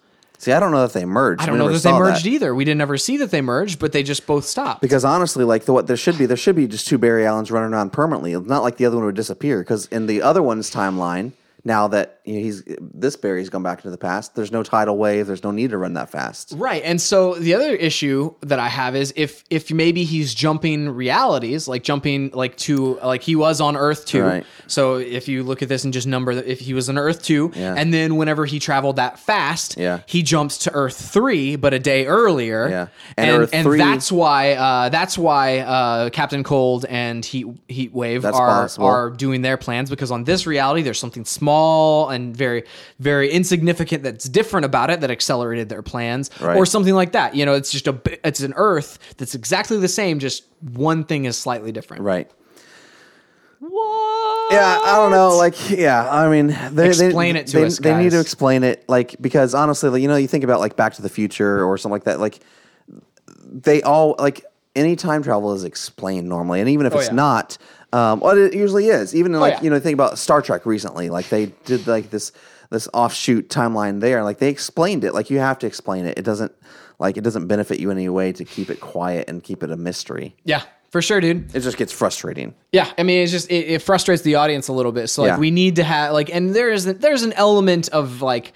See, 0.44 0.52
I 0.52 0.60
don't 0.60 0.72
know 0.72 0.82
that 0.82 0.92
they 0.92 1.06
merged. 1.06 1.42
I 1.42 1.46
don't 1.46 1.54
We 1.54 1.60
know 1.60 1.66
never 1.68 1.78
that 1.78 1.84
they 1.84 1.90
saw 1.92 2.00
merged 2.00 2.26
either. 2.26 2.54
We 2.54 2.66
didn't 2.66 2.82
ever 2.82 2.98
see 2.98 3.16
that 3.16 3.32
they 3.32 3.40
merged, 3.40 3.80
but 3.80 3.94
they 3.94 4.04
just 4.04 4.28
both 4.28 4.44
stopped. 4.44 4.82
Because 4.82 5.06
honestly, 5.06 5.46
like 5.46 5.64
the, 5.64 5.72
what 5.72 5.88
there 5.88 5.96
should 5.96 6.18
be, 6.18 6.26
there 6.26 6.36
should 6.36 6.58
be 6.58 6.68
just 6.68 6.86
two 6.86 6.98
Barry 6.98 7.26
Allens 7.26 7.50
running 7.50 7.74
around 7.74 7.94
permanently. 7.94 8.38
Not 8.38 8.62
like 8.62 8.76
the 8.76 8.86
other 8.86 8.98
one 8.98 9.06
would 9.06 9.16
disappear. 9.16 9.60
Because 9.60 9.86
in 9.86 10.06
the 10.06 10.22
other 10.22 10.44
one's 10.44 10.70
timeline, 10.70 11.32
now 11.64 11.88
that 11.88 12.20
you 12.26 12.34
know, 12.36 12.40
he's 12.40 12.64
this 12.80 13.16
Barry's 13.18 13.50
gone 13.50 13.64
back 13.64 13.80
into 13.80 13.90
the 13.92 13.98
past, 13.98 14.34
there's 14.36 14.52
no 14.52 14.64
tidal 14.64 14.98
wave. 14.98 15.28
There's 15.28 15.44
no 15.44 15.52
need 15.52 15.72
to 15.72 15.78
run 15.78 15.94
that 15.96 16.10
fast. 16.10 16.54
Right. 16.56 16.82
And 16.86 17.02
so 17.02 17.36
the 17.36 17.54
other 17.54 17.76
issue 17.76 18.34
that 18.42 18.60
I 18.60 18.70
have 18.70 18.96
is 18.96 19.12
if 19.18 19.44
if 19.50 19.72
maybe 19.72 20.04
he's 20.06 20.34
jumping 20.34 20.90
realities, 20.90 21.68
like 21.68 21.84
jumping 21.84 22.32
like 22.34 22.56
to 22.58 22.96
like 23.04 23.22
he 23.24 23.36
was 23.36 23.60
on 23.62 23.76
Earth 23.76 24.06
2. 24.06 24.24
Right. 24.24 24.46
So 24.68 24.96
if 24.96 25.28
you 25.28 25.44
look 25.44 25.62
at 25.62 25.68
this 25.70 25.84
and 25.84 25.92
just 25.94 26.08
number 26.08 26.32
if 26.32 26.60
he 26.62 26.74
was 26.74 26.88
on 26.90 26.98
Earth 26.98 27.24
2 27.24 27.52
Yeah. 27.56 27.76
and 27.78 27.94
then 27.94 28.16
whenever 28.16 28.46
he 28.46 28.58
traveled 28.60 28.96
that 28.96 29.20
fast, 29.20 29.76
Yeah. 29.78 30.00
he 30.06 30.24
jumps 30.24 30.58
to 30.60 30.72
Earth 30.74 30.96
3 31.12 31.58
but 31.58 31.74
a 31.74 31.80
day 31.80 32.06
earlier. 32.06 32.70
Yeah. 32.70 32.88
And 33.18 33.44
And 33.44 33.54
and, 33.54 33.64
3 33.66 33.78
that's 33.80 34.12
why 34.12 34.54
uh, 34.54 34.90
that's 34.90 35.18
why 35.18 35.60
uh, 35.60 36.10
Captain 36.10 36.44
Cold 36.44 36.86
and 36.88 37.26
Heat 37.26 37.48
Heat 37.68 37.94
Wave 37.94 38.24
are 38.26 38.32
possible. 38.32 38.88
are 38.88 39.10
doing 39.10 39.42
their 39.42 39.58
plans 39.58 39.90
because 39.90 40.10
on 40.12 40.24
this 40.24 40.48
reality 40.48 40.82
there's 40.84 41.00
something 41.00 41.26
small 41.26 42.10
and 42.14 42.36
very 42.38 42.64
very 43.00 43.30
insignificant 43.30 44.04
that's 44.04 44.30
different 44.30 44.66
about 44.66 44.90
it 44.90 45.02
that 45.02 45.12
accelerated 45.12 45.68
their 45.70 45.82
plans 45.82 46.30
Right. 46.40 46.56
or 46.56 46.66
something 46.66 46.94
like 46.94 47.12
that 47.12 47.36
you 47.36 47.46
know 47.46 47.54
it's 47.54 47.72
just 47.72 47.88
a 47.88 48.00
it's 48.26 48.40
an 48.42 48.54
earth 48.56 49.00
that's 49.18 49.36
exactly 49.36 49.78
the 49.78 49.88
same 49.88 50.20
just 50.20 50.44
one 50.74 51.04
thing 51.04 51.26
is 51.26 51.38
slightly 51.38 51.72
different 51.72 52.04
Right. 52.04 52.30
what 53.60 54.52
Yeah, 54.52 54.80
I 54.84 54.96
don't 54.98 55.12
know. 55.12 55.38
Like, 55.38 55.70
yeah, 55.70 56.08
I 56.10 56.30
mean, 56.30 56.48
they, 56.72 56.88
Explain 56.90 57.36
they, 57.36 57.40
it 57.42 57.48
to 57.48 57.58
they, 57.60 57.66
us, 57.66 57.80
They 57.80 57.96
need 57.96 58.12
to 58.12 58.20
explain 58.20 58.64
it, 58.64 58.84
like, 58.88 59.16
because 59.22 59.56
honestly, 59.56 59.90
like, 59.90 60.02
you 60.02 60.08
know, 60.08 60.16
you 60.18 60.28
think 60.28 60.44
about 60.44 60.60
like 60.60 60.76
Back 60.76 60.94
to 60.96 61.02
the 61.02 61.10
Future 61.10 61.64
or 61.64 61.78
something 61.78 61.94
like 61.94 62.04
that. 62.04 62.20
Like, 62.20 62.40
they 63.46 63.82
all 63.82 64.16
like 64.20 64.46
any 64.76 64.96
time 64.96 65.24
travel 65.24 65.54
is 65.54 65.64
explained 65.64 66.28
normally, 66.28 66.60
and 66.60 66.70
even 66.70 66.86
if 66.86 66.94
Oh, 66.94 67.00
it's 67.00 67.08
yeah. 67.08 67.14
Not, 67.16 67.58
um, 67.94 68.20
well, 68.20 68.38
it 68.38 68.54
usually 68.54 68.88
is. 68.88 69.16
Even 69.16 69.32
like 69.34 69.54
yeah. 69.56 69.62
you 69.62 69.70
know, 69.70 69.80
think 69.80 69.94
about 69.94 70.18
Star 70.18 70.42
Trek 70.42 70.66
recently. 70.66 71.10
Like 71.10 71.30
they 71.30 71.48
did 71.66 71.88
like 71.88 72.10
this 72.10 72.32
this 72.70 72.88
offshoot 72.94 73.50
timeline 73.50 74.02
there. 74.02 74.24
Like 74.24 74.40
they 74.40 74.50
explained 74.50 75.04
it. 75.04 75.14
Like 75.14 75.30
you 75.30 75.40
have 75.40 75.60
to 75.60 75.68
explain 75.68 76.06
it. 76.06 76.18
It 76.18 76.24
doesn't 76.24 76.52
like 77.00 77.18
it 77.18 77.24
doesn't 77.24 77.48
benefit 77.48 77.80
you 77.80 77.90
in 77.92 77.98
any 77.98 78.10
way 78.10 78.32
to 78.34 78.44
keep 78.44 78.70
it 78.70 78.80
quiet 78.80 79.30
and 79.30 79.44
keep 79.44 79.64
it 79.64 79.72
a 79.72 79.78
mystery. 79.78 80.36
yeah 80.44 80.64
for 80.92 81.02
sure 81.02 81.20
dude 81.20 81.54
It 81.56 81.62
just 81.62 81.78
gets 81.78 81.92
frustrating. 81.92 82.54
Yeah, 82.72 82.88
I 83.00 83.04
mean, 83.04 83.24
it's 83.24 83.32
just 83.32 83.50
it, 83.50 83.66
it 83.68 83.82
frustrates 83.82 84.22
the 84.22 84.36
audience 84.36 84.68
a 84.68 84.74
little 84.74 84.92
bit. 84.92 85.08
So 85.08 85.24
like, 85.24 85.30
Yeah. 85.30 85.38
we 85.40 85.50
need 85.50 85.78
to 85.78 85.84
have 85.84 86.14
like, 86.14 86.30
and 86.34 86.54
there 86.56 86.72
is 86.72 86.86
there's 86.86 87.24
an 87.24 87.34
element 87.34 87.90
of 87.90 88.22
like 88.22 88.54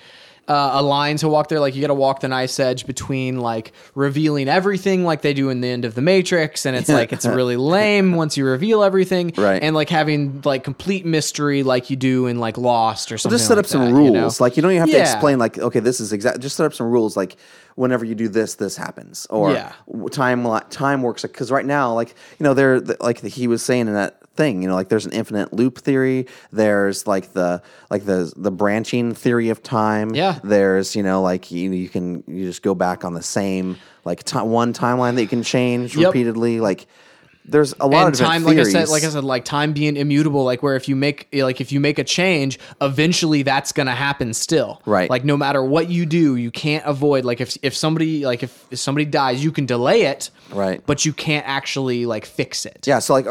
uh, 0.48 0.72
a 0.76 0.82
line 0.82 1.18
to 1.18 1.28
walk 1.28 1.50
there. 1.50 1.60
Like, 1.60 1.76
you 1.76 1.82
got 1.82 1.88
to 1.88 1.94
walk 1.94 2.22
the 2.22 2.28
nice 2.28 2.60
edge 2.60 2.86
between 2.86 3.40
like 3.40 3.72
revealing 3.96 4.48
everything, 4.48 5.04
like 5.04 5.22
they 5.22 5.34
do 5.34 5.50
in 5.50 5.62
the 5.62 5.68
end 5.68 5.86
of 5.86 5.96
the 5.96 6.02
Matrix, 6.02 6.66
and 6.66 6.76
it's 6.76 6.90
like 6.90 7.12
it's 7.12 7.26
really 7.26 7.58
lame 7.58 8.14
once 8.16 8.38
you 8.38 8.46
reveal 8.46 8.84
everything, 8.84 9.34
Right. 9.38 9.62
And 9.62 9.76
like 9.76 9.90
having 9.90 10.42
like 10.46 10.64
complete 10.64 11.06
mystery, 11.06 11.64
like 11.64 11.90
you 11.90 11.96
do 11.96 12.28
in 12.28 12.40
like 12.40 12.58
Lost 12.58 13.12
or 13.12 13.18
something. 13.18 13.38
just 13.38 13.48
set 13.48 13.58
like 13.58 13.66
up 13.66 13.70
some 13.70 13.86
that, 13.86 13.94
rules. 13.94 14.06
you 14.08 14.12
know? 14.14 14.30
Like 14.40 14.56
you 14.58 14.62
don't 14.64 14.72
even 14.72 14.82
have 14.82 14.92
to 14.92 15.00
explain. 15.02 15.40
Like 15.40 15.58
okay, 15.58 15.80
this 15.80 16.00
is 16.00 16.14
exact. 16.14 16.40
Just 16.40 16.56
set 16.56 16.66
up 16.66 16.74
some 16.74 16.88
rules. 16.88 17.18
Like 17.18 17.36
whenever 17.76 18.06
you 18.06 18.16
do 18.16 18.28
this, 18.28 18.56
this 18.56 18.76
happens, 18.78 19.28
or 19.30 19.52
Yeah. 19.54 19.74
time 20.12 20.46
time 20.70 21.02
works. 21.02 21.22
Because 21.24 21.52
right 21.52 21.66
now, 21.66 21.94
like 21.94 22.10
you 22.40 22.44
know, 22.44 22.54
there 22.54 22.80
like 22.80 23.22
he 23.22 23.48
was 23.48 23.62
saying 23.64 23.88
in 23.88 23.94
that 23.94 24.22
thing, 24.38 24.62
you 24.62 24.68
know, 24.70 24.76
like 24.76 24.88
there's 24.90 25.06
an 25.06 25.12
infinite 25.12 25.52
loop 25.52 25.80
theory. 25.80 26.28
There's 26.52 27.06
like 27.08 27.34
the 27.34 27.62
like 27.90 28.06
the 28.06 28.32
the 28.38 28.52
branching 28.52 29.14
theory 29.14 29.50
of 29.50 29.62
time. 29.64 30.14
Yeah. 30.16 30.40
There's 30.44 30.96
you 30.96 31.04
know 31.04 31.22
like 31.22 31.52
you 31.52 31.72
you 31.72 31.90
can 31.90 32.24
you 32.28 32.46
just 32.46 32.62
go 32.62 32.74
back 32.76 33.04
on 33.04 33.14
the 33.14 33.24
same 33.24 33.78
like 34.06 34.24
ti 34.24 34.40
one 34.40 34.72
timeline 34.74 35.16
that 35.16 35.22
you 35.24 35.28
can 35.28 35.44
change 35.44 35.98
Yep. 35.98 36.08
repeatedly. 36.14 36.60
Like 36.62 36.88
there's 37.48 37.74
a 37.80 37.88
lot 37.88 38.06
and 38.08 38.14
of 38.14 38.20
time, 38.20 38.44
like 38.44 38.58
I 38.58 38.64
said, 38.64 38.90
like 38.90 39.04
I 39.04 39.10
said, 39.10 39.24
like 39.24 39.46
time 39.46 39.74
being 39.74 39.96
immutable, 39.96 40.44
like 40.44 40.62
where 40.62 40.76
if 40.76 40.88
you 40.90 40.96
make 40.96 41.28
like 41.34 41.62
if 41.62 41.72
you 41.72 41.80
make 41.80 41.98
a 41.98 42.04
change, 42.04 42.60
eventually 42.82 43.44
that's 43.44 43.72
gonna 43.72 43.96
happen 43.96 44.34
still. 44.34 44.82
Right. 44.86 45.10
Like 45.10 45.24
no 45.24 45.38
matter 45.38 45.64
what 45.64 45.90
you 45.90 46.06
do, 46.06 46.36
you 46.36 46.52
can't 46.52 46.86
avoid 46.86 47.26
like 47.26 47.40
if 47.42 47.58
if 47.62 47.76
somebody 47.76 48.26
like 48.26 48.44
if, 48.44 48.66
if 48.72 48.80
somebody 48.80 49.06
dies, 49.06 49.44
you 49.44 49.52
can 49.52 49.66
delay 49.66 50.04
it. 50.04 50.30
Right. 50.52 50.82
But 50.86 51.06
you 51.06 51.14
can't 51.14 51.48
actually 51.48 52.06
like 52.06 52.26
fix 52.26 52.66
it. 52.66 52.86
Yeah, 52.88 53.00
so 53.00 53.14
like, 53.14 53.26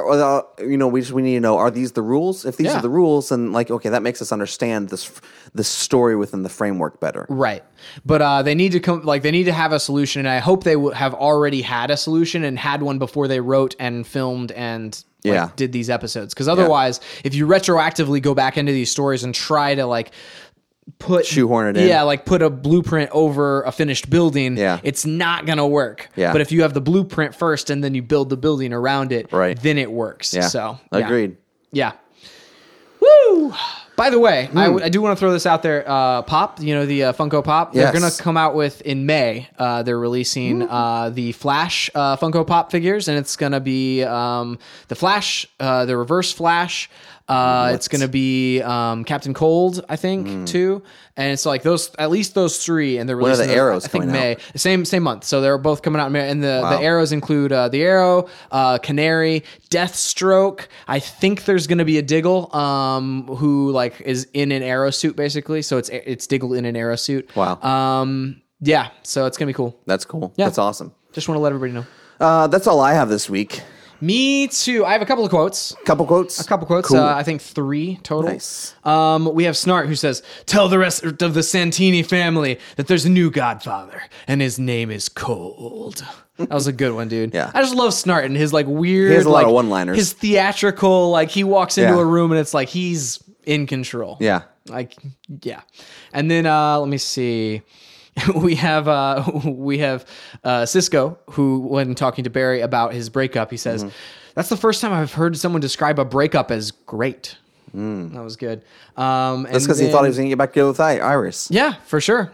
you 0.61 0.77
know, 0.77 0.89
we 0.89 1.01
just 1.01 1.13
we 1.13 1.23
need 1.23 1.35
to 1.35 1.41
know: 1.41 1.57
are 1.59 1.71
these 1.71 1.93
the 1.93 2.03
rules? 2.03 2.45
If 2.45 2.57
these 2.57 2.69
Yeah. 2.69 2.79
are 2.79 2.83
the 2.83 2.91
rules, 2.91 3.29
then 3.29 3.53
like, 3.53 3.71
okay, 3.71 3.91
that 3.91 4.03
makes 4.03 4.21
us 4.23 4.33
understand 4.33 4.89
this 4.89 5.11
this 5.57 5.69
story 5.69 6.17
within 6.17 6.43
the 6.43 6.49
framework 6.49 7.01
better. 7.01 7.27
Right. 7.29 7.65
But 8.05 8.23
uh, 8.23 8.43
they 8.43 8.55
need 8.55 8.73
to 8.73 8.81
come 8.81 9.03
like 9.03 9.23
they 9.23 9.31
need 9.31 9.45
to 9.45 9.53
have 9.53 9.73
a 9.73 9.81
solution, 9.81 10.21
and 10.21 10.29
I 10.29 10.39
hope 10.39 10.65
they 10.65 10.75
w- 10.75 10.93
have 10.93 11.15
already 11.15 11.63
had 11.63 11.91
a 11.91 11.97
solution 11.97 12.45
and 12.45 12.59
had 12.59 12.83
one 12.83 12.99
before 12.99 13.29
they 13.29 13.41
wrote 13.41 13.75
and 13.79 14.07
filmed 14.07 14.53
and 14.53 14.93
like, 15.25 15.33
Yeah. 15.35 15.51
did 15.57 15.73
these 15.73 15.91
episodes. 15.91 16.35
Because 16.35 16.49
otherwise, 16.49 17.01
if 17.25 17.35
you 17.35 17.47
retroactively 17.47 18.21
go 18.23 18.35
back 18.35 18.57
into 18.57 18.73
these 18.73 18.91
stories 18.91 19.25
and 19.25 19.35
try 19.35 19.75
to 19.75 19.85
like 19.87 20.13
put 21.01 21.27
Shoehorn 21.27 21.71
it 21.77 21.77
in. 21.83 21.89
yeah, 21.89 22.03
like 22.03 22.25
put 22.25 22.43
a 22.43 22.49
blueprint 22.51 23.11
over 23.13 23.63
a 23.63 23.73
finished 23.73 24.09
building, 24.09 24.57
Yeah. 24.57 24.79
it's 24.85 25.05
not 25.05 25.45
gonna 25.45 25.67
work. 25.67 26.09
Yeah. 26.15 26.31
But 26.33 26.43
if 26.43 26.53
you 26.53 26.63
have 26.63 26.75
the 26.75 26.81
blueprint 26.81 27.35
first 27.35 27.71
and 27.71 27.83
then 27.83 27.95
you 27.95 28.03
build 28.03 28.31
the 28.31 28.37
building 28.37 28.73
around 28.73 29.11
it, 29.11 29.33
Right. 29.33 29.61
then 29.61 29.79
it 29.79 29.91
works. 29.91 30.33
Yeah, 30.33 30.47
So 30.47 30.79
yeah. 30.93 30.99
agreed. 31.01 31.37
Yeah. 31.73 31.93
Woo! 33.01 33.53
By 33.97 34.11
the 34.11 34.19
way, 34.19 34.51
I, 34.55 34.69
Hmm. 34.69 34.79
I 34.83 34.89
do 34.91 35.01
want 35.01 35.17
to 35.17 35.21
throw 35.21 35.33
this 35.33 35.47
out 35.47 35.63
there. 35.63 35.83
Uh, 35.89 36.21
Pop, 36.23 36.61
you 36.61 36.75
know 36.75 36.85
the 36.85 37.05
uh, 37.05 37.13
Funko 37.15 37.43
Pop. 37.43 37.73
They're 37.73 37.93
gonna 37.93 38.11
come 38.19 38.37
out 38.37 38.55
with 38.55 38.83
in 38.83 39.07
May. 39.07 39.49
Uh, 39.59 39.83
they're 39.83 39.99
releasing 39.99 40.63
uh, 40.69 41.09
the 41.11 41.33
Flash 41.33 41.91
uh, 41.95 42.17
Funko 42.19 42.47
Pop 42.47 42.71
figures, 42.71 43.09
and 43.09 43.17
it's 43.19 43.37
gonna 43.37 43.59
be 43.61 44.03
um, 44.05 44.59
the 44.89 44.95
Flash, 44.95 45.47
uh, 45.61 45.87
the 45.87 45.97
Reverse 45.97 46.31
Flash, 46.33 46.91
Uh, 47.29 47.73
it's 47.75 47.89
gonna 47.89 48.07
be 48.07 48.63
um, 48.63 49.03
Captain 49.05 49.35
Cold, 49.35 49.85
I 49.89 49.97
think, 49.97 50.47
too. 50.47 50.83
And 51.17 51.33
it's 51.33 51.45
like 51.45 51.63
those, 51.63 51.91
at 51.99 52.11
least 52.11 52.35
those 52.35 52.65
three, 52.65 52.99
and 52.99 53.09
they're 53.09 53.17
Hmm. 53.17 53.25
are 53.25 53.37
the 53.37 53.43
releasing 53.43 53.49
those, 53.49 53.57
arrows 53.57 53.85
I 53.85 53.89
think 53.89 54.05
May, 54.07 54.37
same 54.55 54.85
same 54.85 55.03
month. 55.03 55.25
So 55.25 55.41
they're 55.41 55.59
both 55.59 55.83
coming 55.83 56.01
out 56.01 56.07
in 56.07 56.13
May. 56.13 56.31
And 56.31 56.43
the, 56.43 56.61
Wow. 56.63 56.77
the 56.79 56.85
arrows 56.85 57.11
include 57.13 57.53
uh, 57.53 57.69
the 57.69 57.83
Arrow, 57.83 58.27
uh, 58.53 58.79
Canary, 58.79 59.43
Deathstroke. 59.71 60.67
I 60.89 60.99
think 60.99 61.45
there's 61.47 61.67
gonna 61.67 61.85
be 61.85 61.99
a 61.99 62.03
Diggle, 62.03 62.55
um, 62.55 63.25
who 63.27 63.71
like 63.73 64.01
is 64.03 64.29
in 64.33 64.53
an 64.53 64.63
arrow 64.63 64.91
suit 64.91 65.17
basically. 65.17 65.63
So 65.63 65.79
it's 65.79 65.89
it's 65.89 66.27
Diggle 66.27 66.55
in 66.55 66.65
an 66.65 66.77
arrow 66.77 66.97
suit. 66.97 67.29
Wow. 67.37 67.61
Um, 67.63 68.41
yeah. 68.61 68.89
So 69.03 69.27
it's 69.27 69.37
gonna 69.37 69.49
be 69.49 69.53
cool. 69.55 69.79
That's 69.87 70.05
cool. 70.05 70.33
Yeah. 70.37 70.47
That's 70.47 70.59
awesome. 70.59 70.93
Just 71.13 71.29
want 71.29 71.37
to 71.39 71.43
let 71.43 71.53
everybody 71.53 71.73
know. 71.73 71.87
Uh, 72.21 72.47
that's 72.47 72.67
all 72.67 72.81
I 72.81 72.95
have 72.95 73.09
this 73.09 73.29
week. 73.29 73.63
Me 74.01 74.49
too. 74.49 74.85
I 74.85 74.93
have 74.93 75.03
a 75.03 75.07
couple 75.07 75.25
of 75.25 75.31
quotes. 75.31 75.75
Couple 75.85 76.07
quotes. 76.07 76.41
A 76.41 76.45
couple 76.47 76.67
quotes. 76.67 76.89
Cool. 76.89 76.99
Uh, 76.99 77.15
I 77.15 77.23
think 77.23 77.41
three 77.41 77.99
total. 78.03 78.31
Nice. 78.31 78.75
Um, 78.85 79.33
we 79.35 79.45
have 79.45 79.55
Snart 79.55 79.87
who 79.87 79.95
says, 79.95 80.23
"Tell 80.47 80.69
the 80.69 80.79
rest 80.79 81.03
of 81.05 81.35
the 81.35 81.43
Santini 81.43 82.03
family 82.03 82.59
that 82.77 82.87
there's 82.89 83.05
a 83.05 83.11
new 83.11 83.31
Godfather, 83.31 84.03
and 84.29 84.41
his 84.41 84.59
name 84.59 84.91
is 84.91 85.09
Cold." 85.09 86.05
That 86.39 86.51
was 86.51 86.67
a 86.67 86.73
good 86.73 86.93
one, 86.93 87.09
dude. 87.09 87.33
Yeah. 87.35 87.51
I 87.55 87.63
just 87.63 87.75
love 87.75 87.93
Snart 87.93 88.27
and 88.27 88.37
his 88.37 88.53
like 88.53 88.67
weird, 88.67 89.11
He 89.11 89.17
has 89.17 89.25
a 89.25 89.31
lot 89.31 89.39
like 89.39 89.47
of 89.47 89.53
one-liners. 89.55 89.97
His 89.97 90.13
theatrical, 90.13 91.11
like 91.11 91.31
he 91.31 91.45
walks 91.45 91.79
into 91.79 91.95
Yeah. 91.95 92.01
a 92.01 92.05
room 92.05 92.31
and 92.31 92.39
it's 92.39 92.53
like 92.53 92.69
he's 92.69 93.23
in 93.45 93.67
control. 93.67 94.19
Yeah. 94.21 94.43
Like, 94.69 94.97
yeah. 95.43 95.63
And 96.13 96.31
then 96.31 96.45
uh, 96.45 96.79
let 96.79 96.89
me 96.89 96.99
see. 96.99 97.63
We 98.35 98.55
have 98.57 98.89
uh, 98.89 99.25
we 99.45 99.79
have 99.79 100.07
uh, 100.45 100.67
Cisco 100.67 101.19
who, 101.31 101.61
when 101.61 101.95
talking 101.95 102.25
to 102.25 102.31
Barry 102.31 102.61
about 102.61 102.93
his 102.95 103.09
breakup, 103.11 103.51
he 103.51 103.57
says, 103.57 103.85
"That's 104.35 104.49
the 104.49 104.57
first 104.57 104.81
time 104.81 104.93
I've 104.93 105.13
heard 105.13 105.37
someone 105.37 105.61
describe 105.61 105.99
a 105.99 106.05
breakup 106.05 106.51
as 106.51 106.71
great." 106.71 107.37
That 107.75 108.23
was 108.25 108.37
good. 108.37 108.65
Um, 108.97 109.43
That's 109.43 109.65
because 109.67 109.79
he 109.79 109.91
thought 109.91 110.05
he 110.05 110.09
was 110.09 110.17
going 110.17 110.29
to 110.29 110.31
get 110.31 110.39
back 110.39 110.51
together 110.53 110.69
with 110.69 110.81
Iris. 110.81 111.49
yeah, 111.51 111.75
for 111.85 112.01
sure. 112.01 112.33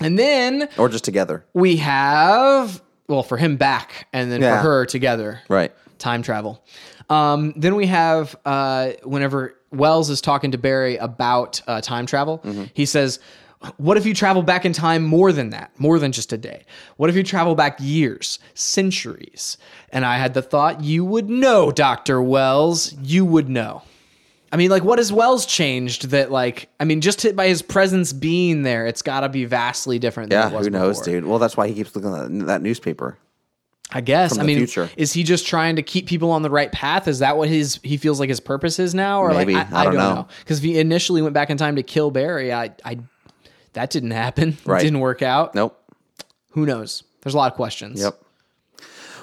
And 0.00 0.18
then 0.18 0.68
Or 0.76 0.90
just 0.90 1.04
together. 1.04 1.46
we 1.54 1.76
have 1.78 2.82
well 3.08 3.22
for 3.22 3.38
him 3.38 3.56
back, 3.56 4.06
and 4.12 4.30
then 4.30 4.42
Yeah. 4.42 4.58
for 4.60 4.68
her 4.68 4.84
together 4.84 5.40
Right. 5.48 5.72
time 5.98 6.20
travel. 6.20 6.62
Um, 7.08 7.54
then 7.56 7.74
we 7.76 7.86
have 7.86 8.36
uh, 8.44 8.90
whenever 9.02 9.54
Wells 9.72 10.10
is 10.10 10.20
talking 10.20 10.50
to 10.50 10.58
Barry 10.58 10.98
about 10.98 11.62
uh, 11.66 11.80
time 11.80 12.04
travel, 12.04 12.40
Mm-hmm. 12.40 12.64
he 12.74 12.84
says, 12.84 13.18
"What 13.78 13.96
if 13.96 14.06
you 14.06 14.14
travel 14.14 14.42
back 14.42 14.64
in 14.64 14.72
time 14.72 15.02
more 15.04 15.32
than 15.32 15.50
that, 15.50 15.70
more 15.78 15.98
than 15.98 16.12
just 16.12 16.32
a 16.32 16.38
day? 16.38 16.64
What 16.96 17.10
if 17.10 17.16
you 17.16 17.22
travel 17.22 17.54
back 17.54 17.76
years, 17.80 18.38
centuries?" 18.54 19.56
And 19.90 20.04
I 20.04 20.18
had 20.18 20.34
the 20.34 20.42
thought, 20.42 20.82
"You 20.84 21.04
would 21.04 21.28
know, 21.30 21.70
Doctor 21.72 22.20
Wells. 22.22 22.94
You 23.02 23.24
would 23.24 23.48
know." 23.48 23.82
I 24.52 24.56
mean, 24.56 24.70
like, 24.70 24.84
what 24.84 24.98
has 24.98 25.12
Wells 25.12 25.44
changed 25.44 26.10
that, 26.10 26.30
like, 26.30 26.68
I 26.78 26.84
mean, 26.84 27.00
just 27.00 27.34
by 27.34 27.48
his 27.48 27.62
presence 27.62 28.12
being 28.12 28.62
there, 28.62 28.86
it's 28.86 29.02
got 29.02 29.20
to 29.20 29.28
be 29.28 29.44
vastly 29.44 29.98
different 29.98 30.30
than 30.30 30.38
Yeah. 30.38 30.48
it 30.54 30.56
was 30.56 30.66
Who 30.66 30.70
knows, 30.70 30.98
before. 31.00 31.14
dude? 31.14 31.26
Well, 31.26 31.38
that's 31.40 31.56
why 31.56 31.66
he 31.66 31.74
keeps 31.74 31.94
looking 31.96 32.14
at 32.14 32.46
that, 32.46 32.62
newspaper. 32.62 33.18
I 33.92 34.00
guess. 34.00 34.38
I 34.38 34.42
mean, 34.44 34.58
future. 34.58 34.88
is 34.96 35.12
he 35.12 35.22
just 35.24 35.46
trying 35.46 35.76
to 35.76 35.82
keep 35.82 36.06
people 36.06 36.30
on 36.30 36.42
the 36.42 36.50
right 36.50 36.70
path? 36.72 37.06
Is 37.08 37.18
that 37.20 37.36
what 37.36 37.48
his 37.48 37.78
he 37.82 37.96
feels 37.96 38.18
like 38.20 38.28
his 38.28 38.40
purpose 38.40 38.78
is 38.80 38.94
now, 38.94 39.20
or 39.22 39.32
Maybe. 39.32 39.54
like 39.54 39.72
I 39.72 39.84
don't 39.84 39.94
know. 39.94 40.26
Because 40.40 40.58
if 40.58 40.64
he 40.64 40.78
initially 40.78 41.22
went 41.22 41.34
back 41.34 41.50
in 41.50 41.56
time 41.56 41.76
to 41.76 41.82
kill 41.84 42.10
Barry, 42.10 42.52
I, 42.52 42.70
I 42.84 42.98
that 43.76 43.90
didn't 43.90 44.10
happen. 44.10 44.56
Right. 44.66 44.80
It 44.80 44.84
didn't 44.84 45.00
work 45.00 45.22
out. 45.22 45.54
Nope. 45.54 45.80
Who 46.50 46.66
knows? 46.66 47.04
There's 47.22 47.34
a 47.34 47.36
lot 47.36 47.52
of 47.52 47.56
questions. 47.56 48.00
Yep. 48.00 48.20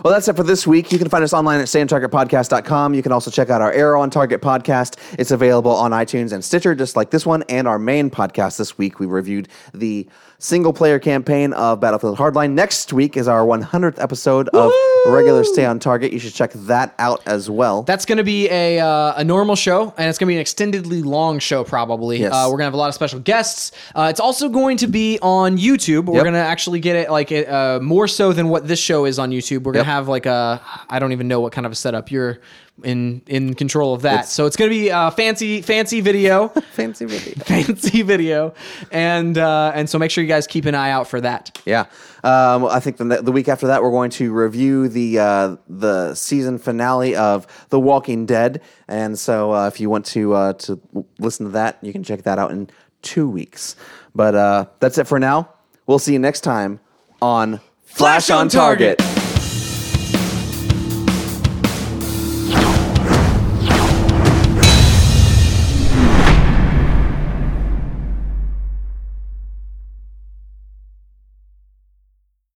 Well, 0.03 0.11
that's 0.13 0.27
it 0.27 0.35
for 0.35 0.43
this 0.43 0.65
week. 0.65 0.91
You 0.91 0.97
can 0.97 1.09
find 1.09 1.23
us 1.23 1.33
online 1.33 1.59
at 1.59 1.67
stayontargetpodcast.com. 1.67 2.93
You 2.93 3.03
can 3.03 3.11
also 3.11 3.29
check 3.29 3.49
out 3.49 3.61
our 3.61 3.71
Arrow 3.71 4.01
on 4.01 4.09
Target 4.09 4.41
podcast. 4.41 4.97
It's 5.19 5.31
available 5.31 5.71
on 5.71 5.91
iTunes 5.91 6.31
and 6.31 6.43
Stitcher, 6.43 6.75
just 6.75 6.95
like 6.95 7.11
this 7.11 7.25
one. 7.25 7.43
And 7.49 7.67
our 7.67 7.77
main 7.79 8.09
podcast 8.09 8.57
this 8.57 8.77
week, 8.77 8.99
we 8.99 9.05
reviewed 9.05 9.49
the 9.73 10.07
single 10.43 10.73
player 10.73 10.99
campaign 10.99 11.53
of 11.53 11.79
Battlefield 11.79 12.17
Hardline. 12.17 12.51
Next 12.51 12.91
week 12.91 13.15
is 13.15 13.29
our 13.29 13.45
100th 13.45 13.97
episode 13.97 14.49
of 14.49 14.73
regular 15.07 15.45
Stay 15.45 15.63
on 15.65 15.79
Target. 15.79 16.11
You 16.11 16.19
should 16.19 16.33
check 16.33 16.51
that 16.53 16.93
out 16.99 17.21
as 17.25 17.49
well. 17.49 17.83
That's 17.83 18.05
going 18.05 18.17
to 18.17 18.25
be 18.25 18.49
a 18.49 18.77
uh, 18.81 19.13
a 19.15 19.23
normal 19.23 19.55
show, 19.55 19.93
and 19.97 20.09
it's 20.09 20.17
going 20.17 20.27
to 20.27 20.33
be 20.33 20.37
an 20.37 20.43
extendedly 20.43 21.03
long 21.03 21.39
show. 21.39 21.63
Probably, 21.63 22.19
Yes. 22.19 22.33
uh, 22.33 22.43
we're 22.47 22.57
going 22.57 22.59
to 22.59 22.65
have 22.65 22.73
a 22.73 22.77
lot 22.77 22.89
of 22.89 22.93
special 22.93 23.21
guests. 23.21 23.71
Uh, 23.95 24.07
it's 24.09 24.19
also 24.19 24.49
going 24.49 24.75
to 24.77 24.87
be 24.87 25.17
on 25.21 25.57
YouTube. 25.57 26.05
We're 26.05 26.15
Yep. 26.15 26.23
going 26.23 26.33
to 26.33 26.39
actually 26.39 26.81
get 26.81 26.97
it 26.97 27.09
like 27.09 27.31
uh, 27.31 27.79
more 27.81 28.09
so 28.09 28.33
than 28.33 28.49
what 28.49 28.67
this 28.67 28.79
show 28.79 29.05
is 29.05 29.19
on 29.19 29.31
YouTube. 29.31 29.63
We're 29.63 29.71
going 29.71 29.85
Yep. 29.85 29.85
to 29.85 29.91
have 29.91 30.07
like 30.09 30.25
a 30.25 30.61
I 30.89 30.99
don't 30.99 31.13
even 31.13 31.29
know 31.29 31.39
what 31.39 31.53
kind 31.53 31.65
of 31.65 31.71
a 31.71 31.75
setup 31.75 32.11
you're 32.11 32.39
in 32.81 33.21
in 33.27 33.53
control 33.53 33.93
of 33.93 34.01
that. 34.01 34.27
so 34.27 34.45
it's 34.45 34.55
going 34.55 34.69
to 34.69 34.75
be 34.75 34.89
a 34.89 35.11
fancy 35.11 35.61
fancy 35.61 36.01
video, 36.01 36.47
Fancy 36.71 37.05
video. 37.05 37.33
fancy 37.45 38.01
video, 38.01 38.53
and 38.91 39.37
uh, 39.37 39.71
and 39.75 39.89
so 39.89 39.99
make 39.99 40.09
sure 40.09 40.23
you 40.23 40.27
guys 40.27 40.47
keep 40.47 40.65
an 40.65 40.73
eye 40.73 40.89
out 40.89 41.07
for 41.07 41.21
that. 41.21 41.61
Yeah, 41.65 41.85
um, 42.23 42.65
I 42.65 42.79
think 42.79 42.97
the, 42.97 43.03
the 43.03 43.31
week 43.31 43.47
after 43.47 43.67
that 43.67 43.83
we're 43.83 43.91
going 43.91 44.09
to 44.11 44.33
review 44.33 44.87
the 44.89 45.19
uh, 45.19 45.55
the 45.69 46.15
season 46.15 46.57
finale 46.57 47.15
of 47.15 47.45
The 47.69 47.79
Walking 47.79 48.25
Dead, 48.25 48.61
and 48.87 49.17
so 49.19 49.53
uh, 49.53 49.67
if 49.67 49.79
you 49.79 49.89
want 49.89 50.05
to 50.07 50.33
uh, 50.33 50.53
to 50.53 50.79
listen 51.19 51.45
to 51.45 51.51
that, 51.51 51.77
you 51.81 51.91
can 51.91 52.03
check 52.03 52.23
that 52.23 52.39
out 52.39 52.51
in 52.51 52.69
two 53.01 53.29
weeks. 53.29 53.75
But 54.15 54.35
uh, 54.35 54.65
that's 54.79 54.97
it 54.97 55.07
for 55.07 55.19
now. 55.19 55.49
We'll 55.85 55.99
see 55.99 56.13
you 56.13 56.19
next 56.19 56.41
time 56.41 56.79
on 57.21 57.59
Flash, 57.83 58.29
on 58.29 58.49
Target. 58.49 59.01